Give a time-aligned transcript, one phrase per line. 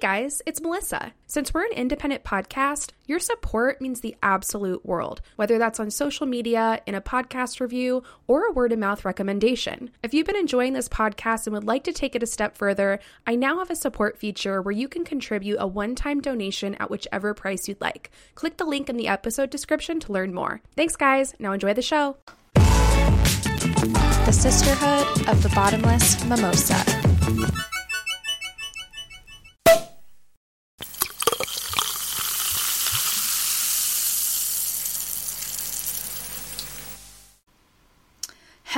[0.00, 1.12] guys, it's Melissa.
[1.26, 6.26] Since we're an independent podcast, your support means the absolute world, whether that's on social
[6.26, 9.90] media, in a podcast review, or a word of mouth recommendation.
[10.02, 13.00] If you've been enjoying this podcast and would like to take it a step further,
[13.26, 16.90] I now have a support feature where you can contribute a one time donation at
[16.90, 18.10] whichever price you'd like.
[18.34, 20.60] Click the link in the episode description to learn more.
[20.76, 21.34] Thanks, guys.
[21.38, 22.16] Now enjoy the show.
[22.54, 27.77] The Sisterhood of the Bottomless Mimosa.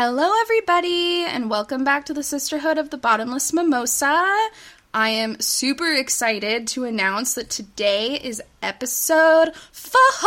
[0.02, 4.48] Hello, everybody, and welcome back to the Sisterhood of the Bottomless Mimosa.
[4.94, 10.26] I am super excited to announce that today is episode 40,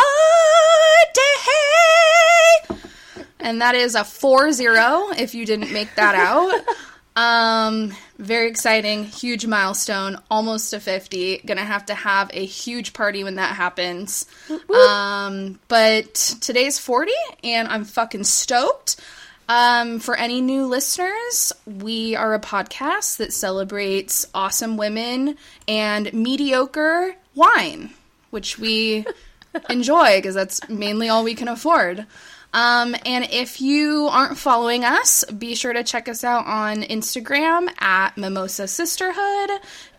[3.39, 6.53] and that is a 4 0 if you didn't make that out.
[7.15, 11.43] Um, very exciting, huge milestone, almost to 50.
[11.45, 14.25] Gonna have to have a huge party when that happens.
[14.75, 17.11] Um, but today's 40,
[17.43, 18.99] and I'm fucking stoked.
[19.49, 27.15] Um, for any new listeners, we are a podcast that celebrates awesome women and mediocre
[27.35, 27.93] wine,
[28.29, 29.05] which we
[29.69, 32.05] enjoy because that's mainly all we can afford.
[32.53, 37.67] Um, and if you aren't following us, be sure to check us out on Instagram
[37.81, 39.49] at Mimosa Sisterhood,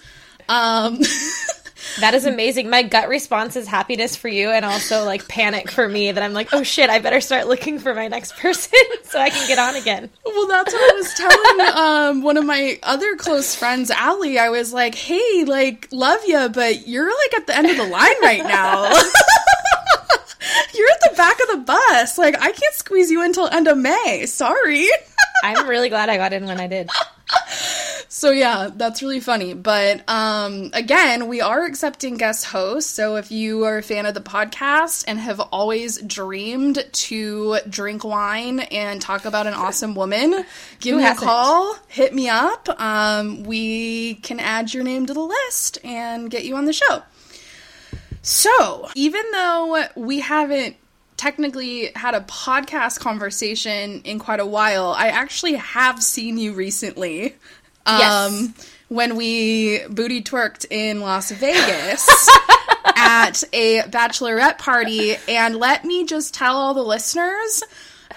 [0.50, 1.00] Um,
[2.00, 2.70] that is amazing.
[2.70, 6.34] My gut response is happiness for you and also like panic for me that I'm
[6.34, 9.60] like, oh shit, I better start looking for my next person so I can get
[9.60, 10.10] on again.
[10.26, 14.40] Well, that's what I was telling um, one of my other close friends, Allie.
[14.40, 17.86] I was like, hey, like, love you, but you're like at the end of the
[17.86, 18.84] line right now.
[20.74, 22.18] you're at the back of the bus.
[22.18, 24.26] Like, I can't squeeze you until end of May.
[24.26, 24.88] Sorry.
[25.44, 26.90] I'm really glad I got in when I did.
[28.08, 29.54] So yeah, that's really funny.
[29.54, 32.90] But um, again, we are accepting guest hosts.
[32.90, 38.04] So if you are a fan of the podcast and have always dreamed to drink
[38.04, 40.46] wine and talk about an awesome woman,
[40.80, 42.70] give Who me a call, hit me up.
[42.80, 47.04] Um, we can add your name to the list and get you on the show.
[48.22, 50.78] So even though we haven't
[51.18, 57.36] technically had a podcast conversation in quite a while, I actually have seen you recently.
[57.86, 58.72] Um, Yes.
[58.88, 62.08] When we booty twerked in Las Vegas
[62.96, 65.16] at a bachelorette party.
[65.28, 67.64] And let me just tell all the listeners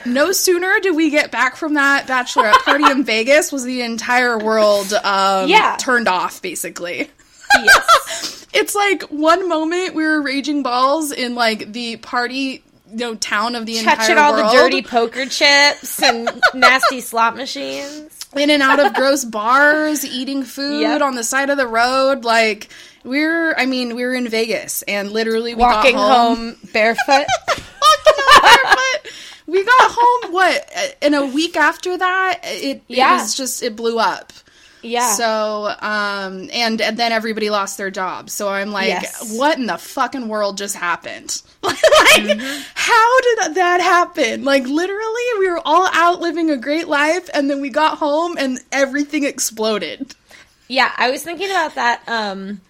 [0.07, 4.39] no sooner did we get back from that bachelorette party in Vegas was the entire
[4.39, 5.77] world um, Yeah.
[5.79, 7.11] turned off, basically.
[7.55, 8.47] Yes.
[8.55, 13.55] It's like one moment we were raging balls in like the party, you know, town
[13.55, 14.53] of the Touching entire all world.
[14.53, 18.18] the dirty poker chips and nasty slot machines.
[18.37, 21.03] In and out of gross bars, eating food Yep.
[21.03, 22.25] on the side of the road.
[22.25, 22.69] Like
[23.05, 26.37] we're, I mean, we were in Vegas and literally we Walking got home.
[26.37, 27.07] home barefoot.
[27.49, 29.13] Walking home barefoot.
[29.47, 32.41] We got home what in a week after that.
[32.45, 33.17] It, Yeah.
[33.19, 34.33] it was just it blew up.
[34.83, 35.13] Yeah.
[35.15, 38.33] So, um, and and then everybody lost their jobs.
[38.33, 39.37] So I'm like, Yes.
[39.37, 41.43] what in the fucking world just happened?
[41.63, 42.63] like, Mm-hmm.
[42.75, 44.45] how did that happen?
[44.45, 48.37] Like, literally, we were all out living a great life, and then we got home
[48.39, 50.15] and everything exploded.
[50.69, 52.61] Yeah, I was thinking about that um,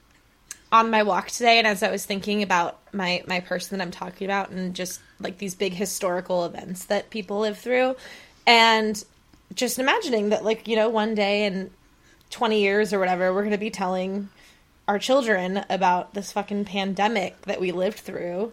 [0.72, 3.90] on my walk today, and as I was thinking about my my person that I'm
[3.90, 7.96] talking about, and just like these big historical events that people live through,
[8.46, 9.02] and
[9.54, 11.70] just imagining that, like you know, one day in
[12.30, 14.28] 20 years or whatever, we're going to be telling
[14.86, 18.52] our children about this fucking pandemic that we lived through.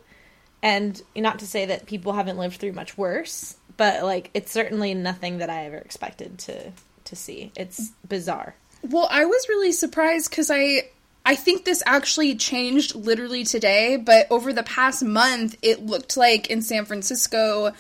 [0.62, 4.94] And not to say that people haven't lived through much worse, but like it's certainly
[4.94, 6.72] nothing that I ever expected to
[7.06, 7.52] to see.
[7.56, 8.56] It's bizarre.
[8.82, 10.90] Well, I was really surprised because I
[11.26, 16.50] I think this actually changed literally today, but over the past month, it looked like
[16.50, 17.74] in San Francisco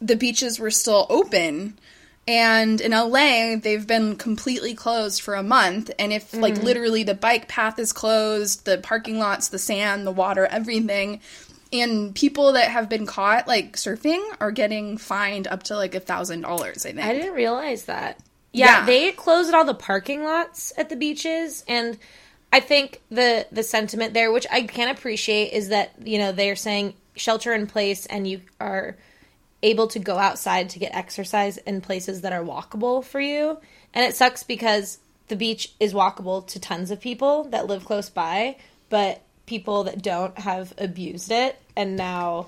[0.00, 1.78] the beaches were still open.
[2.28, 5.90] And in LA, they've been completely closed for a month.
[5.98, 6.62] And if, like, mm.
[6.62, 11.20] literally the bike path is closed, the parking lots, the sand, the water, everything,
[11.72, 16.00] and people that have been caught, like, surfing are getting fined up to, like, a
[16.00, 16.98] $1,000, I think.
[17.00, 18.20] I didn't realize that.
[18.52, 18.86] Yeah, Yeah.
[18.86, 21.98] they closed all the parking lots at the beaches and
[22.52, 26.54] I think the the sentiment there which I can appreciate is that, you know, they're
[26.54, 28.96] saying shelter in place and you are
[29.62, 33.58] able to go outside to get exercise in places that are walkable for you.
[33.94, 34.98] And it sucks because
[35.28, 38.56] the beach is walkable to tons of people that live close by,
[38.90, 42.46] but people that don't have abused it and now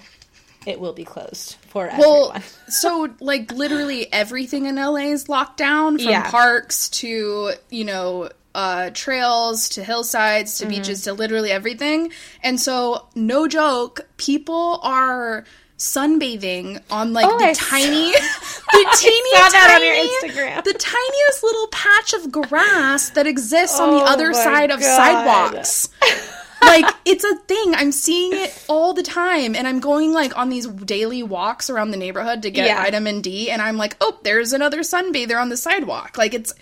[0.66, 2.42] it will be closed for Well, everyone.
[2.68, 6.30] so like literally everything in LA is locked down from Yeah.
[6.30, 10.70] parks to, you know, uh, trails to hillsides Mm-hmm.
[10.70, 12.12] to beaches to literally everything.
[12.42, 15.44] And so, no joke, people are
[15.78, 18.12] sunbathing on like Oh, the I tiny,
[18.72, 20.64] the teeny saw that on tiny, your Instagram.
[20.64, 25.88] the tiniest little patch of grass that exists on the Oh other side of sidewalks
[26.62, 30.48] like it's a thing i'm seeing it all the time and i'm going like on
[30.48, 32.82] these daily walks around the neighborhood to get Yeah.
[32.82, 36.54] vitamin d and i'm like oh there's another sunbather on the sidewalk like it's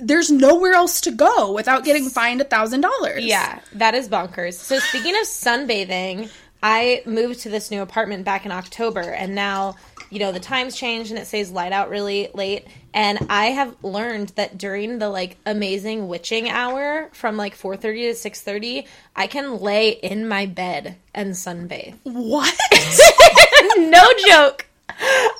[0.00, 4.54] there's nowhere else to go without getting fined a thousand dollars Yeah, that is bonkers.
[4.54, 6.30] So speaking of sunbathing,
[6.62, 9.76] I moved to this new apartment back in October and now,
[10.10, 13.74] you know, the times changed and it stays light out really late and I have
[13.82, 18.86] learned that during the like amazing witching hour from like 4:30 to 6:30,
[19.16, 21.94] I can lay in my bed and sunbathe.
[22.04, 22.54] what
[23.78, 24.66] no joke.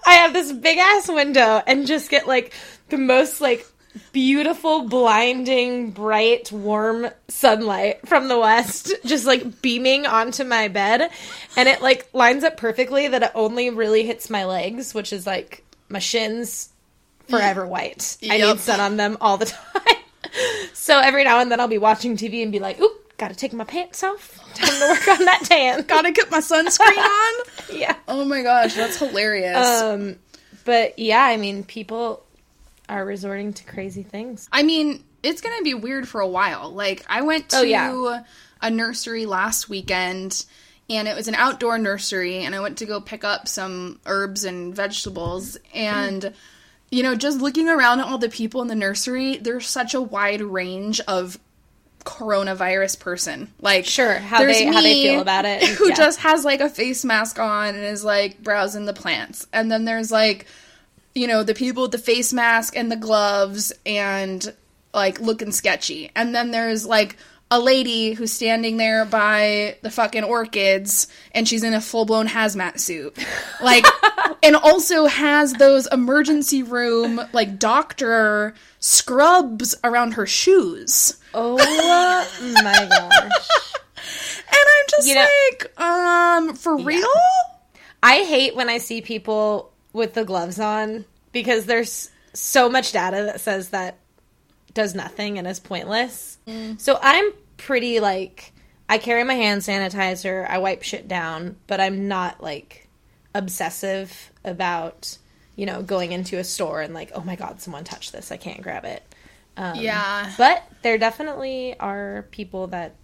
[0.07, 2.53] I have this big ass window and just get like
[2.89, 3.67] the most like
[4.13, 11.11] beautiful, blinding, bright, warm sunlight from the west just like beaming onto my bed.
[11.57, 15.27] And it like lines up perfectly that it only really hits my legs, which is
[15.27, 16.71] like my shins
[17.29, 18.17] forever white.
[18.29, 19.97] I need sun on them all the time.
[20.73, 23.53] so every now and then I'll be watching TV and be like, oop, gotta take
[23.53, 24.39] my pants off.
[24.55, 25.83] Time to work on that tan.
[25.87, 27.45] gotta get my sunscreen on
[27.79, 27.97] yeah.
[28.09, 30.17] oh my gosh that's hilarious Um,
[30.65, 32.25] but yeah, I mean, people
[32.93, 34.49] are resorting to crazy things.
[34.53, 36.71] I mean, it's going to be weird for a while.
[36.71, 38.23] Like, I went oh, to Oh, yeah.
[38.61, 40.45] a nursery last weekend,
[40.91, 44.45] and it was an outdoor nursery, and I went to go pick up some herbs
[44.45, 46.33] and vegetables, and.
[46.95, 50.01] You know, just looking around at all the people in the nursery, there's such a
[50.03, 51.39] wide range of
[52.05, 53.51] coronavirus person.
[53.61, 55.95] Like, Sure, how they- how they feel about it, Who yeah.
[55.95, 59.47] just has like a face mask on and is like browsing the plants.
[59.53, 60.47] And then there's like
[61.15, 64.55] you know, the people with the face mask and the gloves and
[64.95, 66.11] like looking sketchy.
[66.17, 67.17] And then there's like
[67.51, 72.27] a lady who's standing there by the fucking orchids and she's in a full blown
[72.29, 73.17] hazmat suit.
[73.63, 73.87] Like,
[74.43, 81.17] and also has those emergency room, like, doctor scrubs around her shoes.
[81.33, 83.49] Oh my gosh.
[84.49, 87.07] And I'm just You know- like, um, for real?
[88.03, 93.25] I hate when I see people with the gloves on because there's so much data
[93.25, 93.99] that says that
[94.75, 96.39] does nothing and is pointless.
[96.79, 98.53] So I'm pretty like
[98.89, 102.89] I carry my hand sanitizer, I wipe shit down, but I'm not like
[103.35, 105.17] obsessive about,
[105.57, 108.37] you know, going into a store and like, oh my god, someone touched this, I
[108.37, 109.03] can't grab it.
[109.57, 110.33] Um, Yeah.
[110.39, 112.95] But there definitely are people that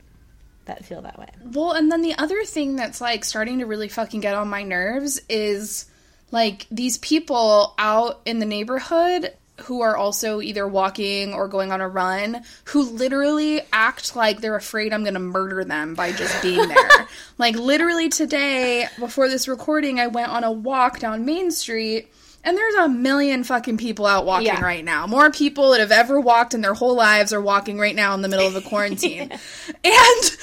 [0.64, 1.28] that feel that way.
[1.42, 4.62] Well, and then the other thing that's like starting to really fucking get on my
[4.62, 5.87] nerves is
[6.30, 9.32] like these people out in the neighborhood
[9.62, 14.54] who are also either walking or going on a run who literally act like they're
[14.54, 17.08] afraid I'm going to murder them by just being there.
[17.38, 22.08] like literally today before this recording I went on a walk down Main Street
[22.44, 24.62] and there's a million fucking people out walking Yeah.
[24.62, 25.08] right now.
[25.08, 28.23] More people that have ever walked in their whole lives are walking right now in
[28.23, 29.32] the middle of a quarantine.
[29.85, 30.37] And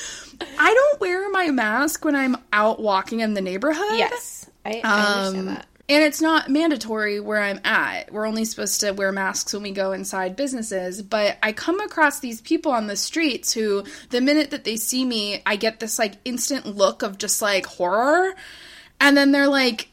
[0.60, 3.98] I don't wear my mask when I'm out walking in the neighborhood.
[3.98, 4.50] Yes.
[4.66, 5.66] I, I understand Um, that.
[5.88, 8.12] And it's not mandatory where I'm at.
[8.12, 11.02] We're only supposed to wear masks when we go inside businesses.
[11.04, 15.06] But I come across these people on the streets who, the minute that they see
[15.06, 18.34] me, I get this like instant look of just like horror.
[19.00, 19.90] And then they're like,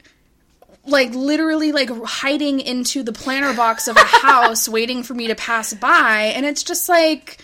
[0.87, 5.35] like literally like hiding into the planter box of a house waiting for me to
[5.35, 7.39] pass by and it's just like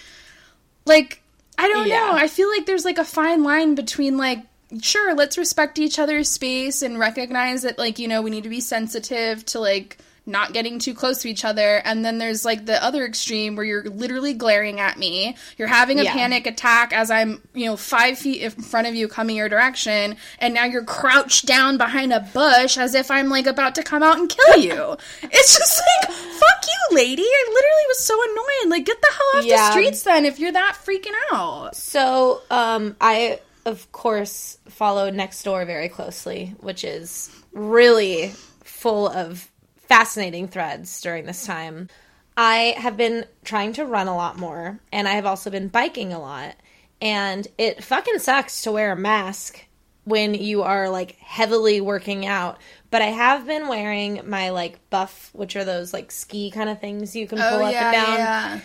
[0.87, 1.23] like
[1.57, 1.99] I don't Yeah.
[2.01, 2.13] know.
[2.15, 4.41] I feel like there's like a fine line between like
[4.83, 8.51] sure, let's respect each other's space and recognize that like, you know, we need to
[8.51, 11.77] be sensitive to like not getting too close to each other.
[11.87, 15.35] And then there's like the other extreme where you're literally glaring at me.
[15.57, 16.13] You're having a Yeah.
[16.13, 20.17] panic attack as i'm you know five feet in front of you coming your direction.
[20.39, 24.03] And now you're crouched down behind a bush as if i'm like about to come
[24.03, 24.97] out and kill you.
[25.23, 27.23] It's just like fuck you lady.
[27.23, 28.71] I literally was so annoyed.
[28.71, 29.57] Like get the hell off Yeah.
[29.69, 31.75] the streets then if you're that freaking out.
[31.75, 38.33] So, um, I of course follow Nextdoor very closely, which is really
[38.65, 41.89] full of fascinating threads during this time.
[42.37, 46.13] I have been trying to run a lot more, and I have also been biking
[46.13, 46.55] a lot.
[47.01, 49.65] And it fucking sucks to wear a mask
[50.05, 52.59] when you are like heavily working out.
[52.91, 56.81] But I have been wearing my like buff, which are those like ski kind of
[56.81, 58.61] things you can oh, pull oh up yeah and down yeah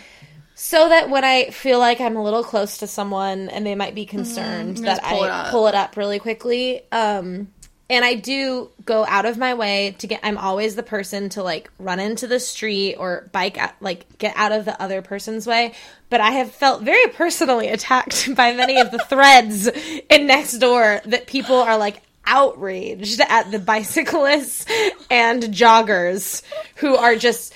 [0.54, 3.94] so that when I feel like I'm a little close to someone and they might
[3.94, 6.82] be concerned you that pull I it pull it up really quickly.
[6.92, 7.48] Um,
[7.90, 10.20] and I do go out of my way to get.
[10.22, 14.34] I'm always the person to like run into the street or bike out, like get
[14.36, 15.74] out of the other person's way.
[16.08, 19.66] But I have felt very personally attacked by many of the threads
[20.08, 24.64] in next door that people are like outraged at the bicyclists
[25.10, 26.42] and joggers
[26.76, 27.52] who are just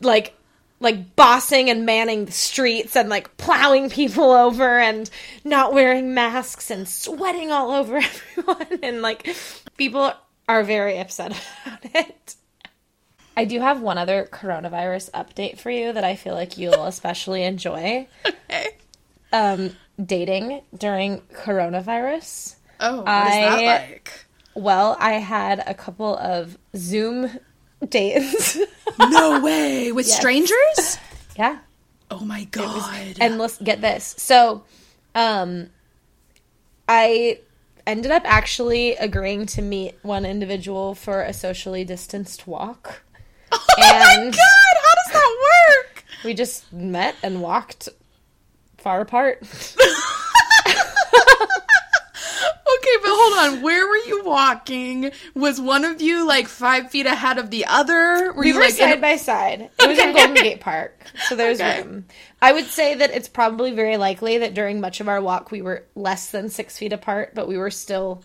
[0.00, 0.34] like
[0.80, 5.10] like bossing and manning the streets and like plowing people over and
[5.44, 7.96] not wearing masks and sweating all over
[8.36, 9.34] everyone and like
[9.76, 10.12] people
[10.48, 11.32] are very upset
[11.66, 12.34] about it.
[13.36, 17.44] I do have one other coronavirus update for you that I feel like you'll especially
[17.44, 18.08] enjoy.
[18.26, 18.68] okay
[19.32, 22.54] Um dating during coronavirus.
[22.80, 24.12] oh what is I- that like
[24.54, 27.30] Well, I had a couple of Zoom
[27.86, 28.58] dates.
[28.98, 30.98] no way with strangers
[31.38, 31.58] yeah.
[32.10, 34.14] oh my god and let's get this.
[34.18, 34.64] So,
[35.14, 35.70] um,
[36.88, 37.38] I
[37.86, 43.02] ended up actually agreeing to meet one individual for a socially distanced walk.
[43.52, 47.88] oh my god how does that work We just met and walked
[48.78, 49.42] far apart.
[52.40, 53.62] Okay, but hold on.
[53.62, 55.10] Where were you walking?
[55.34, 58.32] Was one of you like five feet ahead of the other?
[58.32, 59.70] Were We you were like in a- side by side.
[59.80, 61.82] It was in Golden Gate Park, so there's Okay.
[61.82, 62.04] room.
[62.40, 65.62] I would say that it's probably very likely that during much of our walk we
[65.62, 68.22] were less than six feet apart, but we were still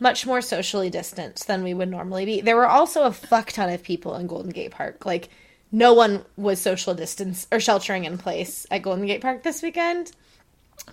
[0.00, 2.40] much more socially distant than we would normally be.
[2.40, 5.06] There were also a fuck ton of people in Golden Gate Park.
[5.06, 5.28] Like
[5.72, 10.12] no one was social distance or sheltering in place at Golden Gate Park this weekend.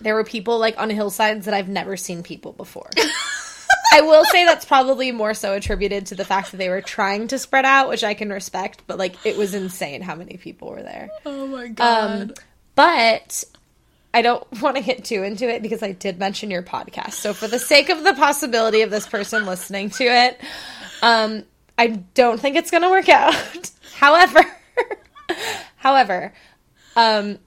[0.00, 2.90] There were people like on hillsides that I've never seen people before.
[3.94, 7.28] I will say that's probably more so attributed to the fact that they were trying
[7.28, 10.70] to spread out, which I can respect, but like it was insane how many people
[10.70, 11.10] were there.
[11.26, 12.22] Oh my god.
[12.22, 12.34] Um,
[12.74, 13.44] but
[14.14, 17.12] I don't want to get too into it because I did mention your podcast.
[17.12, 20.40] So for the sake of the possibility of this person listening to it,
[21.02, 21.44] um,
[21.76, 23.34] I don't think it's going to work out.
[23.94, 24.44] however,
[25.76, 26.32] however,
[26.96, 27.38] um,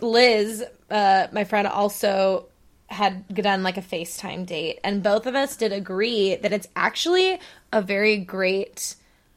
[0.00, 2.46] Liz, uh, my friend, also
[2.88, 7.40] had done like a FaceTime date, and both of us did agree that it's actually
[7.72, 8.94] a very great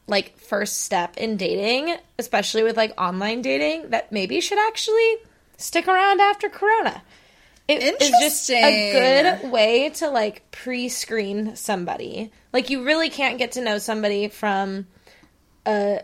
[0.07, 5.15] like first step in dating, especially with like online dating, that maybe should actually
[5.57, 7.01] stick around after Corona.
[7.67, 8.91] It is just a
[9.41, 12.31] good way to like pre-screen somebody.
[12.53, 14.85] Like you really can't get to know somebody from
[15.65, 16.01] a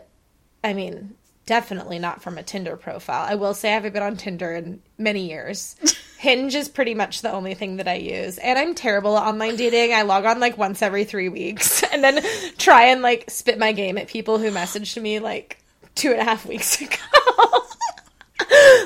[0.64, 1.14] I mean,
[1.52, 3.26] definitely not from a Tinder profile.
[3.28, 5.76] I will say I haven't been on Tinder in many years.
[6.18, 8.38] Hinge is pretty much the only thing that I use.
[8.38, 9.92] And I'm terrible at online dating.
[9.92, 12.24] I log on like once every three weeks and then
[12.56, 15.62] try and like spit my game at people who messaged me like
[15.94, 16.96] two and a half weeks ago.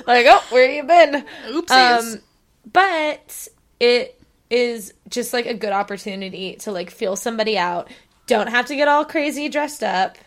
[0.08, 1.24] like, oh, where have you been?
[1.46, 2.14] Oopsies.
[2.14, 2.20] Um,
[2.72, 3.46] but
[3.78, 4.20] it
[4.50, 7.92] is just like a good opportunity to like feel somebody out.
[8.26, 10.18] Don't have to get all crazy dressed up.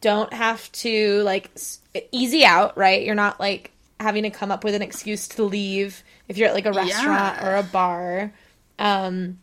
[0.00, 1.50] Don't have to like
[2.12, 3.04] easy out, right?
[3.04, 6.54] You're not like having to come up with an excuse to leave if you're at
[6.54, 7.48] like a restaurant Yeah.
[7.48, 8.32] or a bar.
[8.78, 9.38] Um,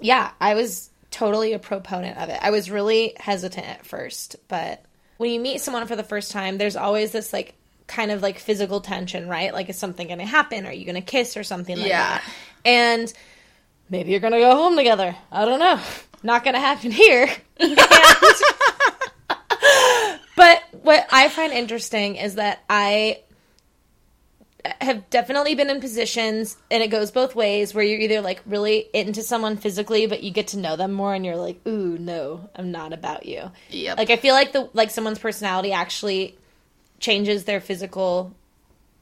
[0.00, 2.38] yeah, I was totally a proponent of it.
[2.40, 4.84] I was really hesitant at first, but
[5.16, 7.54] when you meet someone for the first time, there's always this like
[7.86, 9.52] kind of like physical tension, right?
[9.52, 10.66] Like, is something going to happen?
[10.66, 12.18] Are you going to kiss or something like Yeah.
[12.18, 12.24] that?
[12.64, 13.12] And
[13.90, 15.14] maybe you're going to go home together.
[15.32, 15.80] I don't know.
[16.22, 17.28] Not going to happen here.
[17.60, 17.78] And-
[20.36, 23.20] but what I find interesting is that I
[24.80, 28.88] have definitely been in positions, and it goes both ways, where you're either like really
[28.94, 32.48] into someone physically, but you get to know them more, and you're like, "Ooh, no,
[32.54, 33.98] I'm not about you." Yep.
[33.98, 36.36] Like I feel like the like someone's personality actually
[36.98, 38.34] changes their physical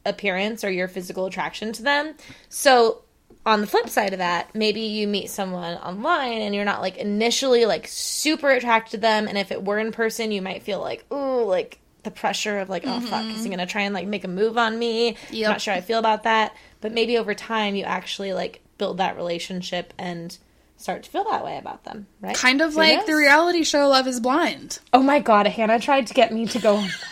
[0.05, 2.15] appearance or your physical attraction to them.
[2.49, 3.03] So
[3.45, 6.97] on the flip side of that, maybe you meet someone online and you're not like
[6.97, 10.81] initially like super attracted to them, and if it were in person, you might feel
[10.81, 13.51] like, ooh, like the pressure of like, oh fuck, is he mm-hmm.
[13.51, 15.17] gonna try and like make a move on me?
[15.31, 15.47] Yep.
[15.47, 16.55] I'm not sure how I feel about that.
[16.81, 20.37] But maybe over time you actually like build that relationship and
[20.77, 22.37] start to feel that way about them, right?
[22.37, 24.79] Kind of Who like the reality show Love is Blind.
[24.93, 26.95] Oh my god, Hannah tried to get me to go on that.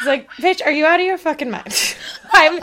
[0.00, 1.94] It's like, bitch, are you out of your fucking mind?
[2.32, 2.58] I'm.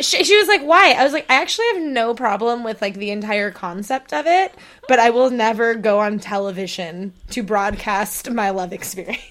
[0.00, 2.94] She, she was like, "Why?" I was like, "I actually have no problem with like
[2.94, 4.54] the entire concept of it,
[4.88, 9.22] but I will never go on television to broadcast my love experience."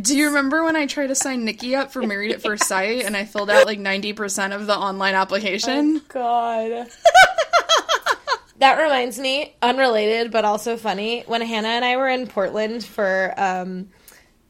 [0.00, 3.04] Do you remember when I tried to sign Nikki up for Married at First Sight
[3.04, 6.00] and I filled out like 90% of the online application?
[6.08, 6.88] God.
[8.58, 11.22] that reminds me, unrelated but also funny.
[11.26, 13.88] When Hannah and I were in Portland for um,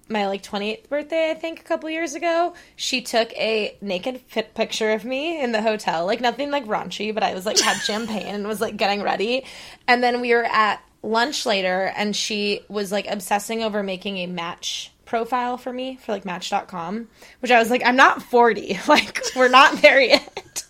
[0.08, 4.54] my like 28th birthday, I think a couple years ago, she took a naked fit
[4.54, 6.06] picture of me in the hotel.
[6.06, 9.44] Like nothing like raunchy, but I was like had champagne and was like getting ready.
[9.86, 14.26] And then we were at lunch later and she was like obsessing over making a
[14.26, 17.08] match profile for me for like match.com,
[17.40, 18.78] which I was like I'm not 40.
[18.88, 20.64] Like we're not there yet.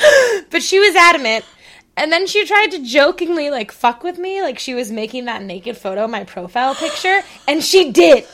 [0.50, 1.44] but she was adamant.
[1.96, 5.42] And then she tried to jokingly like fuck with me, like she was making that
[5.42, 8.24] naked photo my profile picture, and she did.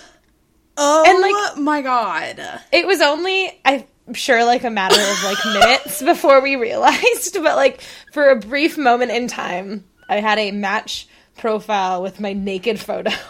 [0.77, 2.41] Oh And, like- my god.
[2.73, 7.57] It was only I'm sure like a matter of like minutes before we realized, but
[7.57, 7.81] like
[8.13, 13.11] for a brief moment in time, I had a match profile with my naked photo.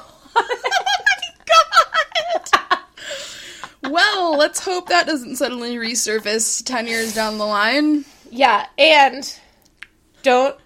[3.86, 8.04] Oh well, let's hope that doesn't suddenly resurface 10 years down the line.
[8.30, 9.38] yeah, and
[10.22, 10.56] don't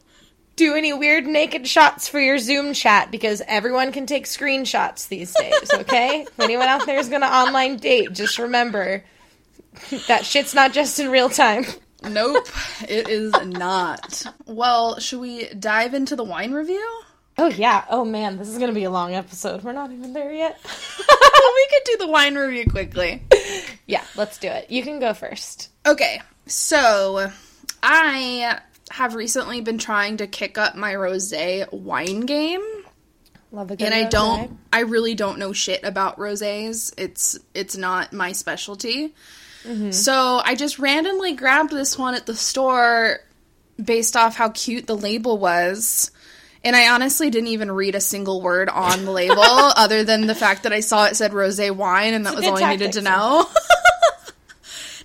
[0.59, 5.33] do any weird naked shots for your Zoom chat because everyone can take screenshots these
[5.33, 6.23] days, okay?
[6.29, 9.05] if anyone out there is going to online date, just remember
[10.09, 11.65] that shit's not just in real time.
[12.03, 12.47] Nope,
[12.83, 14.25] it is not.
[14.47, 17.03] Well, should we dive into the wine review?
[17.39, 17.85] Oh yeah.
[17.89, 19.63] Oh man, this is going to be a long episode.
[19.63, 20.59] We're not even there yet.
[20.99, 23.23] we could do the wine review quickly.
[23.87, 24.71] yeah, let's do it.
[24.71, 25.71] You can go first.
[25.87, 27.31] Okay, so
[27.83, 32.63] I have recently been trying to kick up my rosé wine game.
[33.51, 34.11] Love a good and I rosé.
[34.11, 36.93] don't I really don't know shit about rosés.
[36.99, 39.15] It's it's not my specialty.
[39.65, 39.91] Mm-hmm.
[39.91, 43.21] So I just randomly grabbed this one at the store
[43.83, 46.11] based off how cute the label was.
[46.65, 50.35] And I honestly didn't even read a single word on the label other than the
[50.35, 53.03] fact that I saw it said rosé wine and that was all I needed to
[53.03, 53.47] know.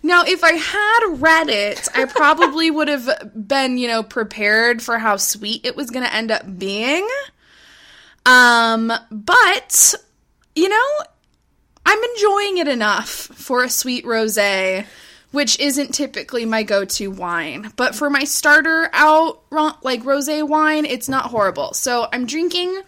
[0.04, 5.00] Now, if I had read it, I probably would have been, you know, prepared for
[5.00, 7.08] how sweet it was going to end up being.
[8.26, 9.96] Um, but
[10.56, 10.88] you know,
[11.86, 14.86] I'm enjoying it enough for a sweet rosé,
[15.32, 17.72] which isn't typically my go-to wine.
[17.76, 19.42] But for my starter out
[19.84, 21.74] like rosé wine, it's not horrible.
[21.74, 22.82] So I'm drinking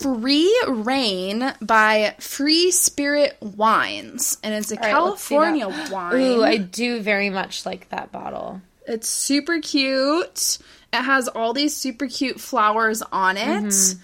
[0.00, 5.42] Free Rain by Free Spirit Wines, and it's a right, let's see that.
[5.42, 6.20] California wine.
[6.20, 8.60] Ooh, I do very much like that bottle.
[8.86, 10.58] It's super cute.
[10.92, 13.96] It has all these super cute flowers on it.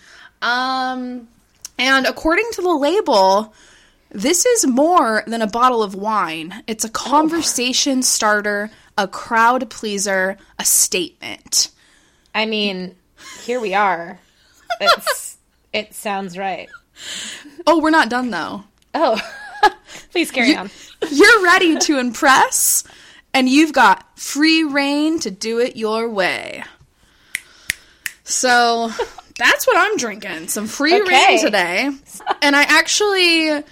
[0.42, 1.28] Um,
[1.78, 3.54] and according to the label,
[4.10, 6.62] this is more than a bottle of wine.
[6.66, 11.70] It's a conversation starter, a crowd pleaser, a statement.
[12.34, 12.94] I mean,
[13.42, 14.20] here we are.
[14.80, 15.33] It's
[15.74, 16.68] it sounds right.
[17.66, 18.64] Oh, we're not done though.
[18.94, 19.20] Oh,
[20.10, 20.70] please carry on.
[21.10, 22.84] You're ready to impress,
[23.34, 26.62] and you've got free reign to do it your way.
[28.22, 28.90] So
[29.38, 30.48] that's what I'm drinking.
[30.48, 31.10] Some free Okay.
[31.34, 31.90] reign today.
[32.42, 33.64] And I actually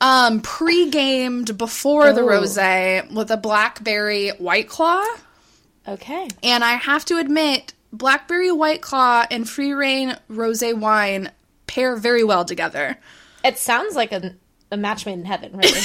[0.00, 5.04] um pre-gamed before the rosé with a blackberry white claw.
[5.88, 6.28] Okay.
[6.42, 11.30] And I have to admit, blackberry white claw and free reign rosé wine
[11.68, 12.98] pair very well together.
[13.44, 14.34] It sounds like a,
[14.72, 15.70] a match made in heaven, really.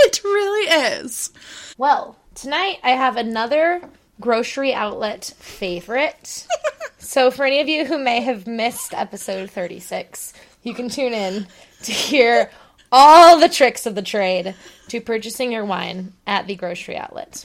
[0.00, 0.70] It really
[1.00, 1.32] is.
[1.76, 3.82] well, tonight I have another
[4.20, 6.46] grocery outlet favorite.
[6.98, 11.48] so, for any of you who may have missed episode 36, you can tune in
[11.82, 12.48] to hear
[12.92, 14.54] all the tricks of the trade
[14.88, 17.44] to purchasing your wine at the grocery outlet.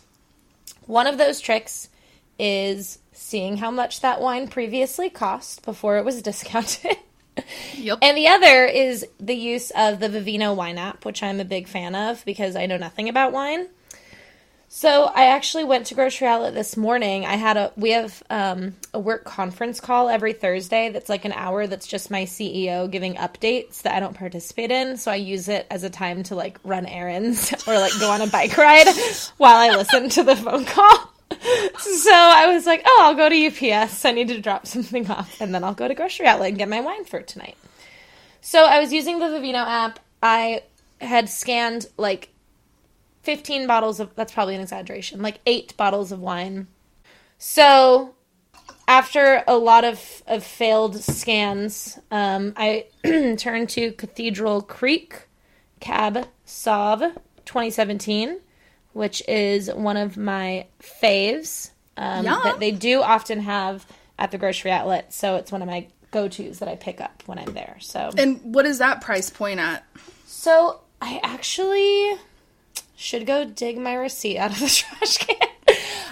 [0.86, 1.90] One of those tricks
[2.38, 6.98] is seeing how much that wine previously cost before it was discounted.
[7.76, 8.00] Yep.
[8.02, 11.68] And the other is the use of the Vivino wine app, which I'm a big
[11.68, 13.68] fan of because I know nothing about wine.
[14.76, 17.28] So I actually went to grocery outlet this morning.
[17.28, 21.32] I had a we have um, a work conference call every Thursday that's like an
[21.32, 24.98] hour that's just my CEO giving updates that I don't participate in.
[24.98, 28.22] So I use it as a time to like run errands or like go on
[28.22, 28.88] a bike ride
[29.38, 31.13] while I listen to the phone call.
[31.80, 34.06] So I was like, oh, I'll go to UPS.
[34.06, 36.70] I need to drop something off, and then I'll go to grocery outlet and get
[36.70, 37.56] my wine for tonight.
[38.42, 40.00] So I was using the Vivino app.
[40.22, 40.64] I
[41.00, 42.30] had scanned like
[43.24, 46.68] 15 bottles of that's probably an exaggeration like eight bottles of wine
[47.38, 48.16] so
[48.88, 52.86] after a lot of, of failed scans um, i
[53.38, 55.28] turned to cathedral creek
[55.80, 57.00] cab sauv
[57.46, 58.40] 2017
[58.94, 63.86] which is one of my faves um, that they do often have
[64.18, 67.38] at the grocery outlet so it's one of my go-to's that i pick up when
[67.40, 69.84] i'm there so And what is that price point at?
[70.26, 72.18] so I actually
[72.96, 75.50] should go dig my receipt out of the trash can.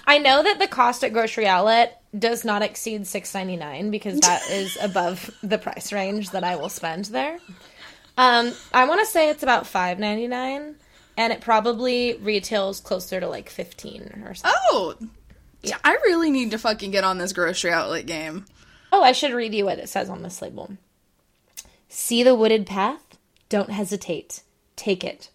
[0.06, 4.20] I know that the cost at grocery outlet does not exceed six ninety nine because
[4.20, 7.39] that is above the price range that I will spend there.
[8.17, 10.76] Um, I want to say it's about five ninety nine,
[11.17, 14.60] and it probably retails closer to like fifteen or something.
[14.69, 14.95] Oh,
[15.62, 15.78] yeah.
[15.84, 18.45] I really need to fucking get on this grocery outlet game.
[18.91, 20.78] Oh, I should read you what it says on this label.
[21.88, 23.17] See the wooded path?
[23.50, 24.43] Don't hesitate.
[24.76, 25.30] Take it.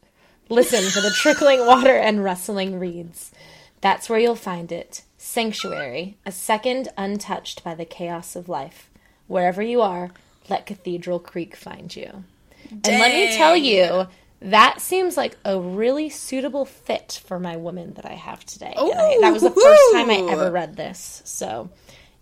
[0.48, 3.32] Listen for the trickling water and rustling reeds.
[3.80, 5.02] That's where you'll find it.
[5.18, 8.90] Sanctuary, a second untouched by the chaos of life.
[9.26, 10.10] Wherever you are,
[10.48, 12.24] let Cathedral Creek find you.
[12.70, 14.06] And let me tell you,
[14.40, 18.74] that seems like a really suitable fit for my woman that I have today.
[18.76, 21.22] I, that was the first time I ever read this.
[21.24, 21.70] So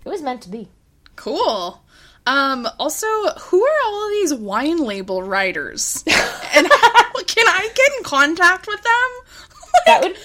[0.05, 0.69] it was meant to be.
[1.17, 1.83] Cool.
[2.27, 6.03] Um, also, who are all of these wine label writers?
[6.07, 8.91] and how, can I get in contact with them?
[9.87, 10.17] That would.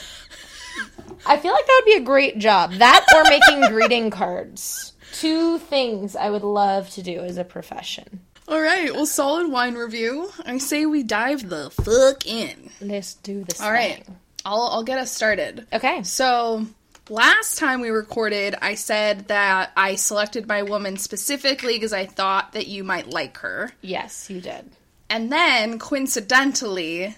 [1.25, 2.71] I feel like that would be a great job.
[2.73, 4.93] That or making greeting cards.
[5.11, 8.21] Two things I would love to do as a profession.
[8.49, 10.31] All right, well, solid wine review.
[10.43, 12.71] I say we dive the fuck in.
[12.81, 13.61] Let's do this.
[13.61, 14.03] All right,
[14.43, 15.67] I'll I'll get us started.
[15.71, 16.01] Okay.
[16.01, 16.65] So,
[17.09, 22.53] last time we recorded, I said that I selected my woman specifically because I thought
[22.53, 23.71] that you might like her.
[23.81, 24.67] Yes, you did.
[25.11, 27.15] And then, coincidentally,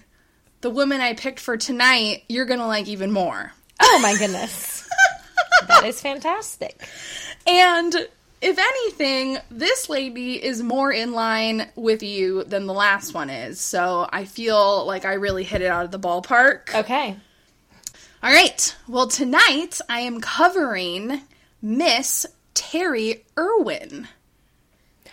[0.60, 3.52] the woman I picked for tonight, you're gonna like even more.
[3.80, 4.86] Oh my goodness.
[5.68, 6.86] that is fantastic.
[7.46, 8.06] And
[8.42, 13.60] if anything, this lady is more in line with you than the last one is.
[13.60, 16.74] So I feel like I really hit it out of the ballpark.
[16.74, 17.16] Okay.
[18.22, 18.76] All right.
[18.88, 21.22] Well, tonight I am covering
[21.62, 24.08] Miss Terri Irwin.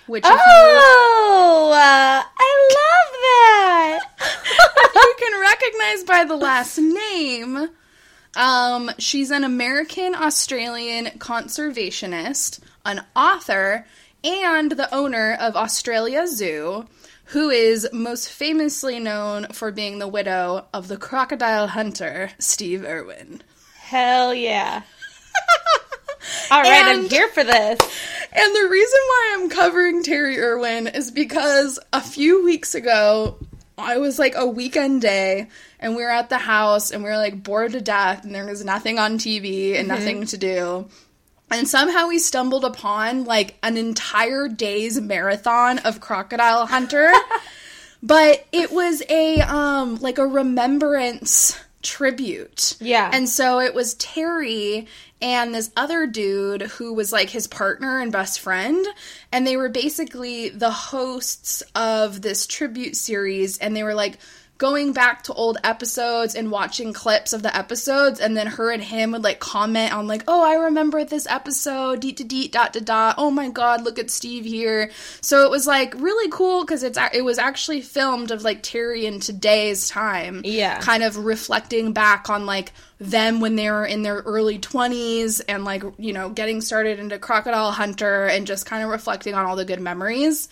[0.08, 4.00] Which, Oh, uh, I love that.
[4.96, 7.70] you, you can recognize by the last name,
[8.36, 13.86] um, she's an American Australian conservationist, an author,
[14.24, 16.86] and the owner of Australia Zoo,
[17.26, 23.42] who is most famously known for being the widow of the crocodile hunter, Steve Irwin.
[23.80, 24.82] Hell yeah.
[26.52, 27.80] All right, I'm here for this.
[28.32, 33.38] And the reason why I'm covering Terri Irwin is because a few weeks ago,
[33.78, 35.48] I was like a weekend day,
[35.80, 38.46] and we were at the house, and we were like bored to death, and there
[38.46, 39.88] was nothing on TV and mm-hmm.
[39.88, 40.90] nothing to do.
[41.52, 47.12] And somehow we stumbled upon like an entire day's marathon of Crocodile Hunter.
[48.04, 52.76] but it was a um like a remembrance tribute.
[52.80, 53.10] Yeah.
[53.12, 54.88] And so it was Terri
[55.22, 58.86] and this other dude who was like his partner and best friend
[59.32, 64.18] and they were basically the hosts of this tribute series and they were like
[64.60, 68.84] going back to old episodes and watching clips of the episodes and then her and
[68.84, 72.74] him would like comment on like oh i remember this episode deet to deet dot
[72.74, 73.16] to dot.
[73.18, 74.92] Oh my god look at steve here.
[75.22, 79.04] So it was like really cool because it's it was actually filmed of like terri
[79.04, 80.80] in today's time Yeah.
[80.82, 85.64] kind of reflecting back on like them when they were in their early 20s and
[85.64, 89.56] like you know getting started into crocodile hunter and just kind of reflecting on all
[89.56, 90.50] the good memories.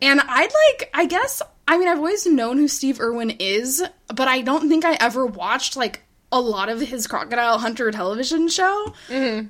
[0.00, 3.82] And i'd like i guess i mean i've always known who steve irwin is
[4.14, 8.48] but i don't think i ever watched like a lot of his crocodile hunter television
[8.48, 8.94] show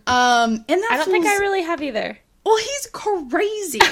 [0.06, 2.18] um and that I don't think I really have either.
[2.44, 3.80] well, he's crazy.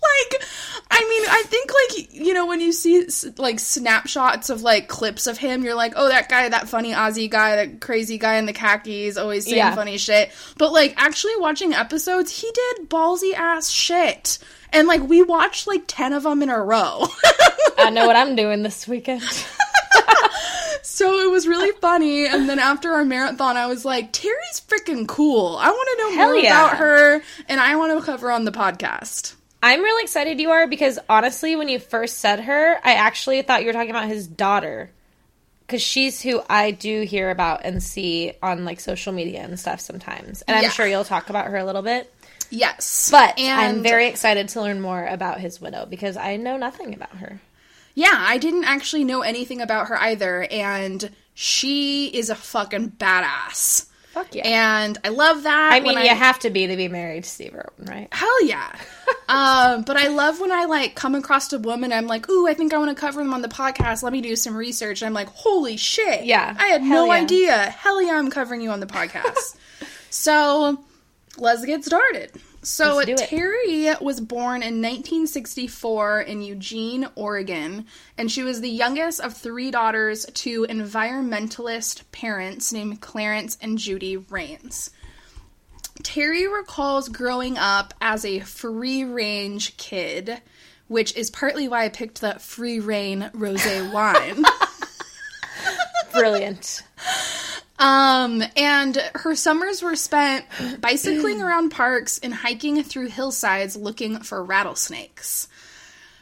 [0.00, 0.44] like,
[0.92, 5.26] I mean, I think like you know when you see like snapshots of like clips
[5.26, 8.46] of him, you're like, oh, that guy, that funny Aussie guy, that crazy guy in
[8.46, 9.74] the khakis, always saying Yeah.
[9.74, 10.30] funny shit.
[10.58, 14.38] But like actually watching episodes, he did ballsy ass shit,
[14.72, 17.06] and like we watched like ten of them in a row.
[17.78, 19.22] I know what I'm doing this weekend.
[20.82, 22.26] so it was really funny.
[22.26, 25.56] And then after our marathon, I was like, Terri's freaking cool.
[25.58, 26.64] I want to know Hell more yeah.
[26.66, 29.34] about her, and I want to cover on the podcast.
[29.62, 33.60] I'm really excited you are because honestly, when you first said her, I actually thought
[33.60, 34.90] you were talking about his daughter.
[35.66, 39.80] Because she's who I do hear about and see on like social media and stuff
[39.80, 40.42] sometimes.
[40.42, 40.70] And I'm Yeah.
[40.70, 42.12] sure you'll talk about her a little bit.
[42.50, 46.56] Yes, But and I'm very excited to learn more about his widow because I know
[46.56, 47.40] nothing about her.
[47.94, 53.86] Yeah, I didn't actually know anything about her either, and she is a fucking badass.
[54.12, 54.42] Fuck yeah.
[54.44, 55.72] And I love that.
[55.72, 58.08] I mean, you have to be to be married to Steve Irwin, right?
[58.10, 58.74] Hell yeah.
[59.28, 62.54] um, but I love when I like come across a woman, I'm like, ooh, I
[62.54, 64.02] think I want to cover them on the podcast.
[64.02, 65.00] Let me do some research.
[65.00, 66.24] And I'm like, holy shit.
[66.24, 66.56] Yeah.
[66.58, 67.12] I had no yeah.
[67.12, 67.56] idea.
[67.56, 69.56] Hell yeah, I'm covering you on the podcast.
[70.10, 70.82] so
[71.38, 72.32] let's get started.
[72.62, 73.00] So.
[73.02, 77.86] Terri was born in 1964 in Eugene, Oregon,
[78.18, 84.18] and she was the youngest of three daughters to environmentalist parents named Clarence and Judy
[84.18, 84.90] Raines.
[86.02, 90.40] Terri recalls growing up as a free range kid,
[90.88, 94.44] which is partly why I picked the free reign rose wine.
[96.12, 96.82] Brilliant.
[97.80, 100.44] Um, and her summers were spent
[100.80, 105.48] bicycling around parks and hiking through hillsides looking for rattlesnakes.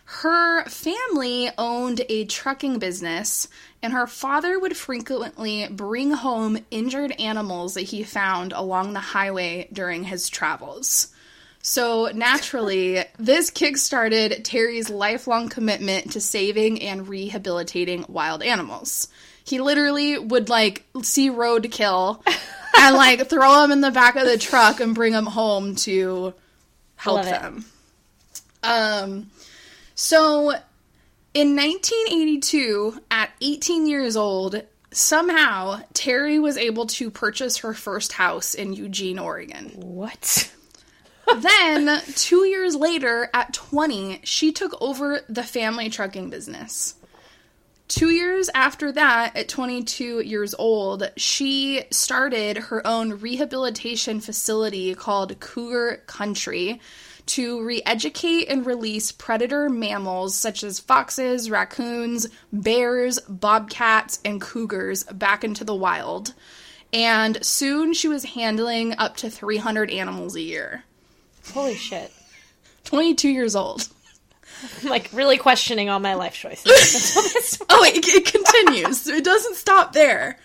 [0.04, 3.48] Her family owned a trucking business,
[3.82, 9.68] and her father would frequently bring home injured animals that he found along the highway
[9.72, 11.12] during his travels.
[11.60, 19.08] So, naturally, this kickstarted Terri's lifelong commitment to saving and rehabilitating wild animals.
[19.48, 22.22] He literally would like see roadkill
[22.78, 26.34] and like throw him in the back of the truck and bring him home to
[26.96, 27.64] help them.
[28.62, 29.30] Um,
[29.94, 30.50] so
[31.34, 38.54] in 1982, at 18 years old, somehow Terri was able to purchase her first house
[38.54, 39.72] in Eugene, Oregon.
[39.76, 40.52] What?
[41.36, 46.94] then, two years later, at 20, she took over the family trucking business.
[47.88, 55.40] Two years after that, at 22 years old, she started her own rehabilitation facility called
[55.40, 56.82] Cougar Country
[57.26, 65.04] to re educate and release predator mammals such as foxes, raccoons, bears, bobcats, and cougars
[65.04, 66.34] back into the wild.
[66.92, 70.84] And soon she was handling up to 300 animals a year.
[71.52, 72.12] Holy shit.
[72.84, 73.88] 22 years old.
[74.84, 76.64] Like really questioning all my life choices.
[76.64, 79.06] That's what this- Oh, it, it continues.
[79.08, 80.38] it doesn't stop there.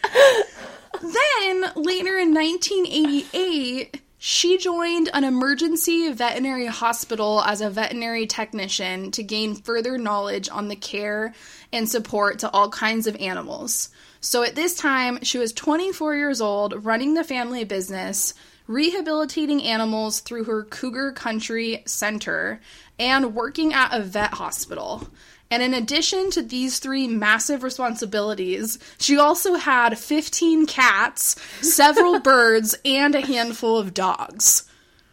[1.02, 9.24] Then, later in 1988, she joined an emergency veterinary hospital as a veterinary technician to
[9.24, 11.34] gain further knowledge on the care
[11.74, 13.90] and support to all kinds of animals.
[14.22, 18.34] So, at this time, she was 24 years old, running the family business,
[18.68, 22.62] rehabilitating animals through her Cougar Country Center,
[23.00, 25.08] and working at a vet hospital.
[25.52, 32.76] And in addition to these three massive responsibilities, she also had 15 cats, several birds,
[32.84, 34.64] and a handful of dogs.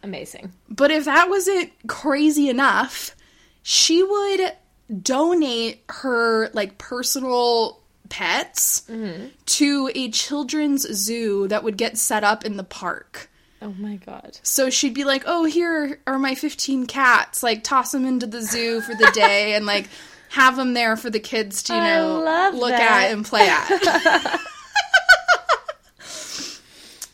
[0.03, 0.51] Amazing.
[0.67, 3.15] But if that wasn't crazy enough,
[3.61, 4.53] she would
[5.03, 9.27] donate her like personal pets mm-hmm.
[9.45, 13.29] to a children's zoo that would get set up in the park.
[13.61, 14.39] Oh my god.
[14.41, 17.43] So she'd be like, "Oh, here are my 15 cats.
[17.43, 19.87] Like toss them into the zoo for the day and like
[20.29, 23.05] have them there for the kids to, you know, look that.
[23.05, 23.69] at and play at."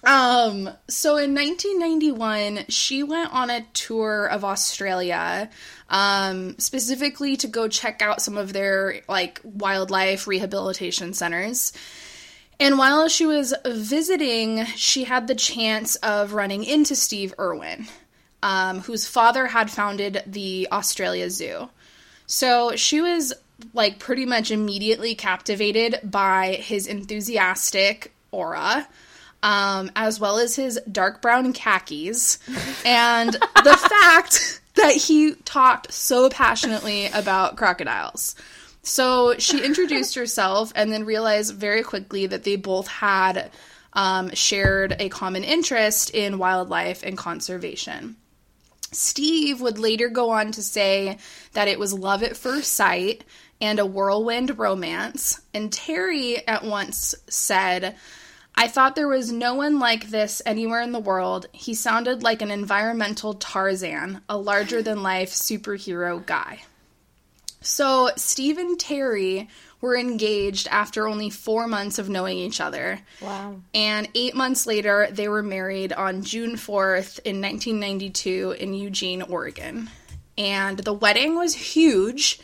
[0.05, 5.49] um, so in 1991, she went on a tour of Australia,
[5.89, 11.73] um, specifically to go check out some of their like wildlife rehabilitation centers.
[12.59, 17.87] And while she was visiting, she had the chance of running into Steve Irwin,
[18.41, 21.69] um, whose father had founded the Australia Zoo.
[22.25, 23.33] So she was
[23.73, 28.87] like pretty much immediately captivated by his enthusiastic aura,
[29.43, 32.39] um, as well as his dark brown khakis,
[32.85, 38.35] and the fact that he talked so passionately about crocodiles.
[38.87, 43.51] So she introduced herself and then realized very quickly that they both had
[43.91, 48.15] um, shared a common interest in wildlife and conservation.
[48.93, 51.17] Steve would later go on to say
[51.51, 53.25] that it was love at first sight
[53.59, 55.41] and a whirlwind romance.
[55.53, 57.97] And Terri at once said,
[58.55, 61.47] I thought there was no one like this anywhere in the world.
[61.51, 66.61] He sounded like an environmental Tarzan, a larger than life superhero guy.
[67.61, 69.47] So, Steve and Terri
[69.81, 72.99] were engaged after only four months of knowing each other.
[73.21, 73.61] Wow.
[73.73, 79.89] And eight months later, they were married on June 4th in 1992 in Eugene, Oregon.
[80.37, 82.39] And the wedding was huge.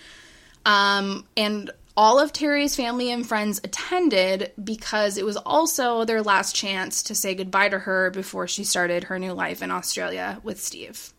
[0.65, 6.55] Um, and all of Terri's family and friends attended because it was also their last
[6.55, 10.61] chance to say goodbye to her before she started her new life in Australia with
[10.61, 11.13] Steve.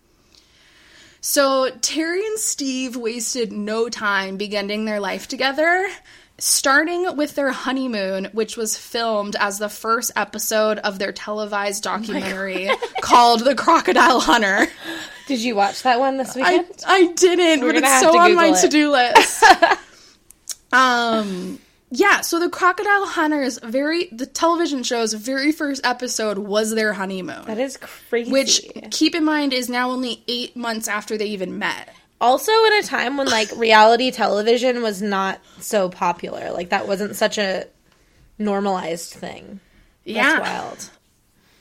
[1.27, 5.89] So Terri and Steve wasted no time beginning their life together,
[6.37, 12.69] starting with their honeymoon, which was filmed as the first episode of their televised documentary
[13.01, 14.67] called The Crocodile Hunter.
[15.27, 16.85] Did you watch that one this I, weekend?
[16.87, 18.61] I didn't, but gonna it's so on my it.
[18.61, 19.45] to-do list.
[20.75, 21.59] um
[21.91, 27.45] yeah, so the Crocodile Hunters very the television show's very first episode was their honeymoon.
[27.47, 28.31] that is crazy.
[28.33, 31.95] which keep in mind is now only 8 months after they even met.
[32.21, 36.51] also in a time when like reality television was not so popular.
[36.53, 37.67] Like that wasn't such a
[38.39, 39.61] normalized thing.
[40.07, 40.41] That's Yeah.
[40.41, 40.91] wild.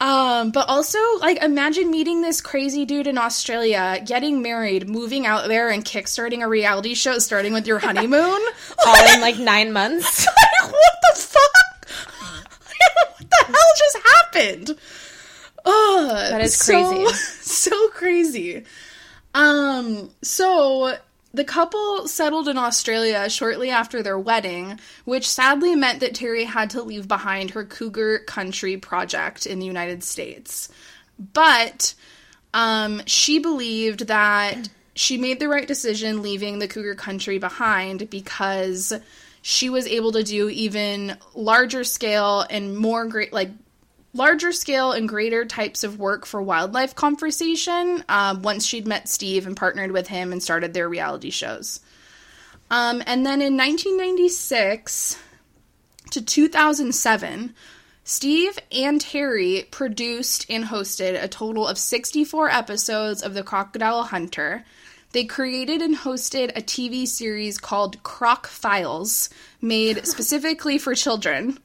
[0.04, 5.48] Um, but also, like, imagine meeting this crazy dude in Australia, getting married, moving out
[5.48, 8.20] there, and kickstarting a reality show starting with your honeymoon.
[8.86, 10.28] All in like nine months.
[10.62, 11.90] Like, what the fuck?
[13.18, 14.80] what the hell just happened?
[15.64, 16.74] Oh, That is so-
[17.06, 17.14] crazy.
[17.42, 18.64] So crazy.
[19.34, 20.98] Um, so
[21.34, 26.70] the couple settled in Australia shortly after their wedding, which sadly meant that Terri had
[26.72, 30.70] to leave behind her Cougar Country project in the United States.
[31.34, 31.96] But
[32.54, 38.94] um, she believed that she made the right decision leaving the Cougar Country behind because
[39.42, 43.50] she was able to do even larger scale and more great, like
[44.14, 49.48] larger scale and greater types of work for wildlife conversation um, once she'd met Steve
[49.48, 51.80] and partnered with him and started their reality shows.
[52.70, 55.18] Um, and then in 1996
[56.12, 57.56] to 2007,
[58.04, 64.66] Steve and Terri produced and hosted a total of 64 episodes of The Crocodile Hunter.
[65.14, 69.30] They created and hosted a TV series called Croc Files,
[69.62, 71.60] made specifically for children.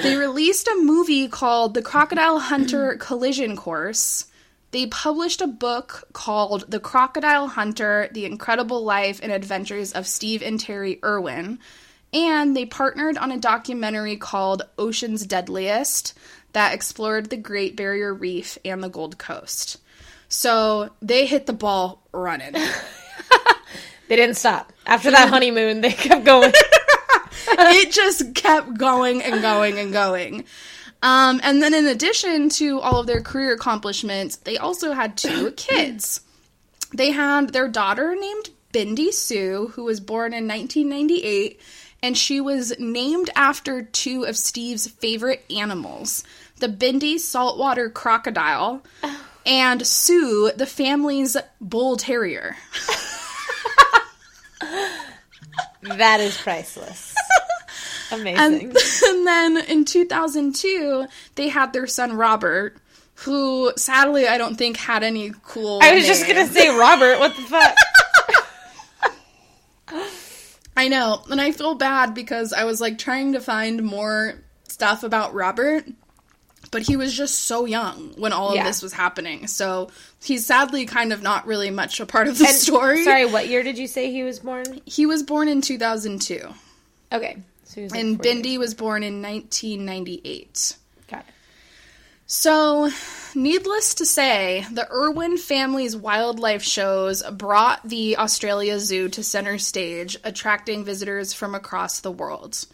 [0.00, 4.26] They released a movie called The Crocodile Hunter Collision Course.
[4.70, 10.42] They published a book called The Crocodile Hunter The Incredible Life and Adventures of Steve
[10.42, 11.58] and Terri Irwin.
[12.12, 16.14] And they partnered on a documentary called Ocean's Deadliest
[16.52, 19.78] that explored the Great Barrier Reef and the Gold Coast.
[20.28, 22.54] So they hit the ball running.
[24.12, 24.74] They didn't stop.
[24.84, 26.52] After that honeymoon, they kept going.
[27.48, 30.44] it just kept going and going and going.
[31.02, 35.50] Um, and then, in addition to all of their career accomplishments, they also had two
[35.56, 36.20] kids.
[36.94, 41.60] They had their daughter named Bindi Sue, who was born in 1998,
[42.02, 46.24] and she was named after two of Steve's favorite animals
[46.62, 48.84] the Bindi saltwater crocodile
[49.44, 52.56] and Sue, the family's bull terrier.
[55.82, 57.11] that is priceless.
[58.12, 58.74] And, Amazing.
[59.06, 62.76] and then in 2002, they had their son Robert,
[63.16, 65.80] who sadly I don't think had any cool.
[65.82, 67.18] I was just gonna say Robert.
[67.18, 67.74] What the fuck?
[70.76, 74.34] I know, and I feel bad because I was like trying to find more
[74.68, 75.84] stuff about Robert,
[76.70, 78.64] but he was just so young when all of Yeah.
[78.64, 79.46] this was happening.
[79.48, 79.90] So
[80.22, 83.04] he's sadly kind of not really much a part of the And- story.
[83.04, 84.80] Sorry, what year did you say he was born?
[84.86, 86.40] He was born in 2002,
[87.12, 87.36] Okay,
[87.72, 88.18] so like and.
[88.18, 90.76] Bindi was born in 1998.
[91.08, 91.24] Got it.
[92.26, 92.90] So,
[93.34, 100.16] needless to say, the Irwin family's wildlife shows brought the Australia Zoo to center stage,
[100.24, 102.64] attracting visitors from across the world.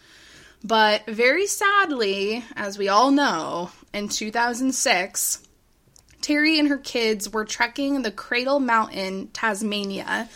[0.62, 5.42] But very sadly, as we all know, in 2006,
[6.20, 10.28] Terri and her kids were trekking the Cradle Mountain, Tasmania,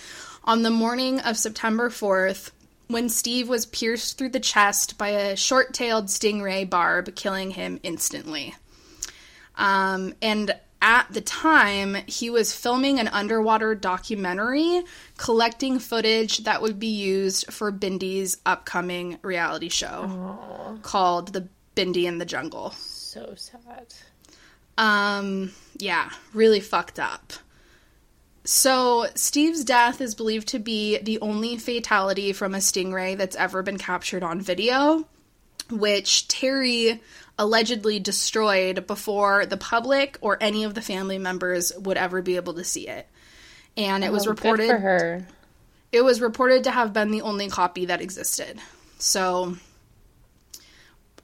[0.44, 2.50] on the morning of September 4th
[2.88, 7.80] when Steve was pierced through the chest by a short tailed stingray barb, killing him
[7.82, 8.54] instantly.
[9.56, 14.82] Um, and at the time, he was filming an underwater documentary
[15.16, 22.18] collecting footage that would be used for Bindi's upcoming reality show called The Bindi in
[22.18, 22.72] the Jungle.
[22.72, 23.94] So sad.
[24.76, 27.32] Um, yeah, really fucked up.
[28.44, 33.62] So, Steve's death is believed to be the only fatality from a stingray that's ever
[33.62, 35.06] been captured on video,
[35.70, 36.98] which Terri
[37.38, 42.54] allegedly destroyed before the public or any of the family members would ever be able
[42.54, 43.06] to see it.
[43.76, 45.26] And it was Oh, good reported for her.
[45.92, 48.58] it was reported to have been the only copy that existed.
[48.98, 49.56] So,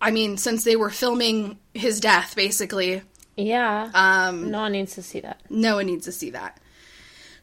[0.01, 3.03] I mean, since they were filming his death, basically,
[3.37, 3.91] Yeah.
[3.93, 5.41] um, no one needs to see that.
[5.51, 6.59] no one needs to see that.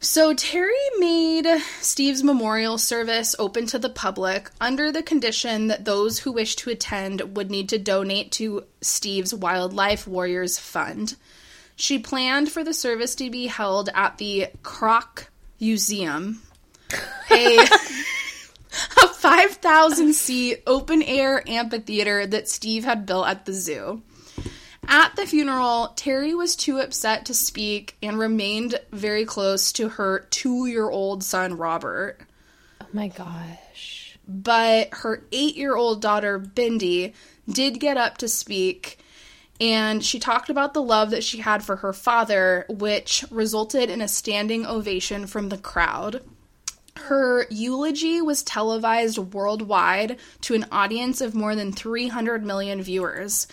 [0.05, 1.47] So, Terri made
[1.81, 6.69] Steve's memorial service open to the public under the condition that those who wish to
[6.69, 11.15] attend would need to donate to Steve's Wildlife Warriors Fund.
[11.75, 15.25] She planned for the service to be held at the Kroc
[15.59, 16.43] Museum,
[17.31, 17.57] a,
[19.01, 24.03] a 5,000 seat open air amphitheater that Steve had built at the zoo.
[24.87, 30.27] At the funeral, Terri was too upset to speak and remained very close to her
[30.29, 32.19] two year old son, Robert.
[32.81, 34.17] Oh my gosh.
[34.27, 37.13] But her eight year old daughter, Bindi,
[37.49, 38.99] did get up to speak.
[39.61, 44.01] And she talked about the love that she had for her father, which resulted in
[44.01, 46.21] a standing ovation from the crowd.
[46.97, 53.47] Her eulogy was televised worldwide to an audience of more than 300 million viewers,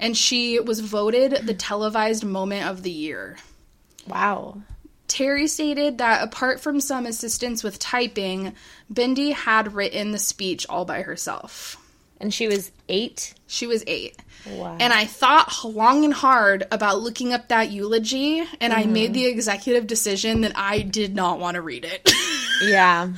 [0.00, 3.36] and she was voted the televised moment of the year.
[4.06, 4.62] Wow.
[5.08, 8.54] Terri stated that apart from some assistance with typing,
[8.92, 11.76] Bindi had written the speech all by herself.
[12.20, 13.34] And she was eight.
[13.46, 14.16] She was eight.
[14.50, 14.76] Wow.
[14.80, 19.12] And I thought long and hard about looking up that eulogy, and I made mm-hmm.
[19.14, 22.10] the executive decision that I did not want to read it.
[22.62, 23.08] yeah.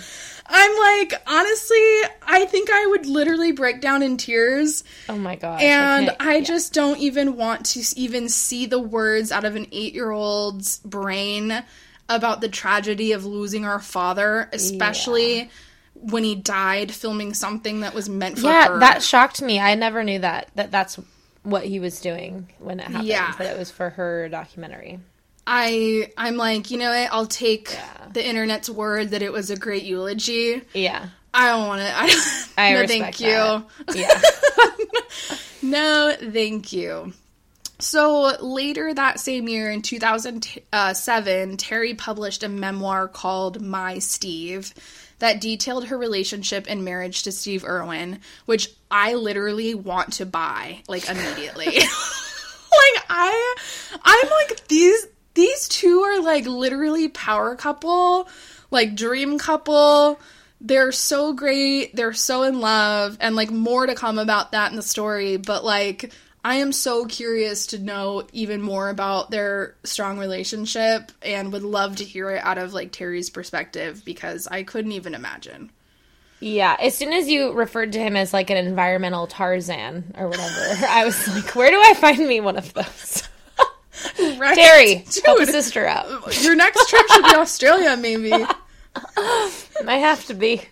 [0.53, 1.79] I'm like, honestly,
[2.23, 4.83] I think I would literally break down in tears.
[5.09, 5.63] Oh my gosh.
[5.63, 6.45] And can't- I yeah.
[6.45, 10.79] just don't even want to even see the words out of an eight year old's
[10.81, 11.63] brain
[12.09, 15.51] about the tragedy of losing our father, especially
[15.95, 18.79] when he died filming something that was meant for Yeah, her.
[18.81, 19.61] that shocked me.
[19.61, 20.99] I never knew that that that's
[21.43, 23.05] what he was doing when it happened.
[23.07, 23.33] Yeah.
[23.39, 24.99] That it was for her documentary.
[25.47, 27.09] I I'm like, you know what?
[27.13, 28.07] I'll take Yeah.
[28.13, 30.63] the internet's word that it was a great eulogy.
[30.75, 31.09] Yeah.
[31.33, 31.93] I don't want to.
[31.95, 33.65] I, I no, respect thank you.
[33.87, 33.97] that.
[33.97, 35.37] Yeah.
[35.63, 37.13] No, thank you.
[37.79, 40.93] So later that same year in 2007, uh,
[41.57, 44.75] Terri published a memoir called My Steve
[45.19, 50.81] that detailed her relationship and marriage to Steve Irwin, which I literally want to buy
[50.89, 51.67] like immediately.
[51.67, 53.57] like I
[54.03, 58.29] I'm like these these two are like literally power couple,
[58.71, 60.21] like dream couple.
[60.61, 61.97] They're so great.
[61.97, 65.65] They're so in love and like more to come about that in the story, but
[65.65, 66.13] like
[66.45, 71.97] I am so curious to know even more about their strong relationship and would love
[71.97, 75.71] to hear it out of like Terri's perspective because I couldn't even imagine.
[76.41, 76.77] Yeah.
[76.81, 81.05] As soon as you referred to him as like an environmental Tarzan or whatever, I
[81.05, 83.29] was like, where do I find me one of those?
[84.41, 84.57] Right?
[84.57, 86.43] Terri, help a sister out.
[86.43, 88.31] your next trip should be Australia maybe.
[89.85, 90.63] Might have to be.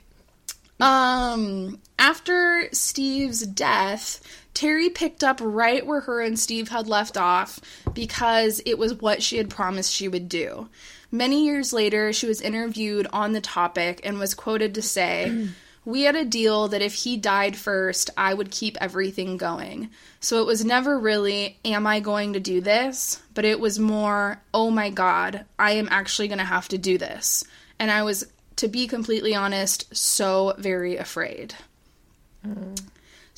[0.80, 4.22] Um, after Steve's death,
[4.54, 7.60] Terri picked up right where her and Steve had left off
[7.92, 10.68] because it was what she had promised she would do.
[11.10, 15.48] Many years later, she was interviewed on the topic and was quoted to say,
[15.88, 19.88] We had a deal that if he died first, I would keep everything going.
[20.20, 23.22] So it was never really, Am I going to do this?
[23.32, 26.98] But it was more, Oh my God, I am actually going to have to do
[26.98, 27.42] this.
[27.78, 28.26] And I was
[28.56, 31.54] to be completely honest, so very afraid.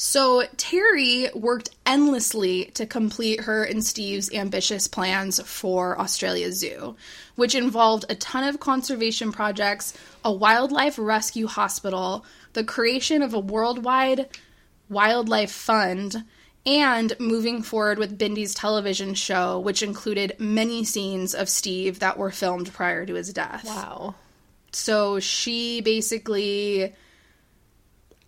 [0.03, 6.97] So Terri worked endlessly to complete her and Steve's ambitious plans for Australia Zoo,
[7.37, 9.93] which involved a ton of conservation projects,
[10.25, 14.29] a wildlife rescue hospital, the creation of a worldwide
[14.91, 16.25] wildlife fund,
[16.67, 22.31] and moving forward with Bindi's television show, which included many scenes of Steve that were
[22.31, 23.65] filmed prior to his death.
[23.65, 24.15] Wow.
[24.73, 26.93] So she basically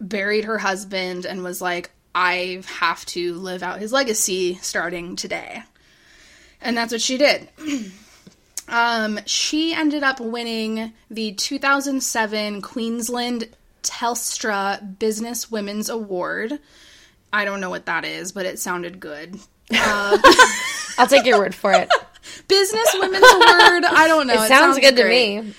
[0.01, 5.63] buried her husband and was like, I have to live out his legacy starting today.
[6.61, 7.49] And that's what she did.
[8.69, 13.49] um, she ended up winning the 2007 Queensland
[13.83, 16.59] Telstra Business Women's Award.
[17.33, 19.39] I don't know what that is, but it sounded good.
[19.73, 21.89] I'll take your word for it.
[22.49, 23.85] Business Women's Award.
[23.85, 24.43] I don't know.
[24.43, 25.55] It sounds good to me.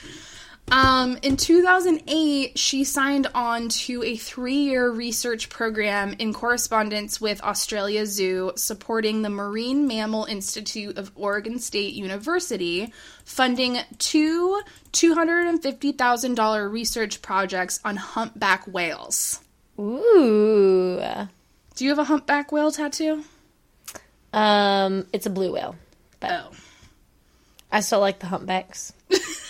[0.72, 7.44] Um, in 2008, she signed on to a three year research program in correspondence with
[7.44, 12.92] Australia Zoo, supporting the Marine Mammal Institute of Oregon State University,
[13.24, 14.62] funding two
[14.94, 19.42] $250,000 research projects on humpback whales.
[19.80, 21.02] Ooh.
[21.76, 23.24] Do you have a humpback whale tattoo?
[24.32, 25.76] Um, it's a blue whale.
[26.20, 26.52] But Oh.
[27.72, 28.94] I still like the humpbacks.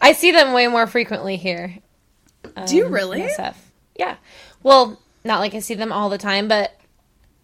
[0.00, 1.74] I see them way more frequently here.
[2.66, 3.28] Do you um, really?
[3.96, 4.16] Yeah.
[4.62, 6.78] Well, not like I see them all the time, but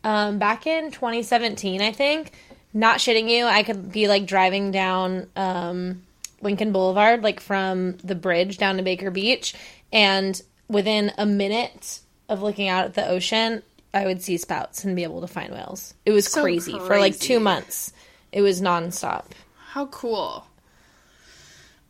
[0.04, 2.32] um, back in 2017, I think,
[2.72, 6.02] not shitting you, I could be like driving down um,
[6.40, 9.54] Lincoln Boulevard, like from the bridge down to Baker Beach,
[9.92, 13.62] and within a minute of looking out at the ocean,
[13.94, 15.94] I would see spouts and be able to find whales.
[16.06, 16.72] It was So crazy.
[16.78, 17.92] for like two months.
[18.32, 19.26] It was nonstop.
[19.72, 20.46] How cool.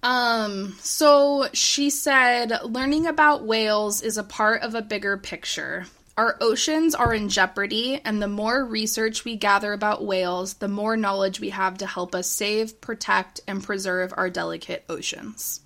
[0.03, 5.87] Um, so she said learning about whales is a part of a bigger picture.
[6.19, 10.97] Our oceans are in jeopardy, and the more research we gather about whales, the more
[10.97, 15.61] knowledge we have to help us save, protect, and preserve our delicate oceans.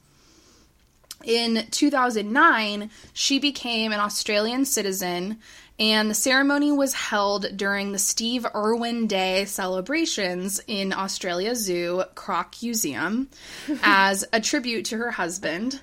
[1.25, 5.39] In 2009, she became an Australian citizen,
[5.79, 13.27] and the ceremony was held during the Steve Irwin Day celebrations in Australia Zoo Crocoseum
[13.83, 15.81] as a tribute to her husband.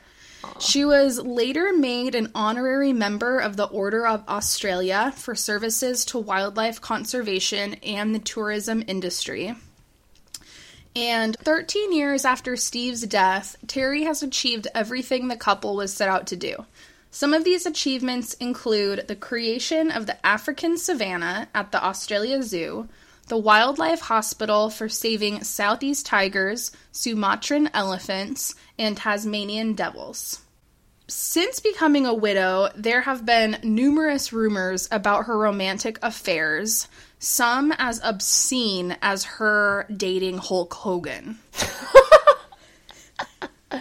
[0.59, 6.17] She was later made an honorary member of the Order of Australia for services to
[6.17, 9.55] wildlife conservation and the tourism industry.
[10.95, 16.27] And 13 years after Steve's death, Terry has achieved everything the couple was set out
[16.27, 16.65] to do.
[17.13, 22.89] Some of these achievements include the creation of the African savanna at the Australia Zoo,
[23.27, 30.41] the Wildlife Hospital for saving Southeast tigers, Sumatran elephants, and Tasmanian devils.
[31.07, 36.87] Since becoming a widow, there have been numerous rumors about her romantic affairs,
[37.19, 41.37] some as obscene as her dating Hulk Hogan.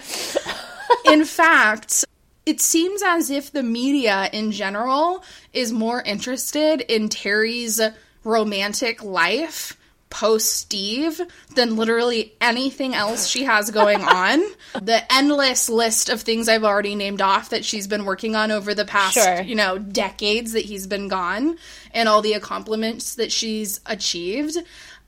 [1.07, 2.05] in fact,
[2.47, 5.23] it seems as if the media in general
[5.53, 7.81] is more interested in Terri's
[8.25, 9.77] romantic life
[10.11, 11.19] post Steve
[11.55, 14.43] than literally anything else she has going on.
[14.83, 18.75] the endless list of things I've already named off that she's been working on over
[18.75, 19.41] the past, Sure.
[19.41, 21.57] you know, decades that he's been gone
[21.95, 24.59] and all the accomplishments that she's achieved.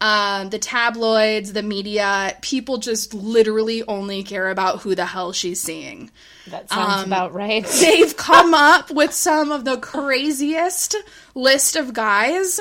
[0.01, 5.61] Um, the tabloids, the media, people just literally only care about who the hell she's
[5.61, 6.11] seeing
[6.49, 7.65] That sounds Um, about right.
[7.81, 10.97] they've come up with some of the craziest
[11.35, 12.61] list of guys.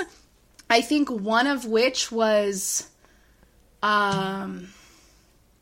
[0.70, 2.88] I think one of which was
[3.82, 4.70] um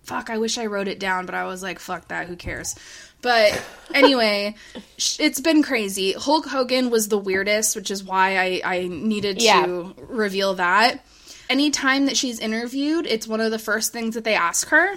[0.04, 2.76] fuck, I wish I wrote it down, but I was like fuck that, who cares.
[3.22, 3.60] But
[3.94, 4.56] anyway,
[5.20, 6.14] it's been crazy.
[6.14, 9.66] Hulk Hogan was the weirdest, which is why I I needed Yeah.
[9.66, 11.04] to reveal that.
[11.52, 14.96] Anytime that she's interviewed, it's one of the first things that they ask her.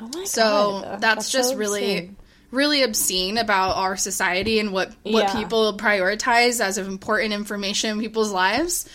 [0.00, 1.00] Oh my So God.
[1.00, 2.16] that's, just so really obscene.
[2.50, 5.34] really obscene about our society and what what Yeah.
[5.36, 8.88] people prioritize as of important information in people's lives.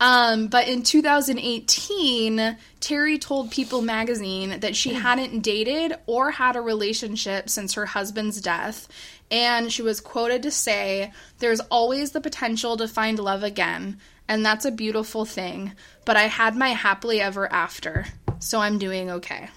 [0.00, 6.60] Um, but in 2018, Terri told People magazine that she hadn't dated or had a
[6.60, 8.88] relationship since her husband's death.
[9.30, 13.98] And she was quoted to say, There's always the potential to find love again,
[14.28, 15.72] and that's a beautiful thing.
[16.04, 18.06] But I had my happily ever after,
[18.38, 19.48] so I'm doing okay.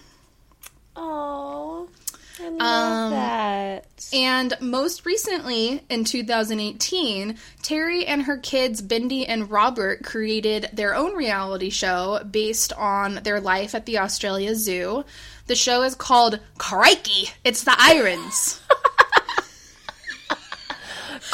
[0.96, 1.90] Oh,
[2.40, 3.86] I love Um, that.
[4.14, 11.14] And most recently, in 2018, Terri and her kids, Bindi and Robert, created their own
[11.16, 15.06] reality show based on their life at the Australia Zoo.
[15.48, 17.30] The show is called Crikey!
[17.44, 18.62] It's the Irwins.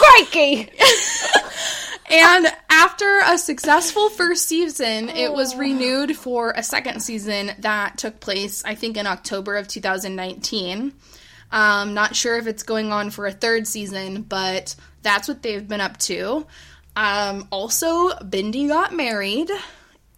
[0.02, 0.70] Crikey!
[2.12, 8.20] and after a successful first season, it was renewed for a second season that took
[8.20, 10.94] place, I think, in October of 2019.
[11.52, 15.68] Um, not sure if it's going on for a third season, but that's what they've
[15.68, 16.46] been up to.
[16.96, 19.52] Um, also, Bindi got married.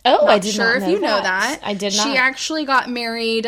[0.06, 1.60] Oh, I Not did sure not if you know that.
[1.64, 2.04] I did not.
[2.04, 3.48] She actually got married.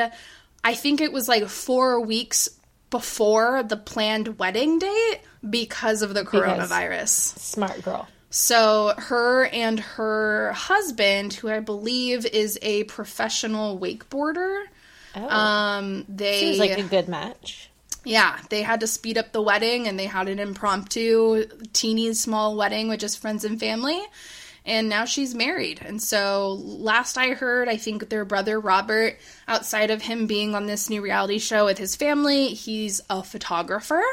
[0.64, 2.50] I think it was like four weeks
[2.96, 5.20] before the planned wedding date
[5.50, 7.10] because of the coronavirus.
[7.38, 8.08] Smart girl.
[8.30, 14.64] So her and her husband, who I believe is a professional wakeboarder,
[15.18, 17.70] Oh, um, they seems like a good match.
[18.06, 22.56] yeah, they had to speed up the wedding and they had an impromptu, teeny small
[22.56, 24.02] wedding with just friends and family.
[24.66, 25.80] And now she's married.
[25.84, 30.66] And so, last I heard, I think their brother Robert, outside of him being on
[30.66, 34.04] this new reality show with his family, he's a photographer.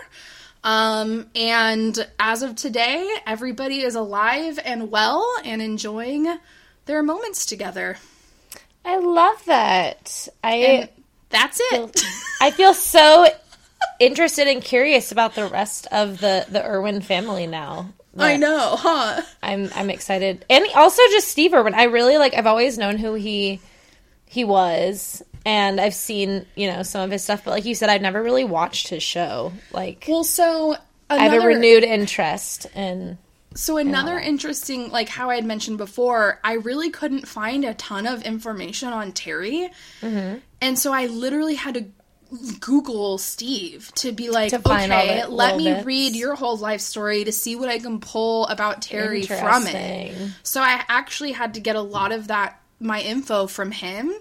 [0.64, 6.38] Um, and as of today, everybody is alive and well and enjoying
[6.86, 7.96] their moments together.
[8.84, 10.28] I love that.
[10.44, 10.88] I And
[11.30, 12.04] that's it.
[12.40, 13.26] I feel so
[13.98, 17.88] interested and curious about the rest of the the Irwin family now.
[18.18, 19.22] I know, huh?
[19.42, 21.74] I'm I'm excited, and also just Steve Irwin.
[21.74, 22.34] I really like.
[22.34, 23.60] I've always known who he
[24.26, 27.44] he was, and I've seen you know some of his stuff.
[27.44, 29.52] But like you said, I've never really watched his show.
[29.72, 30.76] Like Well, so
[31.08, 33.18] I have a renewed interest in.
[33.54, 38.06] So another interesting, like how I had mentioned before, I really couldn't find a ton
[38.06, 39.68] of information on Terri,
[40.00, 40.38] Mm-hmm.
[40.62, 41.84] and so I literally had to
[42.60, 45.86] Google Steve to be like, To okay, let me bits.
[45.86, 50.30] read your whole life story to see what I can pull about Terri from it.
[50.42, 54.12] So I actually had to get a lot of that my info from him.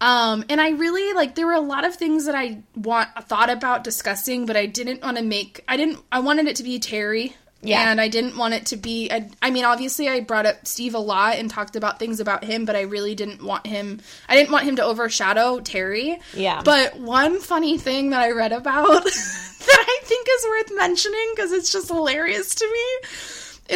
[0.00, 3.48] Um, and I really like there were a lot of things that I want thought
[3.48, 6.78] about discussing, but I didn't want to make I didn't I wanted it to be
[6.78, 7.32] Terri.
[7.66, 7.90] Yeah.
[7.90, 10.94] And I didn't want it to be I, I mean obviously I brought up Steve
[10.94, 14.36] a lot and talked about things about him, but I really didn't want him I
[14.36, 16.20] didn't want him to overshadow Terri.
[16.34, 16.62] Yeah.
[16.64, 21.52] But one funny thing that I read about that I think is worth mentioning because
[21.52, 23.08] it's just hilarious to me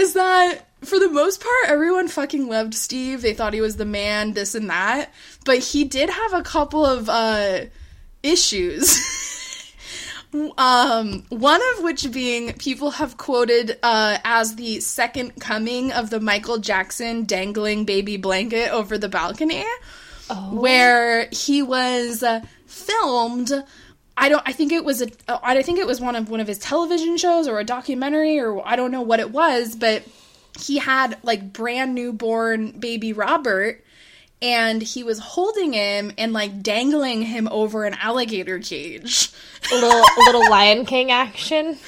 [0.01, 3.23] is that for the most part, everyone fucking loved Steve.
[3.23, 5.13] They thought he was the man, this and that.
[5.45, 7.67] But he did have a couple of uh,
[8.23, 8.99] issues.
[10.33, 16.21] um, one of which being people have quoted uh, as the second coming of the
[16.21, 19.65] Michael Jackson dangling baby blanket over the balcony,
[20.51, 23.53] where he was uh, filmed.
[24.17, 24.43] I don't.
[24.47, 25.09] I think it was a.
[25.29, 28.67] I think it was one of one of his television shows or a documentary or
[28.67, 30.05] I don't know what it was, but
[30.59, 33.85] he had like brand newborn baby Robert
[34.43, 39.31] and he was holding him and like dangling him over an alligator cage.
[39.71, 41.79] A little a little Lion King action.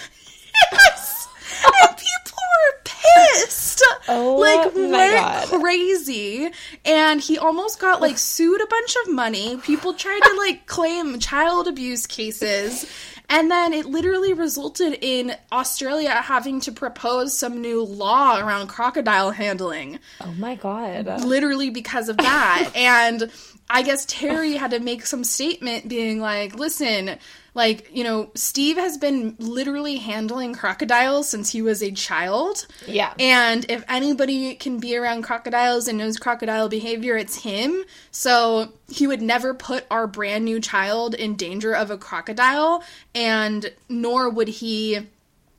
[0.72, 1.28] Yes!
[1.64, 3.82] and people were pissed.
[4.08, 5.48] Oh like my went God.
[5.60, 6.50] crazy.
[6.84, 9.56] And he almost got like sued a bunch of money.
[9.58, 12.86] People tried to like claim child abuse cases.
[13.32, 19.30] And then it literally resulted in Australia having to propose some new law around crocodile
[19.30, 21.06] handling Oh my god.
[21.24, 22.70] literally because of that.
[22.76, 23.30] and
[23.70, 27.16] I guess Terri had to make some statement being like, listen,
[27.54, 32.66] like, you know, Steve has been literally handling crocodiles since he was a child.
[32.86, 33.12] Yeah.
[33.18, 37.84] And if anybody can be around crocodiles and knows crocodile behavior, it's him.
[38.10, 42.82] So he would never put our brand new child in danger of a crocodile,
[43.14, 45.00] and nor would he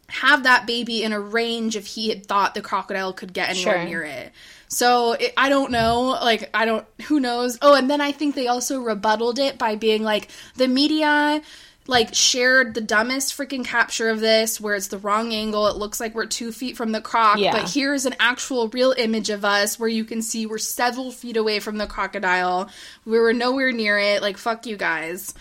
[0.09, 3.77] have that baby in a range if he had thought the crocodile could get anywhere
[3.77, 3.85] Sure.
[3.85, 4.31] near it.
[4.67, 7.57] So it, I don't know, like I don't who knows.
[7.61, 11.41] Oh, and then I think they also rebutted it by being like the media
[11.85, 15.67] like shared the dumbest freaking capture of this where it's the wrong angle.
[15.67, 17.51] It looks like we're 2 feet from the croc, Yeah.
[17.51, 21.35] but here's an actual real image of us where you can see we're several feet
[21.35, 22.69] away from the crocodile.
[23.05, 24.21] We were nowhere near it.
[24.21, 25.33] Like fuck you guys.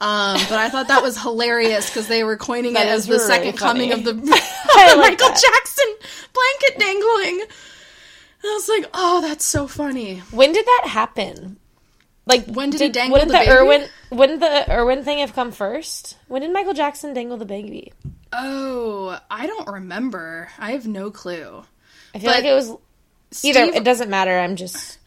[0.00, 3.26] Um, but I thought that was hilarious because they were coining it as the really
[3.26, 5.42] second coming of the, of the like Michael that.
[5.42, 5.94] Jackson
[6.32, 7.40] blanket dangling.
[7.40, 10.18] And I was like, oh, that's so funny.
[10.30, 11.56] When did that happen?
[12.28, 13.52] Like When did he dangle wouldn't the the, baby?
[13.52, 16.16] Irwin wouldn't the Irwin thing have come first?
[16.28, 17.92] When did Michael Jackson dangle the baby?
[18.32, 20.50] Oh, I don't remember.
[20.58, 21.64] I have no clue.
[22.14, 22.68] I feel But like it was
[23.42, 24.98] either Steve, it doesn't matter, I'm just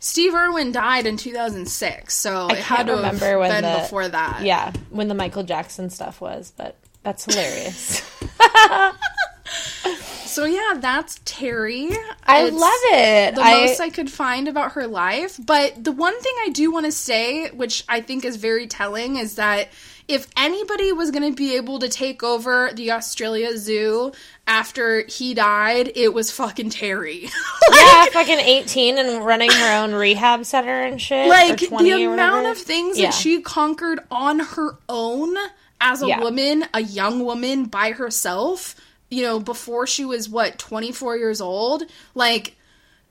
[0.00, 3.80] Steve Irwin died in 2006, so I it had to have remember when been the
[3.80, 4.42] before that.
[4.42, 8.02] yeah, when the Michael Jackson stuff was, but that's hilarious.
[10.28, 11.96] So yeah, that's Terri.
[12.24, 13.34] I It's love it.
[13.34, 15.38] The I, most I could find about her life.
[15.44, 19.16] But the one thing I do want to say, which I think is very telling,
[19.16, 19.68] is that
[20.06, 24.12] if anybody was going to be able to take over the Australia Zoo
[24.46, 27.30] after he died, it was fucking Terri.
[27.72, 31.28] yeah, fucking 18 and running her own rehab center and shit.
[31.28, 33.06] like the amount of things Yeah.
[33.06, 35.36] that she conquered on her own
[35.80, 36.20] as a Yeah.
[36.20, 38.74] woman, a young woman by herself,
[39.10, 41.82] you know, before she was what, 24 years old?
[42.14, 42.56] Like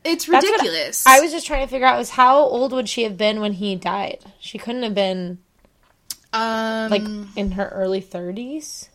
[0.03, 1.05] it's ridiculous.
[1.05, 3.53] I was just trying to figure out was how old would she have been when
[3.53, 4.19] he died?
[4.39, 5.39] She couldn't have been
[6.33, 7.03] um like
[7.35, 8.89] in her early 30s.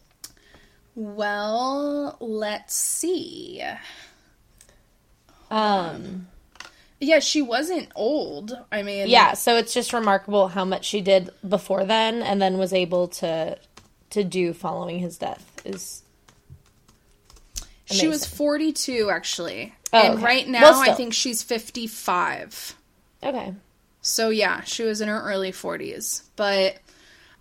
[0.94, 3.62] well, let's see.
[5.50, 6.28] Um
[7.00, 8.56] Yeah, she wasn't old.
[8.70, 12.58] I mean, yeah, so it's just remarkable how much she did before then and then
[12.58, 13.58] was able to
[14.10, 16.01] to do following his death is
[17.92, 19.74] she was 42 actually.
[19.92, 20.24] Oh, and okay.
[20.24, 22.76] right now Well, I think she's 55.
[23.22, 23.54] Okay.
[24.00, 26.22] So yeah, she was in her early 40s.
[26.36, 26.78] But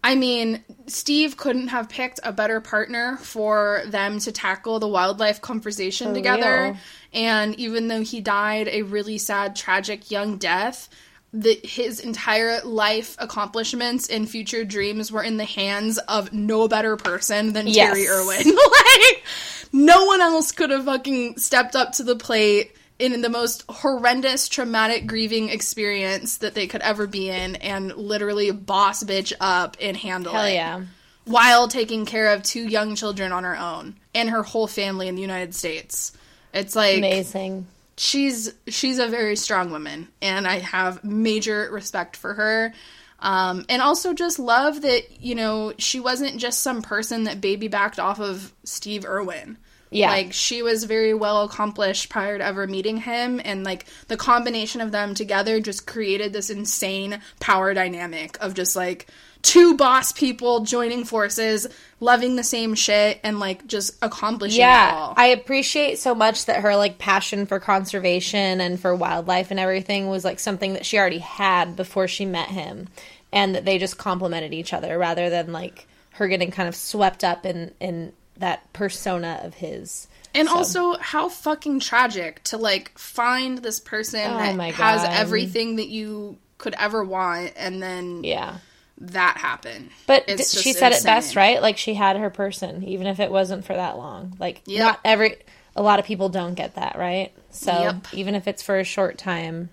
[0.03, 5.41] I mean, Steve couldn't have picked a better partner for them to tackle the wildlife
[5.41, 6.63] conversation For together.
[6.63, 6.77] real.
[7.13, 10.89] And even though he died a really sad, tragic young death,
[11.33, 16.97] the, his entire life accomplishments and future dreams were in the hands of no better
[16.97, 17.95] person than Yes.
[17.95, 18.55] Terri Irwin.
[18.55, 19.23] like,
[19.71, 24.47] no one else could have fucking stepped up to the plate in the most horrendous
[24.47, 29.97] traumatic grieving experience that they could ever be in and literally boss bitch up and
[29.97, 30.81] handle Hell it yeah.
[31.25, 35.15] while taking care of two young children on her own and her whole family in
[35.15, 36.11] the United States.
[36.53, 37.65] It's like Amazing.
[37.97, 42.71] she's she's a very strong woman and I have major respect for her.
[43.17, 47.67] Um, and also just love that, you know, she wasn't just some person that baby
[47.67, 49.57] backed off of Steve Irwin.
[49.91, 50.09] Yeah.
[50.09, 54.79] Like she was very well accomplished prior to ever meeting him and like the combination
[54.81, 59.07] of them together just created this insane power dynamic of just like
[59.41, 61.67] two boss people joining forces,
[61.99, 65.13] loving the same shit and like just accomplishing it Yeah, all.
[65.17, 70.07] I appreciate so much that her like passion for conservation and for wildlife and everything
[70.07, 72.87] was like something that she already had before she met him,
[73.33, 77.23] and that they just complemented each other rather than like her getting kind of swept
[77.23, 80.07] up in in that persona of his.
[80.35, 85.77] And So- also, how fucking tragic to like find this person Oh that has everything
[85.77, 88.57] that you could ever want, and then Yeah,
[88.99, 89.89] that happened.
[90.05, 91.61] but d- she said it best, right?
[91.61, 94.35] Like she had her person, even if it wasn't for that long.
[94.39, 94.79] Like Yep.
[94.79, 95.37] not every
[95.75, 97.31] a lot of people don't get that, right?
[97.51, 97.95] So Yep.
[98.13, 99.69] even if it's for a short time.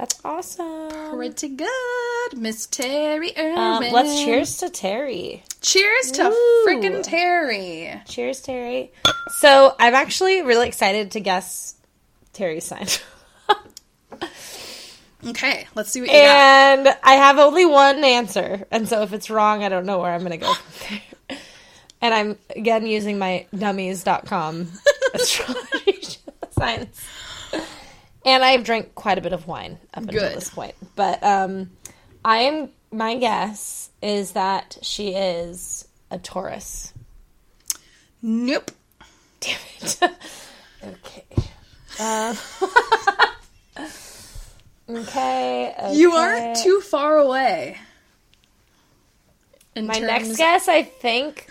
[0.00, 0.88] That's awesome.
[1.14, 3.58] Pretty good, Miss Terri Irwin.
[3.58, 5.42] Um, let's cheers to Terri.
[5.60, 6.22] Cheers to
[6.66, 8.02] freaking Terri.
[8.06, 8.88] Cheers, Terri.
[9.40, 11.74] So I'm actually really excited to guess
[12.32, 12.86] Terri's sign.
[15.26, 16.18] Okay, let's see what you got.
[16.24, 18.66] and I have only one answer.
[18.70, 20.54] And so if it's wrong, I don't know where I'm going to go.
[22.02, 24.68] And I'm again using my dummies.com
[25.14, 26.16] astrology
[26.52, 26.98] science.
[28.24, 30.36] And I've drank quite a bit of wine up until Good.
[30.36, 30.74] this point.
[30.94, 31.70] But um,
[32.24, 36.92] I am, my guess is that she is a Taurus.
[38.22, 38.70] Nope.
[39.40, 39.98] Damn it.
[40.84, 41.24] okay.
[41.98, 42.34] Uh,
[44.88, 45.94] okay, okay.
[45.94, 47.78] You aren't too far away.
[49.76, 51.46] My terms- next guess, I think,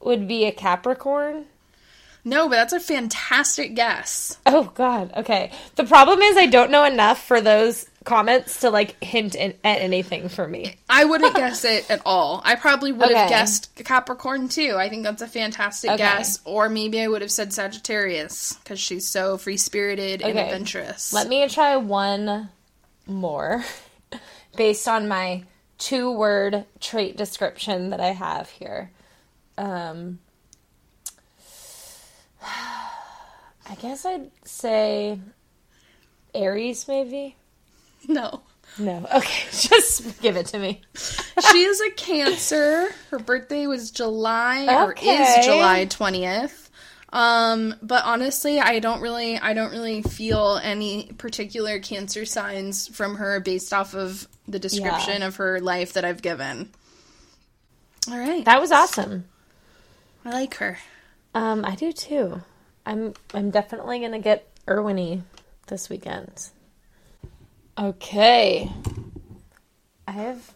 [0.00, 1.46] would be a Capricorn.
[2.24, 4.38] No, but that's a fantastic guess.
[4.46, 5.12] Oh God.
[5.16, 5.52] Okay.
[5.76, 9.80] The problem is I don't know enough for those comments to like hint in, at
[9.80, 10.76] anything for me.
[10.88, 12.40] I wouldn't guess it at all.
[12.44, 14.76] I probably would have guessed Capricorn too.
[14.76, 15.98] I think that's a fantastic Okay.
[15.98, 16.40] guess.
[16.44, 21.12] Or maybe I would have said Sagittarius because she's so free spirited and adventurous.
[21.12, 22.48] Let me try one
[23.06, 23.64] more
[24.56, 25.44] based on my
[25.76, 28.90] two word trait description that I have here.
[29.58, 30.18] Um,
[33.66, 35.18] I guess I'd say
[36.34, 37.36] Aries, maybe.
[38.08, 38.42] no.
[38.78, 39.06] No.
[39.14, 40.80] Okay, just give it to me.
[40.96, 42.88] she is a Cancer.
[43.10, 46.70] Her birthday was July or is July 20th.
[47.12, 53.14] Um, but honestly, I don't really I don't really feel any particular cancer signs from
[53.16, 56.70] her based off of the description of her life that I've given.
[58.10, 58.44] All right.
[58.44, 59.26] That was awesome.
[60.24, 60.78] I like her.
[61.34, 62.40] Um, I do too.
[62.86, 65.22] I'm I'm definitely gonna get Irwiny
[65.66, 66.50] this weekend.
[67.76, 68.70] Okay.
[70.06, 70.52] I have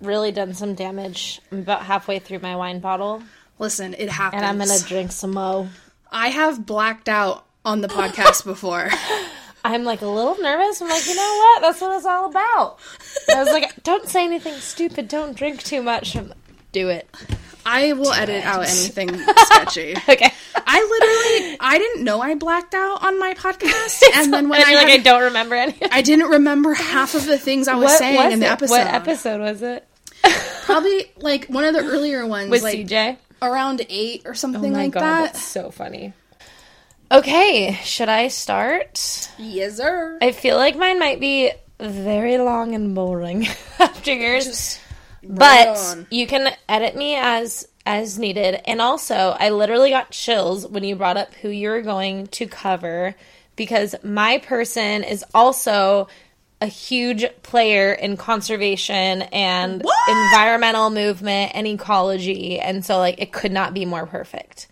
[0.00, 1.40] really done some damage.
[1.50, 3.22] I'm about halfway through my wine bottle,
[3.58, 4.42] Listen, it happens.
[4.42, 5.68] and I'm gonna drink some mo.
[6.12, 8.88] I have blacked out on the podcast before.
[9.64, 10.80] I'm like a little nervous.
[10.80, 11.60] I'm like, you know what?
[11.62, 12.78] That's what it's all about.
[13.34, 15.06] I was like, don't say anything stupid.
[15.08, 16.16] Don't drink too much.
[16.16, 16.38] I'm like,
[16.72, 17.08] Do it.
[17.66, 19.94] I will edit out anything sketchy.
[20.08, 20.30] Okay.
[20.54, 24.70] I literally I didn't know I blacked out on my podcast, and then when And
[24.70, 25.74] I like, had- I don't remember any.
[25.90, 28.52] I didn't remember half of the things I was saying was in the it?
[28.52, 28.72] episode.
[28.74, 29.86] What episode was it?
[30.64, 33.16] Probably like one of the earlier ones, With like CJ.
[33.42, 35.22] around eight or oh something Oh my like god, that.
[35.32, 36.12] that's so funny.
[37.12, 39.28] Okay, should I start?
[39.38, 40.18] Yes, sir.
[40.22, 41.50] I feel like mine might be
[41.80, 43.46] very long and boring
[43.80, 44.80] after yours, Just
[45.22, 48.60] bring but you can edit me as as needed.
[48.68, 52.46] And also, I literally got chills when you brought up who you were going to
[52.46, 53.14] cover
[53.56, 56.08] because my person is also
[56.60, 60.08] a huge player in conservation and What?
[60.08, 64.68] environmental movement and ecology and so like it could not be more perfect.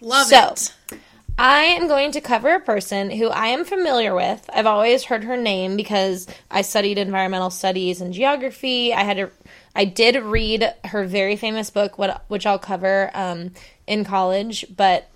[0.00, 0.58] love it.
[0.58, 1.00] so, it.
[1.38, 4.48] I am going to cover a person who I am familiar with.
[4.54, 8.92] I've always heard her name because I studied environmental studies and geography.
[8.92, 9.30] I had to,
[9.74, 13.52] I did read her very famous book, what which I'll cover um,
[13.86, 15.08] in college, but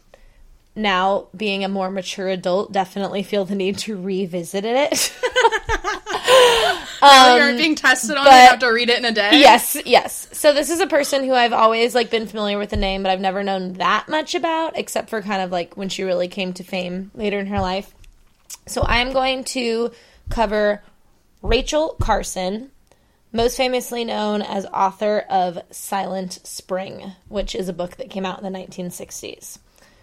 [0.74, 5.12] now being a more mature adult, definitely feel the need to revisit it.
[7.02, 9.30] Now you're being tested on, you Um, have to read it in a day.
[9.38, 10.28] yes, yes.
[10.32, 13.10] So this is a person who I've always like been familiar with the name, but
[13.12, 16.52] I've never known that much about, except for kind of like when she really came
[16.54, 17.94] to fame later in her life.
[18.66, 19.92] So I am going to
[20.30, 20.82] cover
[21.42, 22.72] Rachel Carson,
[23.36, 28.42] most famously known as author of Silent Spring, which is a book that came out
[28.42, 29.58] in the 1960s.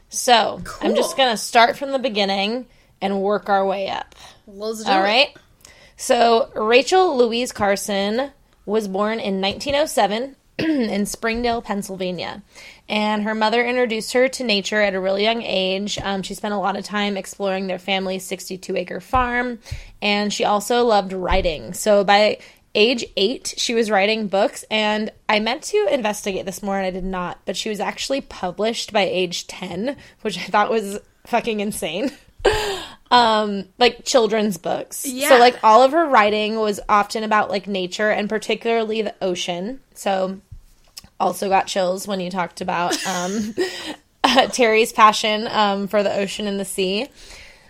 [0.10, 2.68] So I'm just going to start from the beginning
[3.02, 4.16] and work our way up.
[4.88, 5.04] All it.
[5.04, 5.38] right.
[5.98, 8.32] So Rachel Louise Carson
[8.66, 12.44] was born in 1907 in Springdale, Pennsylvania.
[12.88, 15.98] And her mother introduced her to nature at a really young age.
[15.98, 19.60] Um, she spent a lot of time exploring their family's 62 acre farm.
[20.02, 21.74] And she also loved writing.
[21.74, 22.40] So by
[22.76, 24.64] age eight, she was writing books.
[24.70, 27.40] And I meant to investigate this more and I did not.
[27.46, 32.12] But she was actually published by age 10, which I thought was fucking insane.
[33.12, 35.06] um like children's books.
[35.06, 35.30] Yeah.
[35.30, 39.80] So like all of her writing was often about like nature and particularly the ocean.
[39.94, 40.42] So
[41.20, 43.56] also got chills when you talked about um
[44.52, 47.08] Terri's passion um for the ocean and the sea.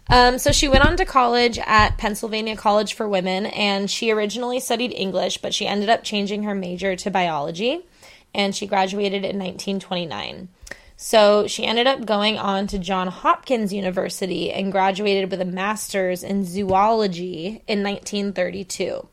[0.10, 4.60] Um, so she went on to college at Pennsylvania College for Women, and she originally
[4.60, 7.86] studied English, but she ended up changing her major to biology,
[8.34, 10.50] and she graduated in 1929.
[10.98, 16.24] So she ended up going on to John Hopkins University and graduated with a master's
[16.24, 19.08] in zoology in 1932.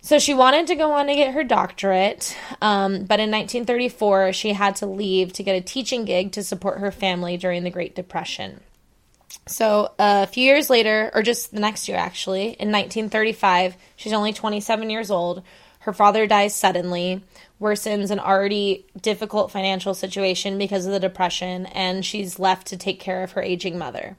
[0.00, 4.52] So she wanted to go on to get her doctorate, um, but in 1934 she
[4.52, 7.94] had to leave to get a teaching gig to support her family during the Great
[7.94, 8.60] Depression.
[9.48, 14.12] So uh, a few years later, or just the next year actually, in 1935, she's
[14.12, 15.42] only 27 years old.
[15.80, 17.22] Her father dies suddenly,
[17.60, 23.00] worsens an already difficult financial situation because of the depression, and she's left to take
[23.00, 24.16] care of her aging mother.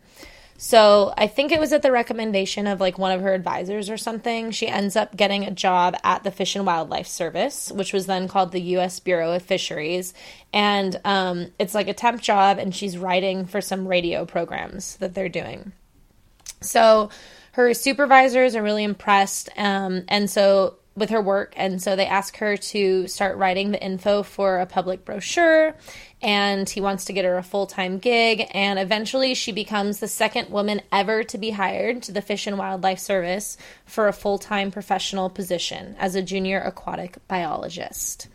[0.62, 3.96] So I think it was at the recommendation of like one of her advisors or
[3.96, 4.52] something.
[4.52, 8.28] She ends up getting a job at the Fish and Wildlife Service, which was then
[8.28, 9.00] called the U.S.
[9.00, 10.14] Bureau of Fisheries,
[10.52, 15.14] and um, it's like a temp job, and she's writing for some radio programs that
[15.14, 15.72] they're doing.
[16.60, 17.10] So
[17.54, 22.36] her supervisors are really impressed, um, and so with her work, and so they ask
[22.36, 25.74] her to start writing the info for a public brochure.
[26.22, 30.08] And he wants to get her a full time gig, and eventually she becomes the
[30.08, 34.38] second woman ever to be hired to the Fish and Wildlife Service for a full
[34.38, 38.28] time professional position as a junior aquatic biologist.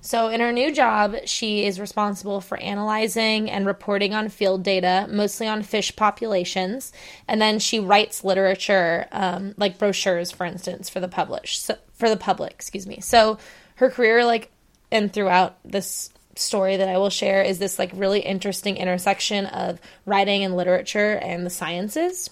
[0.00, 5.06] So, in her new job, she is responsible for analyzing and reporting on field data,
[5.10, 6.92] mostly on fish populations,
[7.26, 12.08] and then she writes literature, um, like brochures, for instance, for the publish so, for
[12.08, 12.52] the public.
[12.52, 13.00] Excuse me.
[13.00, 13.38] So,
[13.76, 14.50] her career, like,
[14.92, 19.80] and throughout this story that I will share, is this like really interesting intersection of
[20.04, 22.30] writing and literature and the sciences.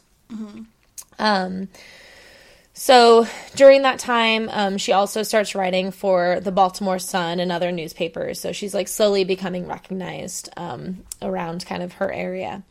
[1.18, 1.68] Um,
[2.76, 7.70] so during that time, um, she also starts writing for the Baltimore Sun and other
[7.70, 8.40] newspapers.
[8.40, 12.64] So she's like slowly becoming recognized um, around kind of her area.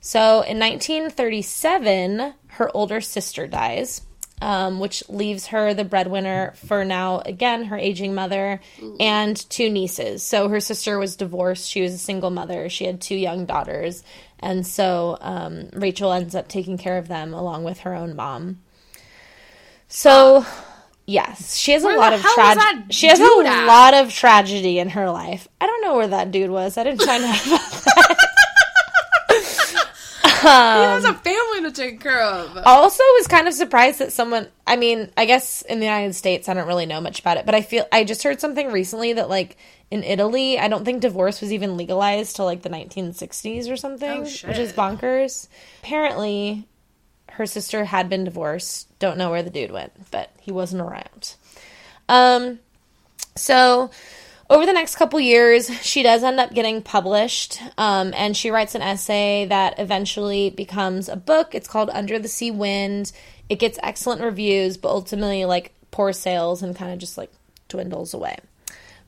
[0.00, 4.02] So in 1937, her older sister dies,
[4.40, 8.60] um, which leaves her the breadwinner for now, again, her aging mother
[9.00, 10.22] and two nieces.
[10.22, 11.68] So her sister was divorced.
[11.68, 12.68] She was a single mother.
[12.68, 14.02] She had two young daughters.
[14.40, 18.60] And so um, Rachel ends up taking care of them along with her own mom.
[19.88, 20.44] So,
[21.06, 22.84] yes, she has a Where the lot of tragedy.
[22.90, 23.66] She has a at?
[23.66, 25.48] lot of tragedy in her life.
[25.60, 26.76] I don't know where that dude was.
[26.76, 28.27] I didn't find out about that.
[30.40, 32.56] He has a family to take care of.
[32.64, 34.48] Also, was kind of surprised that someone.
[34.66, 37.46] I mean, I guess in the United States, I don't really know much about it,
[37.46, 39.56] but I feel I just heard something recently that like
[39.90, 44.10] in Italy, I don't think divorce was even legalized till like the 1960s or something,
[44.10, 45.48] Oh, which is bonkers.
[45.82, 46.66] Apparently,
[47.30, 48.86] her sister had been divorced.
[48.98, 51.34] Don't know where the dude went, but he wasn't around.
[52.08, 52.58] Um,
[53.36, 53.90] so
[54.50, 58.74] over the next couple years, she does end up getting published, um, and she writes
[58.74, 61.54] an essay that eventually becomes a book.
[61.54, 63.12] It's called Under the Sea Wind.
[63.48, 67.32] It gets excellent reviews, but ultimately, like, poor sales and kind of just like
[67.68, 68.36] dwindles away.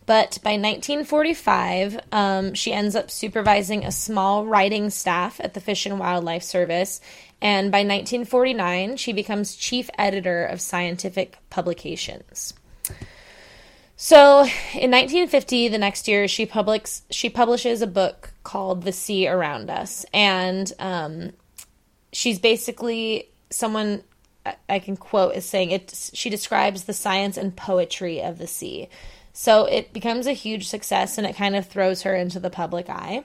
[0.07, 5.87] But by 1945, um, she ends up supervising a small writing staff at the Fish
[5.87, 7.01] and Wildlife Service.
[7.41, 12.55] And by 1949, she becomes chief editor of scientific publications.
[14.03, 19.29] So in 1950, the next year, she publics she publishes a book called The Sea
[19.29, 21.33] Around Us, and um,
[22.11, 24.03] she's basically someone
[24.71, 26.11] I- can quote as saying it.
[26.15, 28.89] She describes the science and poetry of the sea.
[29.35, 32.89] So it becomes a huge success, and it kind of throws her into the public
[32.89, 33.25] eye.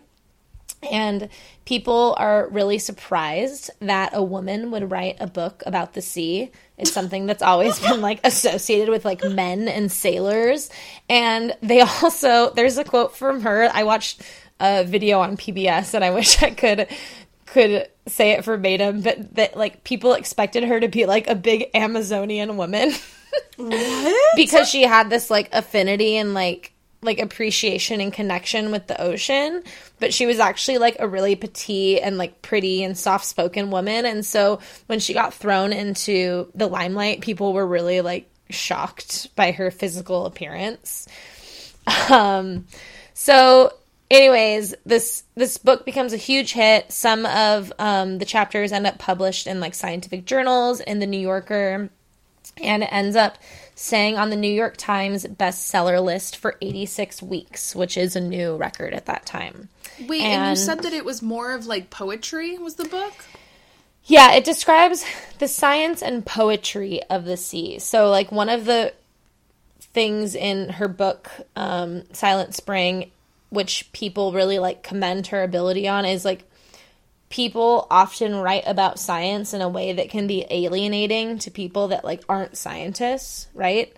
[0.92, 1.30] And
[1.64, 6.52] people are really surprised that a woman would write a book about the sea.
[6.78, 10.70] It's something that's always been like associated with like men and sailors.
[11.10, 13.70] And they also, there's a quote from her.
[13.74, 14.22] I watched
[14.60, 16.88] a video on PBS and I wish I could
[17.46, 21.70] could say it verbatim, but that like people expected her to be like a big
[21.74, 22.92] Amazonian woman.
[23.58, 24.36] What?
[24.38, 26.72] because she had this like affinity and like
[27.06, 29.64] like appreciation and connection with the ocean
[30.00, 34.06] but she was actually like a really petite and like pretty and soft spoken woman.
[34.06, 39.52] And so when she got thrown into the limelight people were really like shocked by
[39.52, 41.08] her physical appearance.
[42.10, 42.66] Um
[43.14, 43.72] so
[44.10, 46.92] anyways this this book becomes a huge hit.
[46.92, 51.20] Some of um the chapters end up published in like scientific journals in the new
[51.20, 51.92] yorker
[52.60, 53.38] and it ends up
[53.76, 58.56] staying on the New York Times bestseller list for 86 weeks, which is a new
[58.56, 59.70] record at that time.
[60.08, 63.14] Wait, and, And- you said that it was more of like poetry was the book?
[64.06, 65.04] Yeah, it describes
[65.40, 67.80] the science and poetry of the sea.
[67.80, 68.94] So, like, one of the
[69.80, 73.10] things in her book, um, Silent Spring,
[73.50, 76.44] which people really like commend her ability on, is like
[77.36, 82.06] people often write about science in a way that can be alienating to people that
[82.06, 83.94] like aren't scientists, right?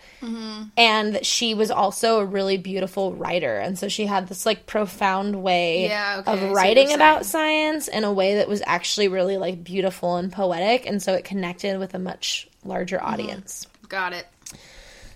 [0.76, 4.66] And that she was also a really beautiful writer, and so she had this like
[4.66, 9.38] profound way Yeah, okay, of writing about science in a way that was actually really
[9.38, 13.14] like beautiful and poetic, and so it connected with a much larger Mm-hmm.
[13.14, 13.68] audience.
[13.88, 14.28] Got it.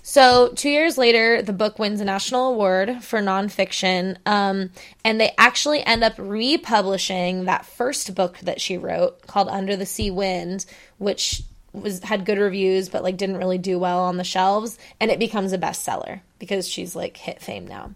[0.04, 4.72] So, two years later, the book wins a national award for nonfiction, um,
[5.06, 9.86] and they actually end up republishing that first book that she wrote called Under the
[9.86, 10.66] Sea Wind,
[10.98, 11.44] which
[11.74, 15.20] was had good reviews but like didn't really do well on the shelves, and it
[15.20, 17.92] becomes a bestseller because she's like hit fame now.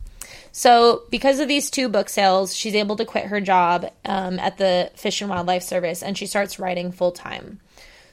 [0.51, 4.58] So, because of these two book sales, she's able to quit her job um, at
[4.58, 7.60] the Fish and Wildlife Service, and she starts writing full time.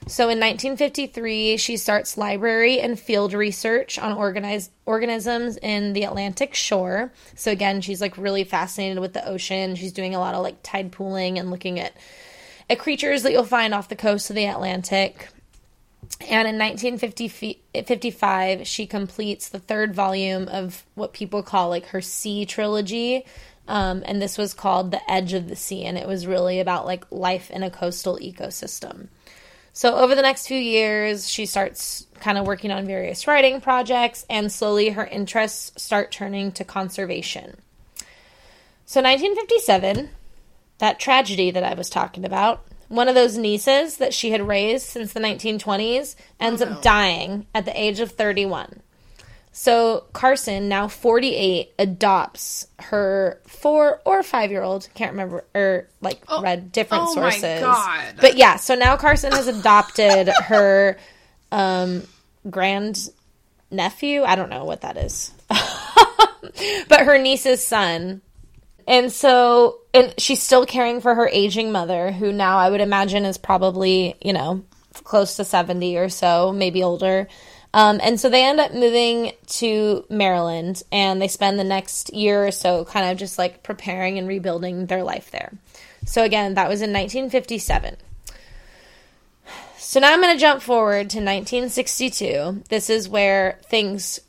[0.07, 6.53] So in 1953, she starts library and field research on organized organisms in the Atlantic
[6.53, 7.11] shore.
[7.35, 9.75] So again, she's like really fascinated with the ocean.
[9.75, 11.93] She's doing a lot of like tide pooling and looking at
[12.69, 15.29] at creatures that you'll find off the coast of the Atlantic.
[16.29, 22.45] And in 1955, she completes the third volume of what people call like her sea
[22.45, 23.25] trilogy.
[23.67, 25.85] Um, and this was called The Edge of the Sea.
[25.85, 29.07] And it was really about like life in a coastal ecosystem.
[29.75, 34.23] So, over the next few years, she starts kind of working on various writing projects,
[34.29, 37.57] and slowly her interests start turning to conservation.
[38.85, 40.09] So, 1957,
[40.77, 44.85] that tragedy that I was talking about, one of those nieces that she had raised
[44.85, 46.71] since the 1920s ends Oh, no.
[46.73, 48.81] up dying at the age of 31.
[49.55, 56.23] So Carson, now 48, adopts her four or five year old, can't remember, or like
[56.41, 57.61] read different oh sources.
[57.61, 58.15] God.
[58.19, 60.97] But yeah, so now Carson has adopted her
[61.51, 62.01] um,
[62.49, 63.09] grand
[63.69, 64.23] nephew.
[64.23, 65.31] I don't know what that is.
[66.89, 68.23] but her niece's son.
[68.87, 73.23] And so, and she's still caring for her aging mother, who now I would imagine
[73.23, 74.65] is probably, you know,
[75.03, 77.27] close to 70 or so, maybe older.
[77.73, 82.45] Um, and so they end up moving to Maryland and they spend the next year
[82.45, 85.53] or so kind of just like preparing and rebuilding their life there.
[86.05, 87.97] So again, that was in 1957.
[89.77, 92.63] So now I'm going to jump forward to 1962.
[92.69, 94.19] This is where things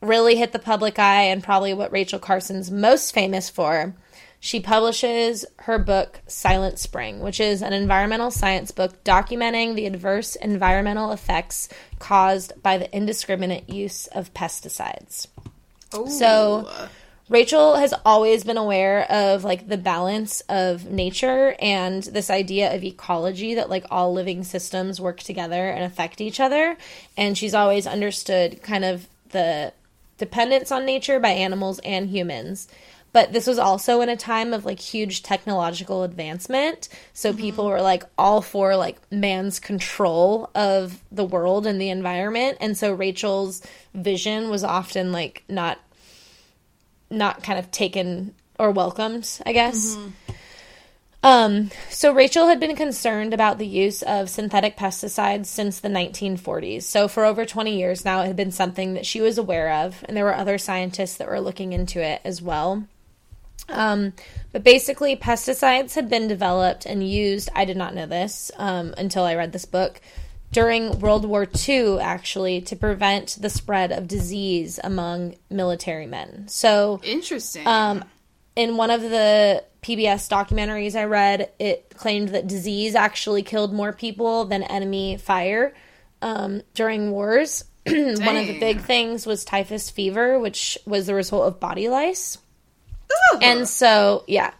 [0.00, 3.94] really hit the public eye and probably what Rachel Carson's most famous for.
[4.42, 10.34] She publishes her book Silent Spring, which is an environmental science book documenting the adverse
[10.34, 11.68] environmental effects
[11.98, 15.26] caused by the indiscriminate use of pesticides.
[16.08, 16.70] So
[17.28, 22.82] Rachel has always been aware of like the balance of nature and this idea of
[22.82, 26.76] ecology that like all living systems work together and affect each other
[27.16, 29.72] and she's always understood kind of the
[30.18, 32.68] dependence on nature by animals and humans.
[33.12, 36.88] But this was also in a time of like huge technological advancement.
[37.12, 42.58] So people were like all for like man's control of the world and the environment.
[42.60, 43.62] And so Rachel's
[43.94, 45.78] vision was often like not
[47.10, 49.96] not kind of taken or welcomed, I guess.
[51.22, 56.82] Um, so Rachel had been concerned about the use of synthetic pesticides since the 1940s.
[56.84, 60.02] So for over 20 years now, it had been something that she was aware of,
[60.08, 62.84] and there were other scientists that were looking into it as well.
[63.68, 64.12] Um,
[64.52, 67.48] but basically, pesticides had been developed and used.
[67.54, 70.00] I did not know this um, until I read this book
[70.52, 76.48] during World War II, actually, to prevent the spread of disease among military men.
[76.48, 77.66] So Interesting.
[77.66, 78.04] um,
[78.56, 83.92] in one of the PBS documentaries I read, it claimed that disease actually killed more
[83.92, 85.72] people than enemy fire
[86.20, 87.64] um, during wars.
[87.86, 87.96] one
[88.36, 92.38] of the big things was typhus fever, which was the result of body lice.
[93.10, 93.38] Ooh.
[93.42, 94.52] And so, yeah.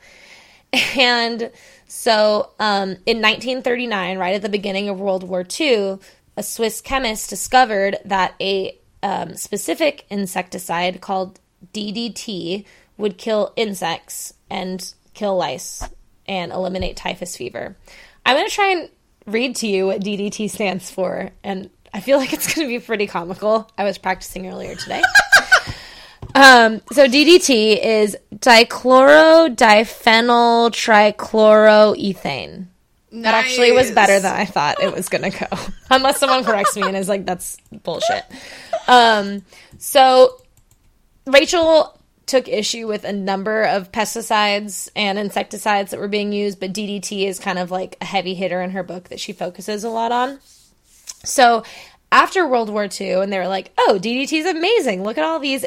[0.97, 1.51] And
[1.89, 5.99] so, um, in 1939, right at the beginning of World War II,
[6.37, 11.41] a Swiss chemist discovered that a um, specific insecticide called
[11.75, 12.65] DDT
[12.97, 15.83] would kill insects and kill lice
[16.27, 17.77] and eliminate typhus fever.
[18.25, 18.89] I'm going to try and
[19.27, 22.79] read to you what DDT stands for, and I feel like it's going to be
[22.79, 23.69] pretty comical.
[23.77, 25.03] I was practicing earlier today.
[26.35, 32.67] Um, so DDT is dichlorodiphenyl trichloroethane.
[33.13, 35.47] That actually was better than I thought it was gonna go.
[35.91, 38.23] Unless someone corrects me and is like, "That's bullshit."
[38.87, 39.43] Um,
[39.79, 40.41] so
[41.27, 46.73] Rachel took issue with a number of pesticides and insecticides that were being used, but
[46.73, 49.89] DDT is kind of like a heavy hitter in her book that she focuses a
[49.89, 50.39] lot on.
[51.25, 51.65] So
[52.13, 55.03] after World War II, and they were like, oh, DDT is amazing.
[55.03, 55.67] Look at all these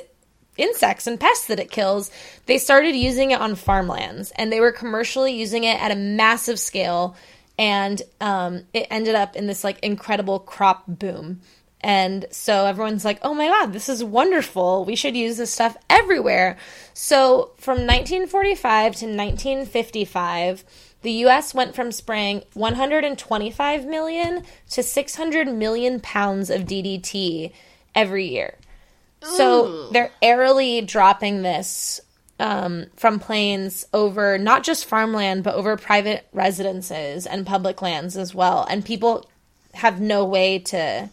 [0.57, 2.11] insects and pests that it kills.
[2.45, 6.59] They started using it on farmlands, and they were commercially using it at a massive
[6.59, 7.15] scale.
[7.57, 11.41] And um, it ended up in this like incredible crop boom.
[11.83, 14.85] And so everyone's like, oh my God, this is wonderful.
[14.85, 16.57] We should use this stuff everywhere.
[16.93, 20.63] So from 1945 to 1955,
[21.01, 27.51] the US went from spraying 125 million to 600 million pounds of DDT
[27.93, 28.55] every year.
[29.23, 29.89] So Ooh.
[29.91, 32.01] they're airily dropping this
[32.39, 38.35] um, from planes over not just farmland, but over private residences and public lands as
[38.35, 38.65] well.
[38.69, 39.29] And people
[39.73, 41.09] have no way to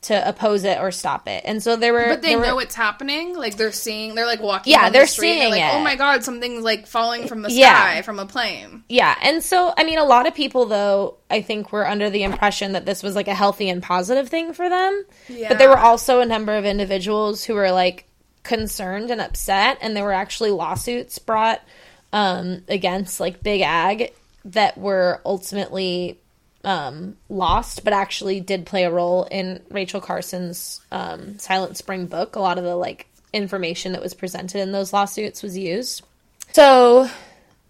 [0.00, 1.42] to oppose it or stop it.
[1.44, 3.34] And so there were, But they there were- know it's happening.
[3.36, 4.70] Like they're seeing, they're like walking.
[4.72, 5.74] Yeah, they're the seeing like, it.
[5.74, 8.02] Oh my god, something's like falling from the sky Yeah.
[8.02, 8.84] from a plane.
[8.88, 12.22] Yeah, and so I mean, a lot of people though I think were under the
[12.22, 15.04] impression that this was like a healthy and positive thing for them.
[15.28, 15.48] Yeah.
[15.48, 18.04] But there were also a number of individuals who were like
[18.44, 21.60] concerned and upset, and there were actually lawsuits brought
[22.12, 24.12] um, against like Big Ag
[24.44, 26.18] that were ultimately
[26.64, 32.36] um, lost, but actually did play a role in Rachel Carson's um, Silent Spring book.
[32.36, 36.02] A lot of the like information that was presented in those lawsuits was used.
[36.52, 37.08] So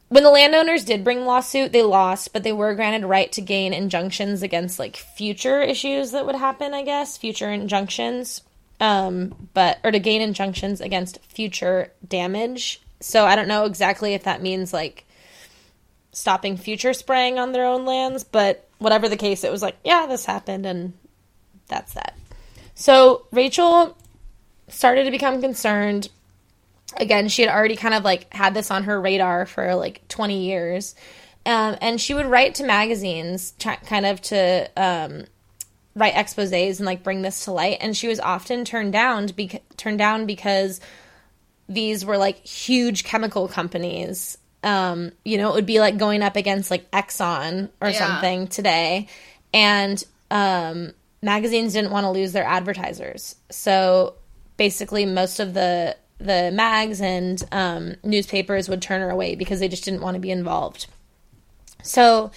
[0.09, 3.74] when the landowners did bring lawsuit, they lost, but they were granted right to gain
[3.74, 8.43] injunctions against like future issues that would happen, I guess, future injunctions.
[8.80, 12.80] Um, but or to gain injunctions against future damage.
[13.01, 15.05] So I don't know exactly if that means like
[16.18, 20.06] stopping future spraying on their own lands, but whatever the case, it was like, yeah,
[20.06, 20.92] this happened and
[21.68, 22.16] that's that.
[22.74, 23.96] So Rachel
[24.68, 26.08] started to become concerned.
[26.96, 30.44] Again she had already kind of like had this on her radar for like 20
[30.44, 30.94] years.
[31.46, 35.24] Um, and she would write to magazines kind of to um,
[35.94, 37.78] write exposés and like bring this to light.
[37.80, 40.80] And she was often turned down bec- turned down because
[41.68, 46.36] these were like huge chemical companies um, you know it would be like going up
[46.36, 47.98] against like exxon or Yeah.
[47.98, 49.09] something today
[49.54, 50.92] and um,
[51.22, 54.14] magazines didn't want to lose their advertisers so
[54.56, 59.68] basically most of the the mags and um, newspapers would turn her away because they
[59.68, 60.86] just didn't want to be involved.
[61.84, 62.32] So,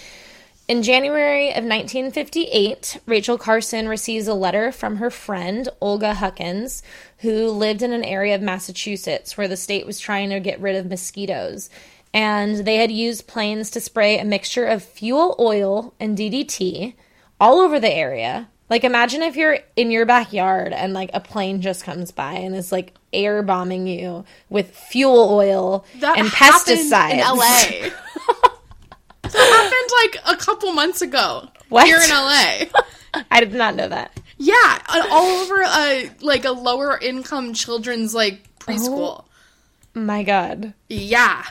[0.68, 6.84] in January of 1958, Rachel Carson receives a letter from her friend Olga Huckins,
[7.20, 10.76] who lived in an area of Massachusetts where the state was trying to get rid
[10.76, 11.70] of mosquitoes.
[12.14, 16.94] And they had used planes to spray a mixture of fuel oil and DDT
[17.40, 18.50] all over the area.
[18.70, 22.56] Like imagine if you're in your backyard and like a plane just comes by and
[22.56, 27.90] is like air bombing you with fuel oil That and happened pesticides in LA.
[29.24, 31.86] that happened like a couple months ago What?
[31.86, 32.66] here in LA.
[33.32, 34.18] I did not know that.
[34.38, 34.82] Yeah,
[35.12, 39.26] all over a like a lower income children's like preschool.
[39.96, 40.74] Oh my God.
[40.88, 41.44] Yeah.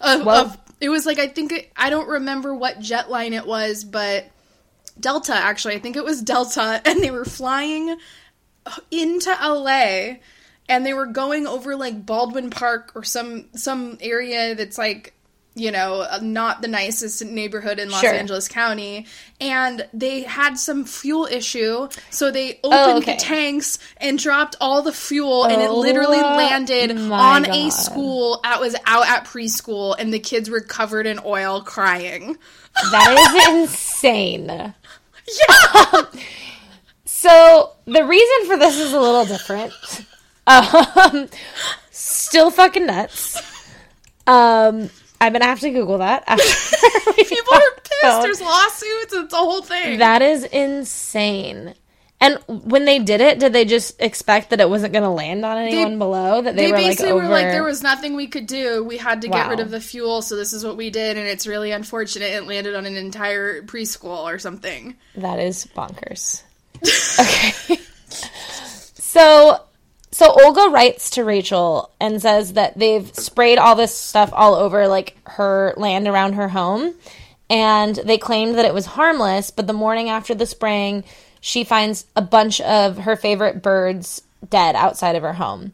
[0.00, 3.32] Of, Well- of- it was like I think it, I don't remember what jet line
[3.32, 4.26] it was, but
[5.00, 5.74] Delta actually.
[5.74, 7.96] I think it was Delta and they were flying
[8.90, 10.18] into LA
[10.68, 15.14] and they were going over like Baldwin Park or some some area that's like
[15.58, 18.12] you know, uh, not the nicest neighborhood in Los Sure.
[18.12, 19.06] Angeles County.
[19.40, 21.88] And they had some fuel issue.
[22.10, 23.14] So they opened Oh, okay.
[23.14, 27.70] the tanks and dropped all the fuel, and it Oh, literally landed my on a
[27.70, 28.40] school.
[28.44, 32.36] that was out at preschool, and the kids were covered in oil crying.
[32.90, 34.46] That is insane.
[34.46, 36.02] Yeah!
[37.04, 39.72] So the reason for this is a little different.
[40.50, 41.28] Um,
[41.90, 43.36] still fucking nuts.
[44.26, 44.88] Um,
[45.20, 46.24] I'm gonna have to Google that.
[46.26, 46.44] After
[47.24, 48.02] People are pissed.
[48.02, 48.22] phone.
[48.22, 49.12] There's lawsuits.
[49.12, 49.98] It's a whole thing.
[49.98, 51.74] That is insane.
[52.20, 55.44] And when they did it, did they just expect that it wasn't going to land
[55.44, 56.42] on anyone below?
[56.42, 57.22] That they, they were like basically over?
[57.22, 59.80] were like there was nothing we could do we had to get rid of the
[59.80, 62.96] fuel so this is what we did and it's really unfortunate it landed on an
[62.96, 66.42] entire preschool or something That is bonkers.
[67.20, 67.76] okay.
[68.94, 69.62] so
[70.10, 74.88] so Olga writes to Rachel and says that they've sprayed all this stuff all over
[74.88, 76.94] like her land around her home
[77.50, 81.04] and they claimed that it was harmless, but the morning after the spraying,
[81.40, 85.72] she finds a bunch of her favorite birds dead outside of her home.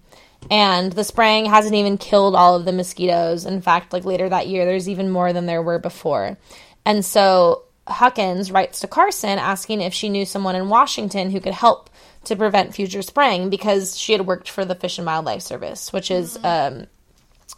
[0.50, 3.46] And the spraying hasn't even killed all of the mosquitoes.
[3.46, 6.36] In fact, like later that year, there's even more than there were before.
[6.84, 11.54] And so Huckins writes to Carson asking if she knew someone in Washington who could
[11.54, 11.90] help
[12.26, 16.10] to prevent future spraying because she had worked for the Fish and Wildlife Service, which
[16.10, 16.86] is um,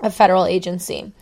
[0.00, 1.12] a federal agency.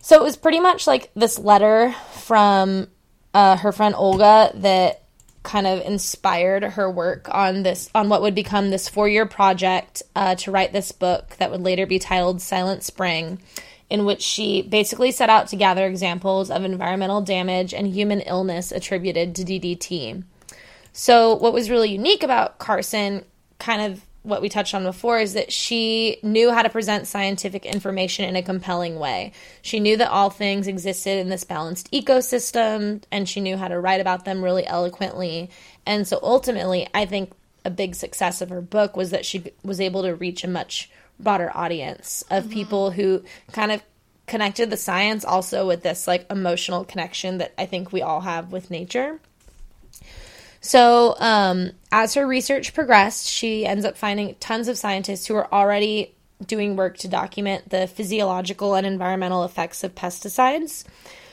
[0.00, 2.88] So it was pretty much like this letter from
[3.34, 5.02] uh, her friend Olga that
[5.42, 10.02] kind of inspired her work on this on what would become this four year project
[10.14, 13.40] uh, to write this book that would later be titled Silent Spring,
[13.88, 18.72] in which she basically set out to gather examples of environmental damage and human illness
[18.72, 20.22] attributed to DDT.
[20.92, 23.24] So, what was really unique about Carson,
[23.58, 27.64] kind of what we touched on before, is that she knew how to present scientific
[27.64, 29.32] information in a compelling way.
[29.62, 33.78] She knew that all things existed in this balanced ecosystem, and she knew how to
[33.78, 35.50] write about them really eloquently.
[35.86, 37.32] And so, ultimately, I think
[37.64, 40.90] a big success of her book was that she was able to reach a much
[41.20, 42.52] broader audience of mm-hmm.
[42.52, 43.82] people who kind of
[44.26, 48.52] connected the science also with this like emotional connection that I think we all have
[48.52, 49.20] with nature.
[50.60, 55.52] So, um, as her research progressed, she ends up finding tons of scientists who are
[55.52, 56.14] already
[56.46, 60.84] doing work to document the physiological and environmental effects of pesticides.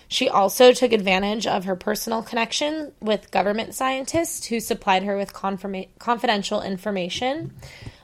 [0.07, 5.34] She also took advantage of her personal connection with government scientists who supplied her with
[5.34, 7.53] confirma- confidential information.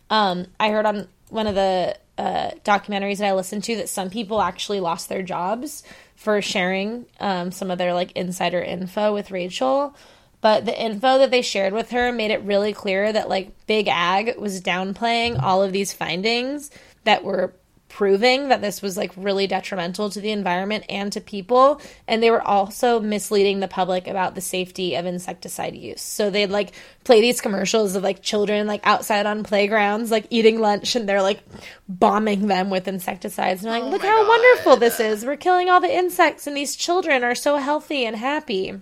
[0.10, 4.10] Um, I heard on one of the uh, documentaries that I listened to that some
[4.10, 5.84] people actually lost their jobs
[6.16, 9.96] for sharing um, some of their like insider info with Rachel.
[10.42, 13.88] But the info that they shared with her made it really clear that like Big
[13.88, 16.72] Ag was downplaying all of these findings
[17.04, 17.54] that were
[17.92, 22.32] proving that this was like really detrimental to the environment and to people and they
[22.32, 26.02] were also misleading the public about the safety of insecticide use.
[26.02, 26.72] So they'd like
[27.04, 31.22] play these commercials of like children like outside on playgrounds like eating lunch and they're
[31.22, 31.44] like
[31.90, 33.62] bombing them with insecticides.
[33.66, 34.30] And like oh look how God.
[34.30, 35.26] wonderful this is.
[35.26, 38.80] We're killing all the insects and these children are so healthy and happy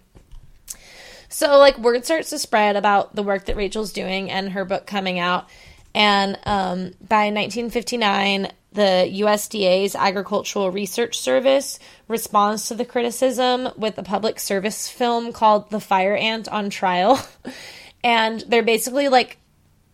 [1.30, 4.85] so like word starts to spread about the work that Rachel's doing and her book
[4.85, 5.47] coming out.
[5.93, 14.03] And um, by 1959, the USDA's Agricultural Research Service responds to the criticism with a
[14.03, 17.19] public service film called The Fire Ant on Trial.
[18.03, 19.38] and they're basically like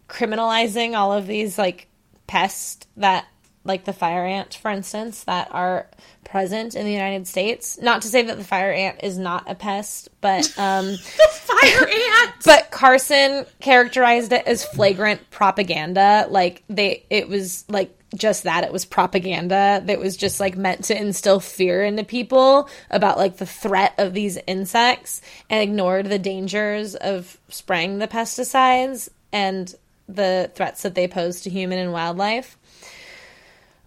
[0.10, 1.88] criminalizing all of these like
[2.28, 3.26] pests that
[3.66, 5.88] like the fire ant for instance that are
[6.24, 7.80] present in the United States.
[7.82, 11.88] Not to say that the fire ant is not a pest, but um the fire
[11.88, 16.28] ant but Carson characterized it as flagrant propaganda.
[16.30, 20.86] Like they it was like just that it was propaganda that was just like meant
[20.86, 26.20] to instill fear into people about like the threat of these insects and ignored the
[26.20, 29.76] dangers of spraying the pesticides and
[30.08, 32.58] the threats that they pose to human and wildlife.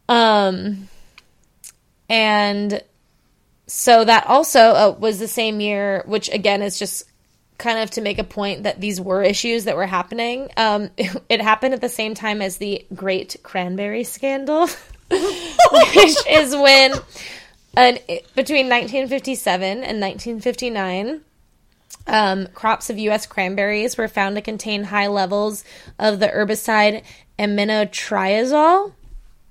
[0.08, 0.88] Um
[2.08, 2.82] and
[3.66, 7.04] so that also uh, was the same year, which again is just
[7.58, 10.48] kind of to make a point that these were issues that were happening.
[10.56, 14.68] Um, it, it happened at the same time as the Great Cranberry Scandal,
[15.10, 16.94] which is when
[17.76, 17.98] an,
[18.34, 21.20] between 1957 and 1959.
[22.06, 23.26] Um, crops of U.S.
[23.26, 25.62] cranberries were found to contain high levels
[25.98, 27.02] of the herbicide
[27.38, 28.92] aminotriazole,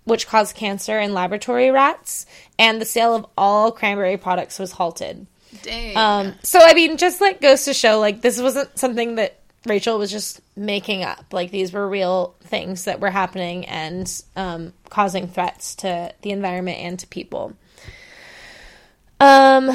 [0.08, 2.26] which caused cancer in laboratory rats,
[2.58, 5.28] and the sale of all cranberry products was halted.
[5.62, 9.40] dang Um, so I mean, just like goes to show, like this wasn't something that
[9.66, 11.26] Rachel was just making up.
[11.32, 16.80] Like these were real things that were happening and um, causing threats to the environment
[16.80, 17.54] and to people.
[19.20, 19.72] Um,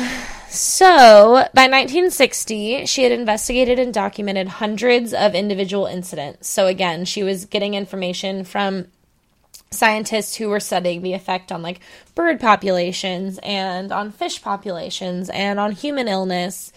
[0.48, 6.48] so by 1960, she had investigated and documented hundreds of individual incidents.
[6.48, 8.86] So again, she was getting information from
[9.72, 11.80] scientists who were studying the effect on like
[12.14, 16.72] bird populations and on fish populations and on human illness.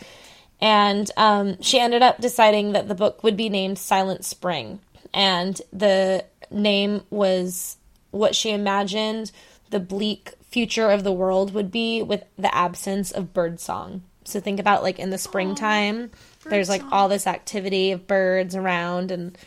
[0.61, 4.79] And um, she ended up deciding that the book would be named Silent Spring.
[5.13, 7.77] And the name was
[8.11, 9.31] what she imagined
[9.69, 14.03] the bleak future of the world would be with the absence of birdsong.
[14.23, 16.11] So think about like in the springtime,
[16.45, 19.37] there's like all this activity of birds around and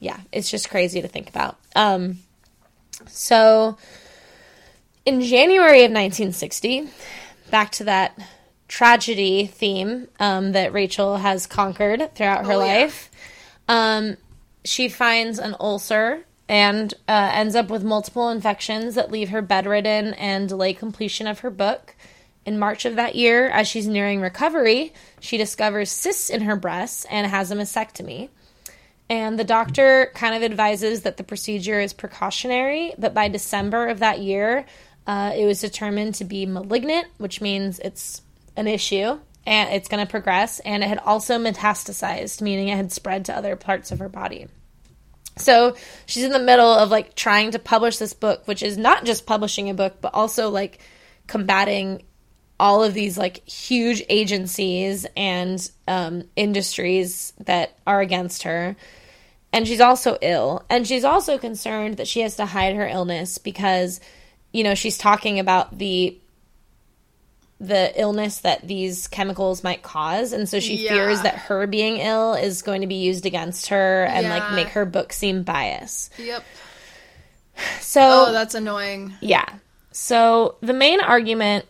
[0.00, 1.58] yeah, it's just crazy to think about.
[1.76, 2.18] Um
[3.06, 3.76] so
[5.04, 6.88] in January of 1960,
[7.50, 8.18] back to that
[8.68, 12.80] tragedy theme um, that Rachel has conquered throughout her Oh, yeah.
[12.82, 13.10] life,
[13.68, 14.16] um,
[14.64, 20.14] she finds an ulcer and uh, ends up with multiple infections that leave her bedridden
[20.14, 21.94] and delay completion of her book.
[22.46, 27.06] In March of that year, as she's nearing recovery, she discovers cysts in her breasts
[27.10, 28.28] and has a mastectomy.
[29.10, 33.98] And the doctor kind of advises that the procedure is precautionary, but by December of
[33.98, 34.64] that year,
[35.06, 38.22] uh, it was determined to be malignant, which means it's
[38.56, 40.58] an issue and it's going to progress.
[40.60, 44.46] And it had also metastasized, meaning it had spread to other parts of her body.
[45.36, 45.76] So
[46.06, 49.26] she's in the middle of like trying to publish this book, which is not just
[49.26, 50.78] publishing a book, but also like
[51.26, 52.04] combating
[52.60, 58.76] all of these like huge agencies and um, industries that are against her.
[59.52, 60.64] And she's also ill.
[60.70, 64.00] And she's also concerned that she has to hide her illness because,
[64.52, 66.16] you know, she's talking about the
[67.60, 70.90] the illness that these chemicals might cause and so she Yeah.
[70.90, 74.68] fears that her being ill is going to be used against her and like make
[74.68, 76.12] her book seem biased.
[76.18, 76.44] Yep.
[77.80, 79.14] So Oh, that's annoying.
[79.20, 79.46] yeah.
[79.92, 81.64] So the main argument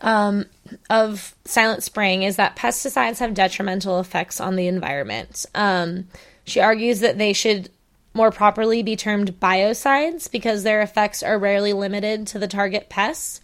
[0.00, 0.46] um,
[0.90, 5.46] of Silent Spring is that pesticides have detrimental effects on the environment.
[5.54, 6.08] Um,
[6.44, 7.70] she argues that they should
[8.14, 13.40] more properly be termed biocides because their effects are rarely limited to the target pests.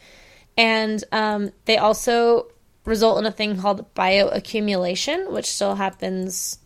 [0.56, 2.48] And um, they also
[2.84, 6.58] result in a thing called bioaccumulation, which still happens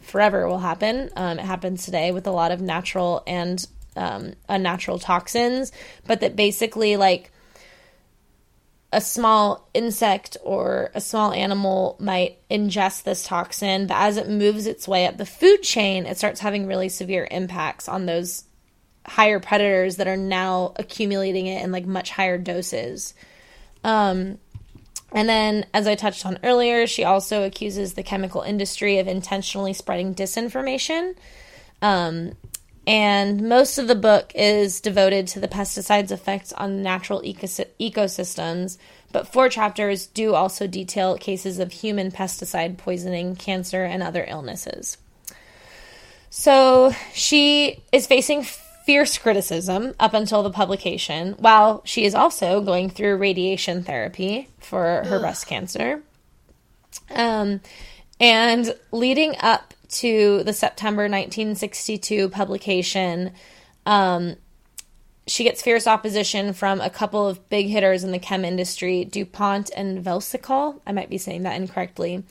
[0.00, 1.10] forever will happen.
[1.16, 3.66] Um, it happens today with a lot of natural and
[3.96, 5.72] um, unnatural toxins,
[6.06, 7.30] but that basically, like,
[8.94, 14.66] a small insect or a small animal might ingest this toxin, but as it moves
[14.66, 18.44] its way up the food chain, it starts having really severe impacts on those
[19.04, 23.14] higher predators that are now accumulating it in like much higher doses.
[23.82, 24.38] Um,
[25.12, 29.72] and then, as I touched on earlier, she also accuses the chemical industry of intentionally
[29.72, 31.16] spreading disinformation.
[31.82, 32.32] Um,
[32.86, 38.76] and most of the book is devoted to the pesticides' effects on natural ecos- ecosystems,
[39.12, 44.98] but four chapters do also detail cases of human pesticide poisoning, cancer, and other illnesses.
[46.30, 52.90] So she is facing fierce criticism up until the publication, while she is also going
[52.90, 56.02] through radiation therapy for her breast cancer.
[57.10, 57.60] Um,
[58.20, 63.32] and leading up to the September 1962 publication,
[63.86, 64.36] um,
[65.26, 69.70] she gets fierce opposition from a couple of big hitters in the chem industry, DuPont
[69.76, 70.80] and Velsicol.
[70.86, 72.24] I might be saying that incorrectly,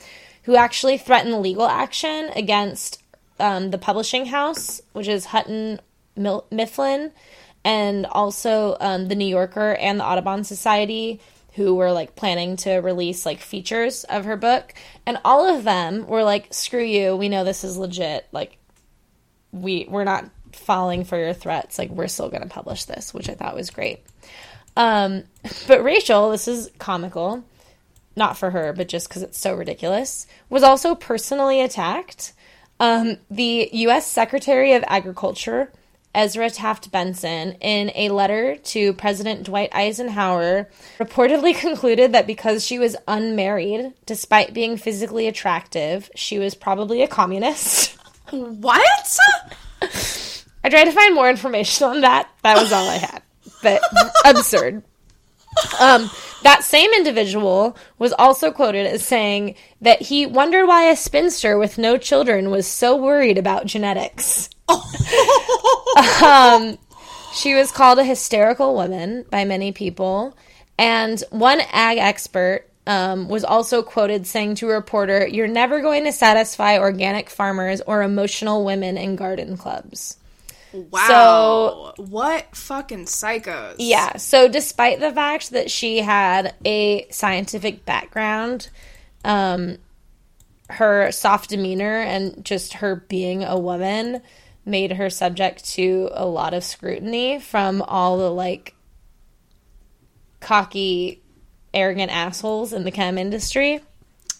[0.43, 3.01] who actually threaten legal action against
[3.39, 5.79] um, the publishing house, which is Houghton
[6.15, 7.11] Mifflin,
[7.65, 11.19] and also um, the New Yorker and the Audubon Society,
[11.55, 14.73] who were like planning to release like features of her book.
[15.05, 18.27] And all of them were like, screw you, we know this is legit.
[18.31, 18.57] Like,
[19.53, 23.29] we we're not falling for your threats like we're still going to publish this which
[23.29, 24.03] i thought was great
[24.75, 25.23] um
[25.67, 27.43] but rachel this is comical
[28.15, 32.33] not for her but just because it's so ridiculous was also personally attacked
[32.79, 35.71] um the u.s secretary of agriculture
[36.15, 40.69] ezra taft benson in a letter to president dwight eisenhower
[40.99, 47.07] reportedly concluded that because she was unmarried despite being physically attractive she was probably a
[47.07, 47.97] communist
[48.33, 49.17] What?
[50.63, 52.29] I tried to find more information on that.
[52.41, 53.21] That was all I had.
[53.61, 53.81] But
[54.25, 54.83] absurd.
[55.79, 56.09] Um,
[56.43, 61.77] that same individual was also quoted as saying that he wondered why a spinster with
[61.77, 64.49] no children was so worried about genetics.
[66.23, 66.77] um,
[67.33, 70.37] she was called a hysterical woman by many people,
[70.77, 76.03] and one ag expert um, was also quoted saying to a reporter, "You're never going
[76.03, 80.17] to satisfy organic farmers or emotional women in garden clubs."
[80.73, 81.93] Wow.
[81.97, 83.75] So, what fucking psychos.
[83.77, 84.17] Yeah.
[84.17, 88.69] So, despite the fact that she had a scientific background,
[89.23, 89.77] um,
[90.69, 94.21] her soft demeanor and just her being a woman
[94.65, 98.73] made her subject to a lot of scrutiny from all the like
[100.39, 101.21] cocky,
[101.73, 103.81] arrogant assholes in the chem industry.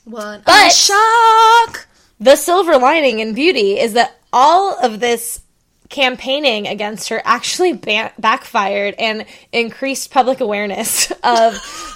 [0.05, 1.87] What But- a shock!
[2.19, 5.41] The silver lining in beauty is that all of this
[5.93, 11.53] campaigning against her actually ba- backfired and increased public awareness of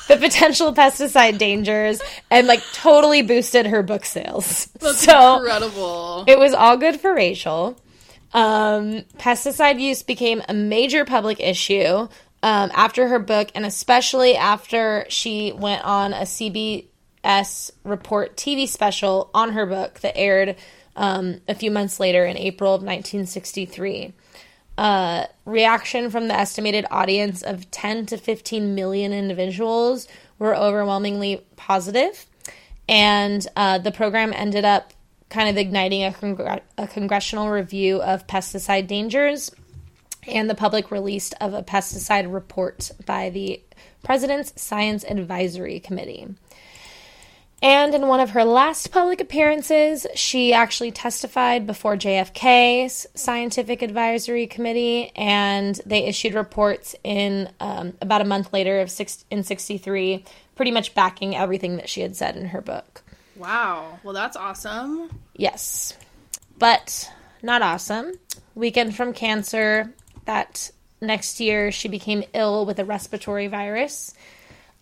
[0.07, 1.99] the potential pesticide dangers
[2.29, 4.69] and like totally boosted her book sales.
[4.79, 6.23] so Incredible.
[6.27, 7.75] it was all good for Rachel.
[8.33, 12.07] Um, pesticide use became a major public issue
[12.43, 19.31] um, after her book, and especially after she went on a CBS Report TV special
[19.33, 20.55] on her book that aired
[20.97, 24.13] um, a few months later in April of 1963.
[24.77, 30.07] Uh, reaction from the estimated audience of 10 to 15 million individuals
[30.37, 32.27] were overwhelmingly positive
[32.87, 34.93] and uh, the program ended up
[35.29, 39.51] kind of igniting a, congr- a congressional review of pesticide dangers
[40.27, 43.61] and the public release of a pesticide report by the
[44.03, 46.27] President's Science Advisory Committee.
[47.61, 54.45] And in one of her last public appearances, she actually testified before JFK's Scientific Advisory
[54.45, 60.23] Committee, and they issued reports in um, about a month later of six, in '63,
[60.55, 63.01] pretty much backing everything that she had said in her book.
[63.35, 63.99] Wow.
[64.03, 65.19] Well, that's awesome.
[65.35, 65.93] Yes.
[66.59, 67.11] But
[67.41, 68.13] not awesome.
[68.53, 69.93] Weekend from cancer.
[70.25, 70.69] That
[71.01, 74.13] next year she became ill with a respiratory virus.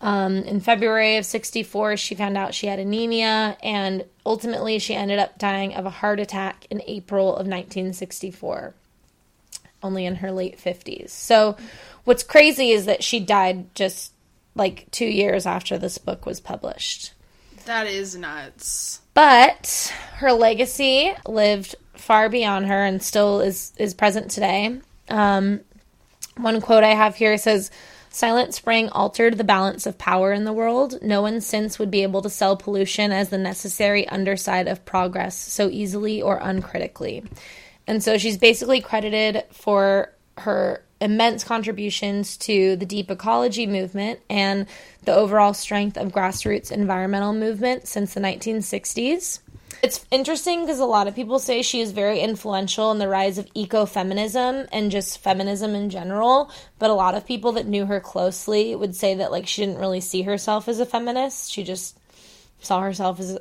[0.00, 5.18] Um, in February of 64, she found out she had anemia, and ultimately she ended
[5.18, 8.74] up dying of a heart attack in April of 1964,
[9.82, 11.10] only in her late 50s.
[11.10, 11.56] So,
[12.04, 14.12] what's crazy is that she died just
[14.54, 17.12] like two years after this book was published.
[17.64, 19.00] That is nuts.
[19.14, 24.80] But her legacy lived far beyond her and still is is present today.
[25.08, 25.60] Um,
[26.36, 27.70] one quote I have here says,
[28.16, 31.02] "Silent Spring altered the balance of power in the world.
[31.02, 35.36] No one since would be able to sell pollution as the necessary underside of progress
[35.36, 37.22] so easily or uncritically."
[37.86, 44.64] And so she's basically credited for her immense contributions to the deep ecology movement and
[45.04, 49.40] the overall strength of grassroots environmental movement since the 1960s.
[49.82, 53.38] It's interesting because a lot of people say she is very influential in the rise
[53.38, 58.00] of ecofeminism and just feminism in general, but a lot of people that knew her
[58.00, 61.52] closely would say that like she didn't really see herself as a feminist.
[61.52, 61.98] She just
[62.60, 63.38] saw herself as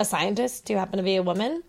[0.00, 1.62] a scientist who happened to be a woman.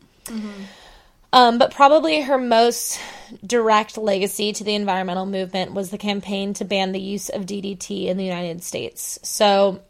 [1.32, 3.00] Um, but probably her most
[3.46, 8.08] direct legacy to the environmental movement was the campaign to ban the use of DDT
[8.08, 9.20] in the United States.
[9.22, 9.82] So,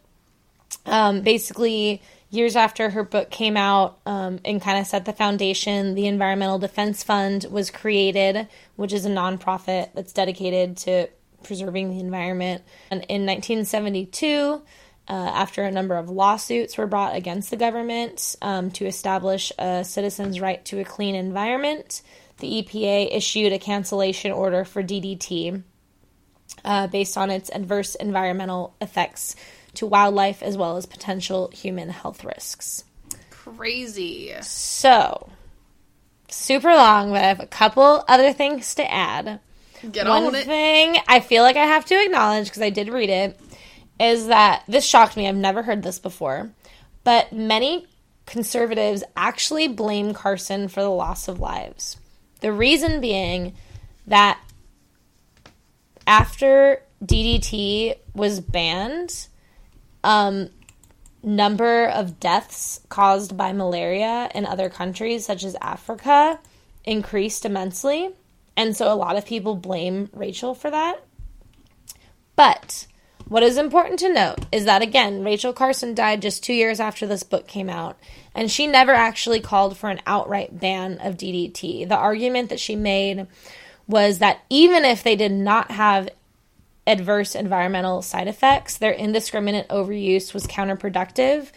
[0.85, 5.95] um, basically, years after her book came out um, and kind of set the foundation,
[5.95, 11.07] the Environmental Defense Fund was created, which is a nonprofit that's dedicated to
[11.43, 12.63] preserving the environment.
[12.91, 14.61] And in 1972,
[15.07, 19.83] uh, after a number of lawsuits were brought against the government um, to establish a
[19.83, 22.03] citizen's right to a clean environment,
[22.37, 25.63] the EPA issued a cancellation order for DDT
[26.63, 29.35] uh, based on its adverse environmental effects
[29.75, 32.83] to wildlife as well as potential human health risks.
[33.29, 34.33] Crazy.
[34.41, 35.29] So,
[36.27, 39.39] super long, but I have a couple other things to add.
[39.91, 40.45] Get One on it.
[40.45, 43.39] thing I feel like I have to acknowledge because I did read it
[43.99, 45.27] is that this shocked me.
[45.27, 46.51] I've never heard this before,
[47.03, 47.87] but many
[48.25, 51.97] conservatives actually blame Carson for the loss of lives.
[52.41, 53.55] The reason being
[54.07, 54.39] that
[56.05, 59.27] after DDT was banned,
[60.03, 60.49] um,
[61.21, 66.39] number of deaths caused by malaria in other countries such as Africa
[66.85, 68.09] increased immensely.
[68.55, 71.03] And so a lot of people blame Rachel for that.
[72.35, 72.87] But
[73.29, 77.05] what is important to note is that, again, Rachel Carson died just two years after
[77.05, 77.97] this book came out,
[78.33, 81.87] and she never actually called for an outright ban of DDT.
[81.87, 83.27] The argument that she made
[83.87, 86.09] was that even if they did not have
[86.89, 91.51] adverse environmental side effects, their indiscriminate overuse was counterproductive.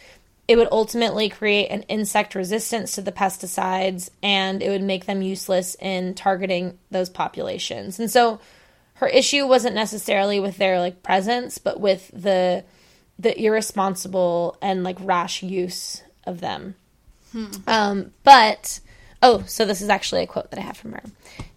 [0.47, 5.23] It would ultimately create an insect resistance to the pesticides and it would make them
[5.23, 7.99] useless in targeting those populations.
[7.99, 8.41] And so
[8.95, 12.65] her issue wasn't necessarily with their like presence, but with the
[13.19, 16.75] the irresponsible and like rash use of them.
[17.67, 18.81] Um, but
[19.23, 21.03] oh, so this is actually a quote that I have from her.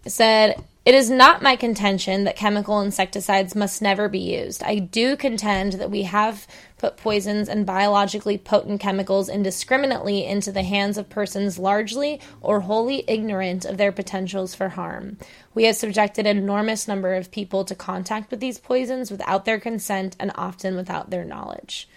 [0.04, 4.62] It said, It is not my contention that chemical insecticides must never be used.
[4.62, 6.46] I do contend that we have
[6.78, 13.02] put poisons and biologically potent chemicals indiscriminately into the hands of persons largely or wholly
[13.08, 15.18] ignorant of their potentials for harm.
[15.56, 19.58] We have subjected an enormous number of people to contact with these poisons without their
[19.58, 21.88] consent and often without their knowledge.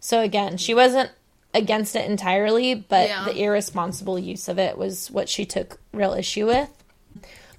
[0.00, 1.10] So again, she wasn't
[1.52, 3.24] against it entirely, but Yeah.
[3.26, 6.70] the irresponsible use of it was what she took real issue with.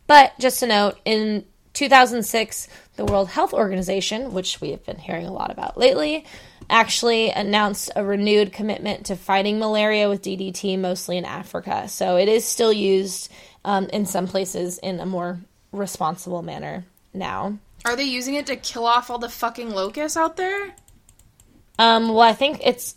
[0.10, 5.28] But just to note, in 2006, the World Health Organization, which we have been hearing
[5.28, 6.26] a lot about lately,
[6.68, 11.88] actually announced a renewed commitment to fighting malaria with DDT, mostly in Africa.
[11.88, 13.32] So it is still used
[13.64, 15.42] um, in some places in a more
[15.72, 17.60] responsible manner now.
[17.86, 20.74] Are they using it to kill off all the fucking locusts out there?
[21.78, 22.96] Um, well, I think it's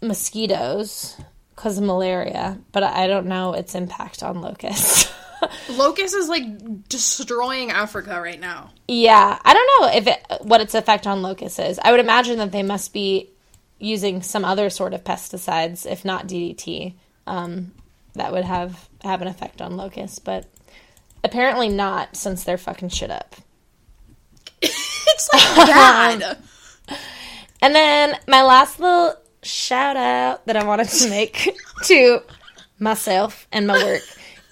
[0.00, 1.16] mosquitoes
[1.56, 5.11] because of malaria, but I I don't know its impact on locusts.
[5.70, 8.70] Locust is like destroying Africa right now.
[8.88, 11.78] yeah, I don't know if it, what its effect on locusts is.
[11.82, 13.30] I would imagine that they must be
[13.78, 16.94] using some other sort of pesticides, if not DDT,
[17.26, 17.72] um,
[18.14, 20.46] that would have have an effect on locusts, but
[21.24, 23.34] apparently not since they're fucking shit up.
[24.62, 26.38] it's like bad.
[27.62, 29.14] And then my last little
[29.44, 31.48] shout out that I wanted to make
[31.84, 32.20] to
[32.80, 34.02] myself and my work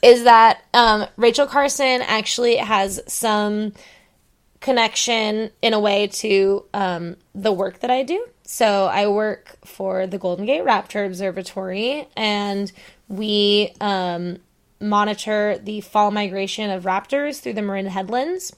[0.02, 3.72] is that um, Rachel Carson actually has some
[4.60, 8.26] connection in a way to um, the work that I do.
[8.42, 12.70] So I work for the Golden Gate Raptor Observatory, and
[13.08, 14.38] we um,
[14.80, 18.54] monitor the fall migration of raptors through the Marin Headlands.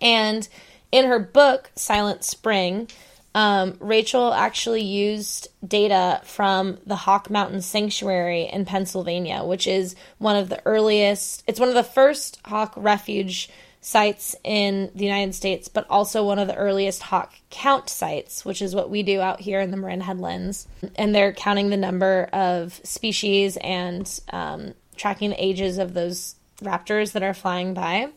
[0.00, 0.48] And
[0.90, 2.88] in her book, Silent Spring,
[3.34, 10.36] um, Rachel actually used data from the Hawk Mountain Sanctuary in Pennsylvania, which is one
[10.36, 13.48] of the earliest, it's one of the first hawk refuge
[13.80, 18.60] sites in the United States, but also one of the earliest hawk count sites, which
[18.60, 20.66] is what we do out here in the Marin Headlands.
[20.96, 27.12] And they're counting the number of species and um, tracking the ages of those raptors
[27.12, 28.10] that are flying by.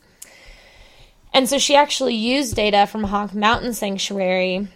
[1.34, 4.68] And so she actually used data from Hawk Mountain Sanctuary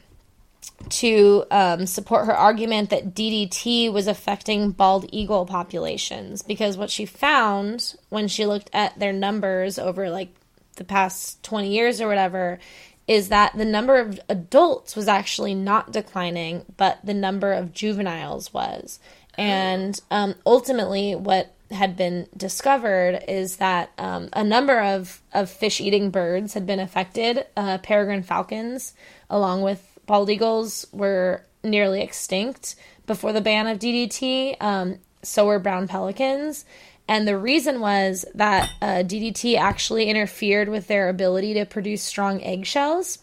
[0.89, 7.05] to um, support her argument that DDT was affecting bald eagle populations because what she
[7.05, 10.29] found when she looked at their numbers over like
[10.75, 12.59] the past 20 years or whatever
[13.07, 18.53] is that the number of adults was actually not declining, but the number of juveniles
[18.53, 18.99] was.
[19.37, 25.79] And um, ultimately, what had been discovered is that um, a number of, of fish
[25.79, 27.45] eating birds had been affected.
[27.55, 28.93] Uh, peregrine falcons,
[29.29, 32.75] along with bald eagles, were nearly extinct
[33.05, 34.55] before the ban of DDT.
[34.59, 36.65] Um, so were brown pelicans.
[37.07, 42.41] And the reason was that uh, DDT actually interfered with their ability to produce strong
[42.43, 43.19] eggshells.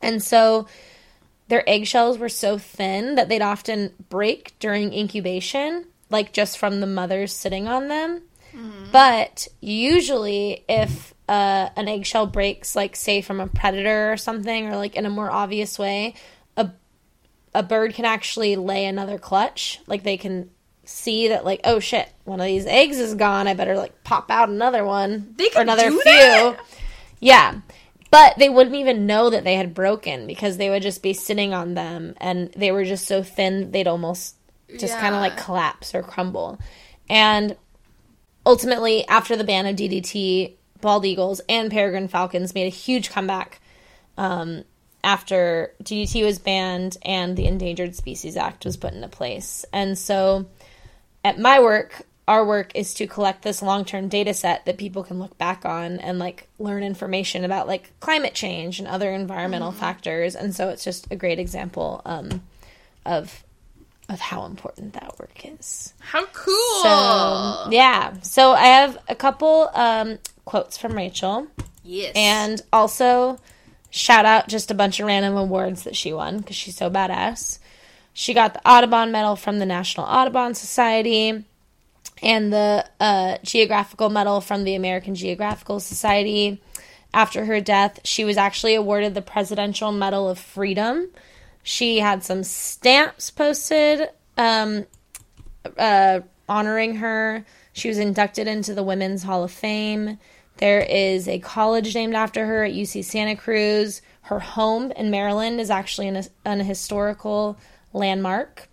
[0.00, 0.68] And so
[1.48, 6.86] their eggshells were so thin that they'd often break during incubation, like just from the
[6.86, 8.22] mothers sitting on them.
[8.92, 14.76] But usually, if uh, an eggshell breaks, like say from a predator or something, or
[14.76, 16.14] like in a more obvious way,
[16.56, 16.70] a
[17.54, 19.80] a bird can actually lay another clutch.
[19.86, 20.50] Like they can
[20.84, 23.48] see that, like oh shit, one of these eggs is gone.
[23.48, 25.34] I better like pop out another one.
[25.36, 26.02] They or can another do few.
[26.02, 26.60] that?
[27.20, 27.60] Yeah.
[28.10, 31.52] But they wouldn't even know that they had broken because they would just be sitting
[31.52, 34.36] on them and they were just so thin they'd almost
[34.78, 36.60] just kind of like collapse or crumble.
[37.08, 37.56] And
[38.46, 43.58] ultimately, after the ban of DDT, bald eagles and peregrine falcons made a huge comeback
[44.18, 44.64] um,
[45.02, 49.64] after DDT was banned and the Endangered Species Act was put into place.
[49.72, 50.44] And so
[51.24, 55.18] at my work, our work is to collect this long-term data set that people can
[55.18, 60.36] look back on and like learn information about like climate change and other environmental factors.
[60.36, 62.42] And so it's just a great example um,
[63.06, 63.42] of
[64.10, 65.94] of how important that work is.
[65.98, 66.82] How cool!
[66.82, 71.46] So yeah, so I have a couple um, quotes from Rachel.
[71.82, 72.12] yes.
[72.14, 73.38] And also,
[73.90, 77.58] shout out just a bunch of random awards that she won because she's so badass.
[78.12, 81.44] She got the Audubon Medal from the National Audubon Society
[82.22, 86.60] and the uh, Geographical Medal from the American Geographical Society.
[87.12, 91.08] After her death, she was actually awarded the Presidential Medal of Freedom.
[91.62, 94.86] She had some stamps posted um,
[95.78, 97.44] uh, honoring her.
[97.72, 100.18] She was inducted into the Women's Hall of Fame.
[100.58, 104.02] There is a college named after her at UC Santa Cruz.
[104.22, 107.58] Her home in Maryland is actually an, an historical
[107.92, 108.68] landmark.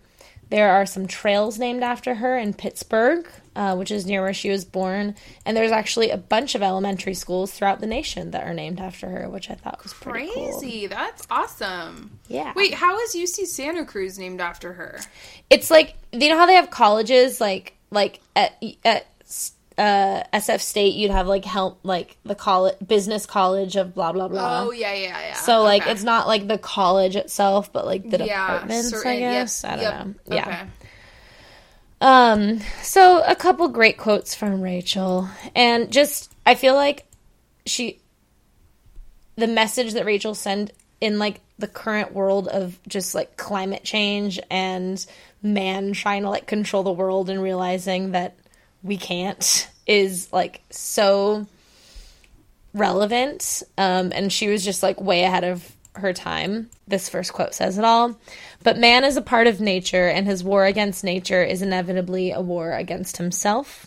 [0.52, 3.26] There are some trails named after her in Pittsburgh,
[3.56, 5.14] uh, which is near where she was born.
[5.46, 9.08] And there's actually a bunch of elementary schools throughout the nation that are named after
[9.08, 10.58] her, which I thought was pretty cool.
[10.58, 10.86] Crazy.
[10.88, 12.18] That's awesome.
[12.28, 12.52] Yeah.
[12.54, 15.00] Wait, how is UC Santa Cruz named after her?
[15.48, 19.06] It's like you know how they have colleges like like at at
[19.78, 24.28] uh, SF State you'd have like help like the college business college of blah blah
[24.28, 24.64] blah.
[24.64, 25.34] Oh yeah, yeah, yeah.
[25.34, 25.92] So like Okay.
[25.92, 28.90] it's not like the college itself, but like the departments.
[28.90, 30.36] certain- I yep, guess I don't yep, know.
[30.36, 30.66] Yeah.
[32.00, 32.60] Um.
[32.82, 37.06] So a couple great quotes from Rachel, and just I feel like
[37.64, 38.00] she,
[39.36, 44.40] the message that Rachel sent in like the current world of just like climate change
[44.50, 45.04] and
[45.42, 48.36] man trying to like control the world and realizing that
[48.82, 51.46] we can't is like so
[52.74, 53.62] relevant.
[53.78, 56.70] Um, and she was just like way ahead of her time.
[56.88, 58.16] This first quote says it all.
[58.62, 62.40] But man is a part of nature, and his war against nature is inevitably a
[62.40, 63.86] war against himself.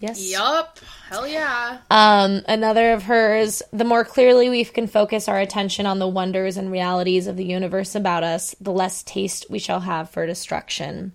[0.00, 0.32] Yes.
[0.32, 0.80] Yup.
[1.10, 1.78] Hell yeah.
[1.88, 6.56] Um, another of hers, the more clearly we can focus our attention on the wonders
[6.56, 11.12] and realities of the universe about us, the less taste we shall have for destruction.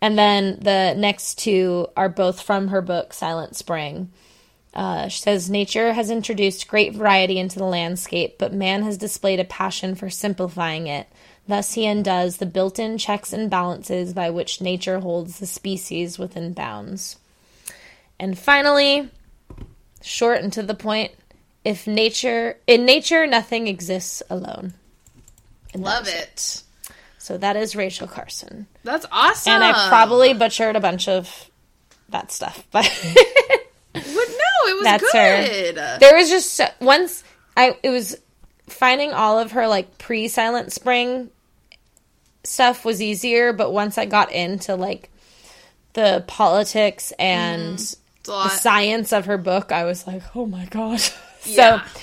[0.00, 4.10] And then the next two are both from her book, Silent Spring.
[4.74, 9.40] Uh, she says, Nature has introduced great variety into the landscape, but man has displayed
[9.40, 11.08] a passion for simplifying it.
[11.48, 16.18] Thus, he undoes the built in checks and balances by which nature holds the species
[16.18, 17.16] within bounds.
[18.18, 19.10] And finally,
[20.02, 21.12] short and to the point,
[21.64, 24.74] if nature, in nature, nothing exists alone.
[25.72, 26.62] And Love it.
[27.26, 28.68] So that is Rachel Carson.
[28.84, 29.54] That's awesome.
[29.54, 31.50] And I probably butchered a bunch of
[32.10, 35.74] that stuff, but no, it was That's good.
[35.74, 37.24] there was just so, once
[37.56, 38.16] I it was
[38.68, 41.30] finding all of her like pre Silent Spring
[42.44, 45.10] stuff was easier, but once I got into like
[45.94, 48.30] the politics and mm-hmm.
[48.30, 51.02] a the science of her book, I was like, oh my god.
[51.44, 51.80] Yeah.
[51.82, 52.00] So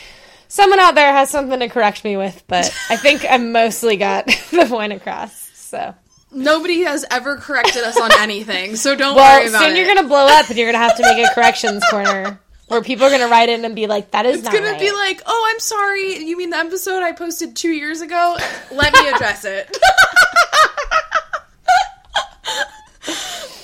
[0.53, 4.27] someone out there has something to correct me with, but I think I mostly got
[4.51, 5.49] the point across.
[5.55, 5.95] So
[6.31, 9.77] Nobody has ever corrected us on anything, so don't well, worry about soon it.
[9.77, 13.05] you're gonna blow up and you're gonna have to make a corrections corner where people
[13.05, 15.49] are gonna write in and be like, "That is it's gonna right." be like, oh,
[15.51, 16.17] I'm sorry.
[16.23, 18.37] You mean the episode I posted two years ago?
[18.71, 19.75] Let me address it.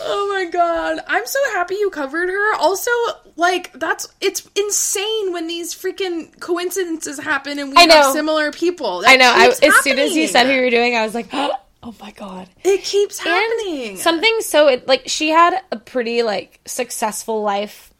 [0.09, 2.55] oh my god, I'm so happy you covered her.
[2.55, 2.91] Also,
[3.35, 9.03] like that's it's insane when these freaking coincidences happen and we have similar people.
[9.05, 9.31] I know.
[9.33, 11.95] I, as That soon as you said who you were doing, I was like, "Oh
[12.01, 13.89] my god!" it keeps happening.
[13.89, 17.93] And something so it, like she had a pretty like successful life,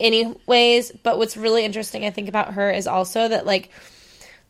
[0.00, 0.92] anyways.
[1.02, 3.70] But what's really interesting, I think, about her is also that like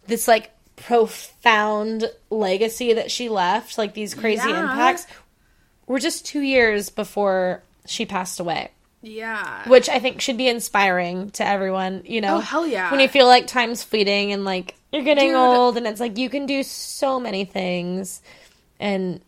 [0.07, 4.63] this like profound legacy that she left, like these crazy Yeah.
[4.63, 5.07] impacts,
[5.93, 8.71] were just two years before she passed away.
[9.03, 12.03] yeah, which I think should be inspiring to everyone.
[12.05, 12.91] You know, Oh, hell yeah.
[12.91, 15.37] When you feel like time's fleeting and like you're getting Dude.
[15.37, 18.21] old, and it's like you can do so many things,
[18.81, 19.21] and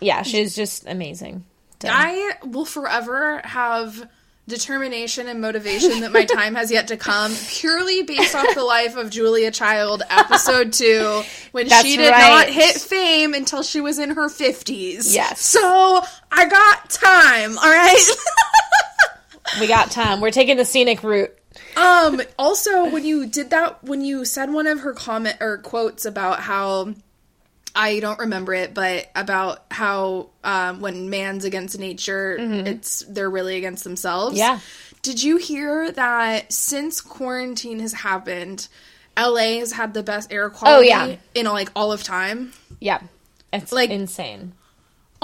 [0.00, 1.44] yeah, she's just amazing.
[1.86, 4.08] I will forever have
[4.46, 8.96] determination and motivation that my time has yet to come purely based off the life
[8.96, 11.22] of Julia Child episode 2
[11.52, 12.28] when That's she did right.
[12.28, 15.14] not hit fame until she was in her 50s.
[15.14, 15.40] Yes.
[15.40, 18.10] So, I got time, all right?
[19.60, 20.20] we got time.
[20.20, 21.36] We're taking the scenic route.
[21.76, 22.20] Um.
[22.38, 26.40] Also, when you did that, when you said one of her comment or quotes about
[26.40, 26.94] how
[27.74, 33.56] I don't remember it, but about how um, when man's against nature, it's they're really
[33.56, 34.32] against themselves.
[34.38, 34.54] Mm-hmm.
[34.54, 34.60] Yeah.
[35.02, 38.68] Did you hear that since quarantine has happened,
[39.18, 41.16] LA has had the best air quality Oh, yeah.
[41.34, 42.52] in like all of time?
[42.80, 43.00] Yeah,
[43.52, 44.52] it's like insane.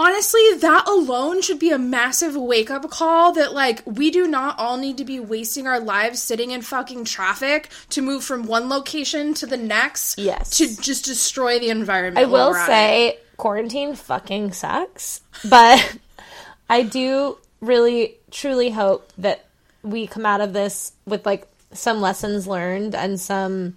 [0.01, 4.59] Honestly, that alone should be a massive wake up call that, like, we do not
[4.59, 8.71] all need to be wasting our lives sitting in fucking traffic to move from one
[8.71, 10.19] location to the next.
[10.19, 10.57] Yes.
[10.57, 12.17] To just destroy the environment.
[12.17, 12.67] I will we're at it.
[12.67, 15.99] say quarantine fucking sucks, but
[16.71, 19.45] I do really truly hope that
[19.83, 23.77] we come out of this with like some lessons learned and some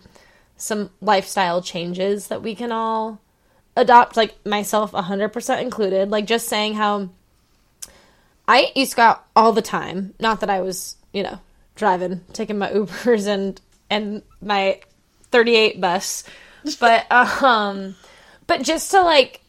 [0.56, 3.20] some lifestyle changes that we can all
[3.76, 6.10] adopt like myself 100% included.
[6.10, 7.10] Like just saying how
[8.48, 10.14] I used to go out all the time.
[10.20, 11.40] Not that I was you know
[11.76, 14.82] driving taking my ubers and and my
[15.32, 16.24] 38 bus
[16.80, 17.96] but um
[18.48, 19.42] but just to like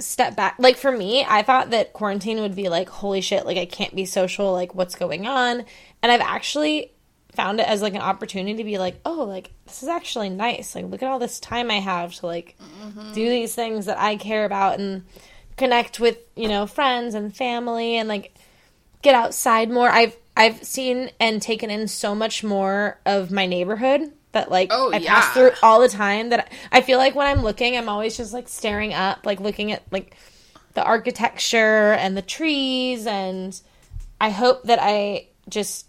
[0.00, 3.56] step back like for me i thought that quarantine would be like holy shit like
[3.56, 5.64] i can't be social like what's going on?
[6.02, 6.90] And i've actually
[7.34, 10.74] found it as like an opportunity to be like, oh, like this is actually nice.
[10.74, 13.12] Like look at all this time I have to like do mm-hmm.
[13.14, 15.04] these things that I care about and
[15.56, 18.34] connect with, you know, friends and family and like
[19.02, 19.88] get outside more.
[19.88, 24.92] I've I've seen and taken in so much more of my neighborhood that like Oh,
[24.92, 25.14] I yeah.
[25.14, 28.32] pass through all the time that I feel like when I'm looking, I'm always just
[28.32, 30.16] like staring up, like looking at like
[30.74, 33.60] the architecture and the trees and
[34.20, 35.86] I hope that I just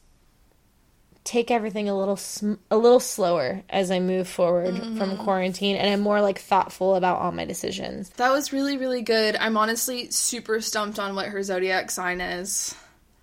[1.26, 4.98] take everything a little sm- a little slower as I move forward Mm-hmm.
[4.98, 8.10] from quarantine and I'm more like thoughtful about all my decisions.
[8.12, 9.36] That was really, really good.
[9.36, 12.74] I'm honestly super stumped on what her zodiac sign is.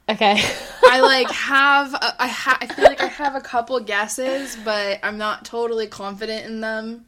[0.09, 0.43] Okay.
[0.85, 4.99] I like have a, I ha- I feel like I have a couple guesses, but
[5.05, 7.07] I'm not totally confident in them.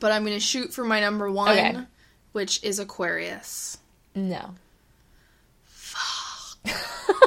[0.00, 1.78] But I'm gonna shoot for my number one, Okay.
[2.32, 3.76] which is Aquarius.
[4.14, 4.54] no.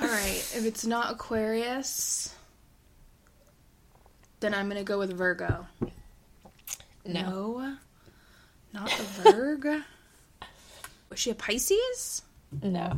[0.00, 2.34] All right, if it's not Aquarius,
[4.40, 5.66] then I'm gonna go with Virgo.
[5.80, 5.90] No.
[7.54, 7.76] No,
[8.72, 9.66] not the Virg.
[11.10, 12.22] Was she a Pisces?
[12.62, 12.92] No.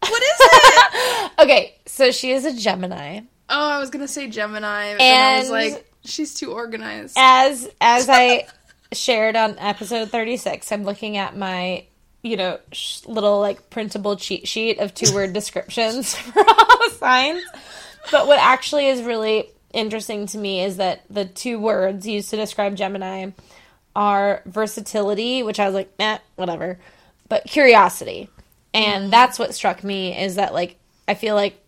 [0.00, 1.32] What is it?
[1.40, 3.20] Okay, so she is a Gemini.
[3.48, 7.14] oh, I was gonna say Gemini, but then I was like, she's too organized.
[7.18, 8.46] As as I
[8.92, 11.84] shared on episode 36, I'm looking at my
[12.22, 16.94] you know, sh- little like printable cheat sheet of two word descriptions for all the
[16.98, 17.42] signs.
[18.10, 22.36] But what actually is really interesting to me is that the two words used to
[22.36, 23.30] describe Gemini
[23.94, 26.78] are versatility, which I was like, eh, whatever,
[27.28, 28.28] but curiosity.
[28.72, 30.76] And that's what struck me is that like
[31.08, 31.60] I feel like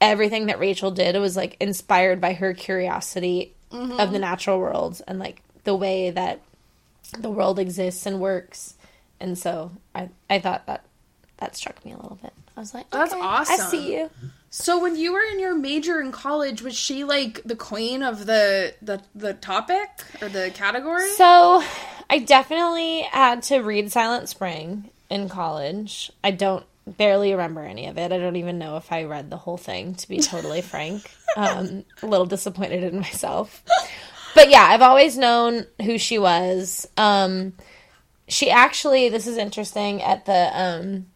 [0.00, 5.18] everything that Rachel did was like inspired by her curiosity of the natural world and
[5.18, 6.40] like the way that
[7.18, 8.74] the world exists and works.
[9.20, 10.84] And so I I thought that
[11.38, 12.32] that struck me a little bit.
[12.56, 13.54] I was like, That's awesome.
[13.54, 14.10] I see you.
[14.50, 18.26] So when you were in your major in college, was she like the queen of
[18.26, 19.88] the the the topic
[20.20, 21.08] or the category?
[21.10, 21.62] So
[22.08, 26.10] I definitely had to read Silent Spring in college.
[26.24, 28.10] I don't barely remember any of it.
[28.12, 31.08] I don't even know if I read the whole thing, to be totally frank.
[31.36, 33.62] Um, a little disappointed in myself.
[34.34, 36.88] But yeah, I've always known who she was.
[36.96, 37.52] Um,
[38.30, 41.06] she actually, this is interesting, at the um,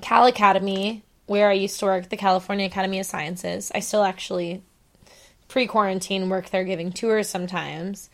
[0.00, 3.70] Cal Academy, where I used to work, the California Academy of Sciences.
[3.74, 4.62] I still actually
[5.48, 8.10] pre quarantine work there giving tours sometimes.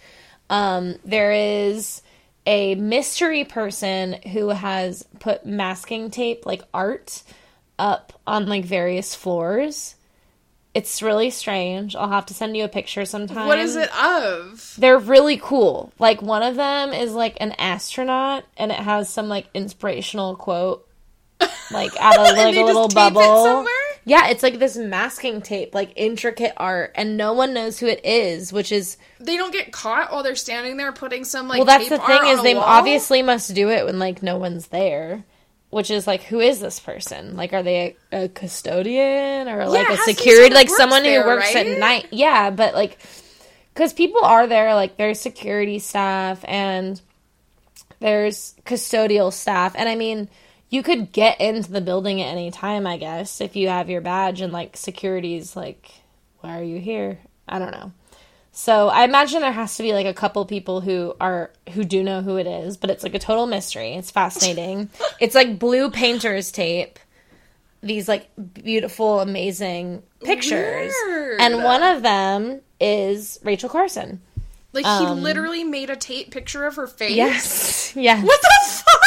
[0.51, 2.03] Um, there is
[2.45, 7.23] a mystery person who has put masking tape, like art,
[7.79, 9.95] up on like various floors.
[10.75, 11.95] It's really strange.
[11.95, 13.47] I'll have to send you a picture sometime.
[13.47, 14.75] what is it of?
[14.79, 15.93] They're really cool.
[15.99, 20.89] Like one of them is like an astronaut and it has some like inspirational quote
[21.71, 23.67] like out of like a little it bubble.
[24.05, 28.05] Yeah, it's like this masking tape, like intricate art, and no one knows who it
[28.05, 31.59] is, which is They don't get caught while they're standing there putting some like.
[31.59, 31.67] well.
[31.67, 32.65] That's the thing is they wall?
[32.65, 35.25] obviously must do it when like no one's there,
[35.73, 37.35] which is like who is this person?
[37.35, 41.29] Like, are they a, a custodian or like it a security, like someone there, who
[41.29, 41.67] works right?
[41.67, 42.09] at night?
[42.11, 42.99] Yeah, but like
[43.73, 47.01] because people are there, like there's security staff and
[48.01, 50.29] there's custodial staff, and I mean.
[50.69, 54.01] You could get into the building at any time, I guess, if you have your
[54.01, 55.91] badge and like security's like,
[56.41, 57.19] why are you here?
[57.47, 57.93] I don't know.
[58.55, 62.03] So I imagine there has to be like a couple people who are who do
[62.03, 63.95] know who it is, but it's like a total mystery.
[63.95, 64.91] It's fascinating.
[65.21, 66.99] it's like blue painter's tape.
[67.83, 70.95] These like beautiful, amazing pictures.
[71.07, 71.41] Weird.
[71.41, 74.21] And one of them is Rachel Carson.
[74.75, 77.11] Like he literally made a tape picture of her face.
[77.11, 77.93] um, Yes.
[77.97, 78.25] Yes.
[78.25, 79.01] What the fuck?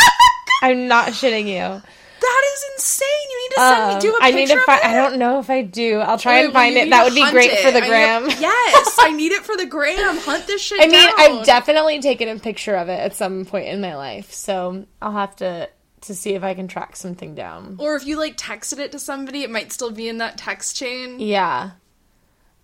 [0.61, 1.81] I'm not shitting you.
[2.21, 3.24] That is insane.
[3.55, 3.93] To send me.
[3.95, 4.81] Um, Do a I need to find.
[4.83, 5.99] I don't know if I do.
[5.99, 6.89] I'll try Okay, and find it.
[6.89, 7.59] That would be great it.
[7.65, 8.29] for the I need- gram.
[8.39, 10.17] yes, I need it for the gram.
[10.17, 11.13] Hunt this shit I mean, down.
[11.17, 15.11] I've definitely taken a picture of it at some point in my life, so I'll
[15.13, 15.69] have to
[16.01, 17.77] to see if I can track something down.
[17.79, 20.75] Or if you like texted it to somebody, it might still be in that text
[20.75, 21.19] chain.
[21.19, 21.71] Yeah.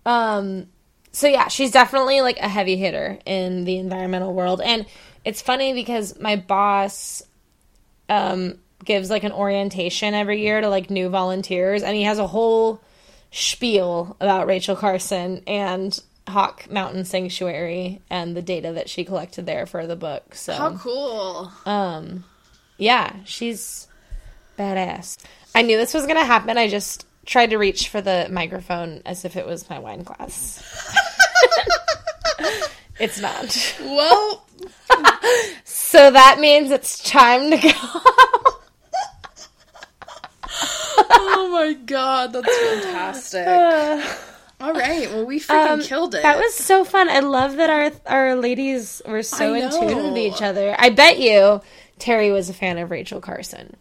[0.06, 0.68] Um
[1.12, 4.60] so yeah, she's definitely like a heavy hitter in the environmental world.
[4.60, 4.86] And
[5.24, 7.22] it's funny because my boss
[8.08, 12.26] um gives like an orientation every year to like new volunteers and he has a
[12.26, 12.80] whole
[13.30, 15.98] spiel about Rachel Carson and
[16.28, 20.34] Hawk Mountain Sanctuary and the data that she collected there for the book.
[20.34, 21.52] So How cool.
[21.66, 22.24] um,
[22.78, 23.88] yeah, she's
[24.58, 25.18] badass.
[25.54, 26.58] I knew this was gonna happen.
[26.58, 30.62] I just tried to reach for the microphone as if it was my wine glass.
[32.98, 33.76] it's not.
[33.80, 34.46] Well,
[35.92, 37.70] So that means it's time to go.
[41.10, 43.46] oh my god, that's fantastic.
[44.60, 46.22] All right, well, we freaking Um, killed it.
[46.22, 47.08] That was so fun.
[47.08, 50.76] I love that our our ladies were so in tune with each other.
[50.78, 51.60] I bet you
[51.98, 53.76] Terri was a fan of Rachel Carson.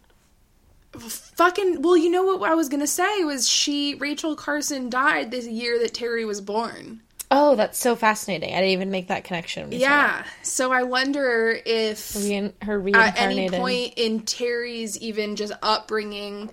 [0.97, 1.81] fucking.
[1.83, 5.77] Well, you know what I was gonna say was she Rachel Carson died the year
[5.79, 7.01] that Terri was born.
[7.33, 8.51] Oh, that's so fascinating.
[8.53, 9.71] I didn't even make that connection.
[9.71, 12.13] Yeah, so I wonder if.
[12.15, 16.49] Rein- her at any point in Terri's even just upbringing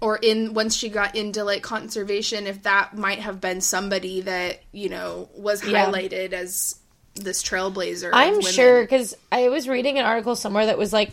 [0.00, 4.60] or in once she got into like conservation if that might have been somebody that
[4.72, 5.86] you know was Yeah.
[5.86, 6.76] highlighted as
[7.14, 11.12] this trailblazer I'm sure because I was reading an article somewhere that was like,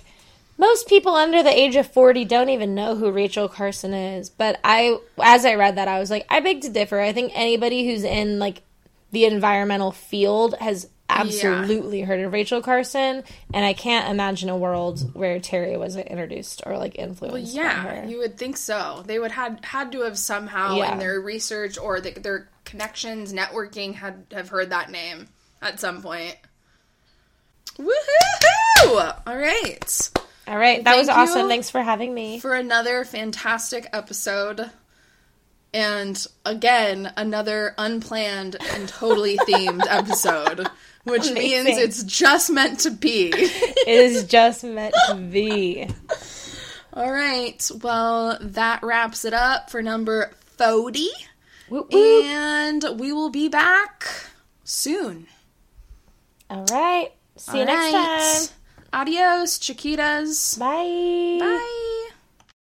[0.58, 4.30] most people under the age of 40 don't even know who Rachel Carson is.
[4.30, 7.00] But I, as I read that, I was like, I beg to differ.
[7.00, 8.62] I think anybody who's in like
[9.12, 13.24] the environmental field has absolutely heard of Rachel Carson,
[13.54, 18.06] and I can't imagine a world where Terri wasn't introduced or like influenced by yeah
[18.06, 20.94] you would think so they would had had to have somehow Yeah.
[20.94, 25.28] in their research or the, their connections networking had have heard that name
[25.62, 26.38] at some point
[27.78, 29.16] Woohoo!
[29.26, 30.10] All right.
[30.48, 31.48] All right, that was awesome.
[31.48, 32.40] Thanks for having me.
[32.40, 34.70] for another fantastic episode.
[35.74, 40.68] And again, another unplanned and totally themed episode,
[41.04, 43.32] which means it's just meant to be.
[43.34, 45.88] it is just meant to be.
[46.94, 51.08] All right, well, that wraps it up for number 40.
[51.70, 52.24] Whoop, whoop.
[52.26, 54.08] And we will be back
[54.64, 55.28] soon.
[56.50, 57.12] All right.
[57.38, 58.56] See you All next time.
[58.92, 60.58] Adios, Chiquitas.
[60.58, 61.38] Bye.
[61.40, 61.96] Bye.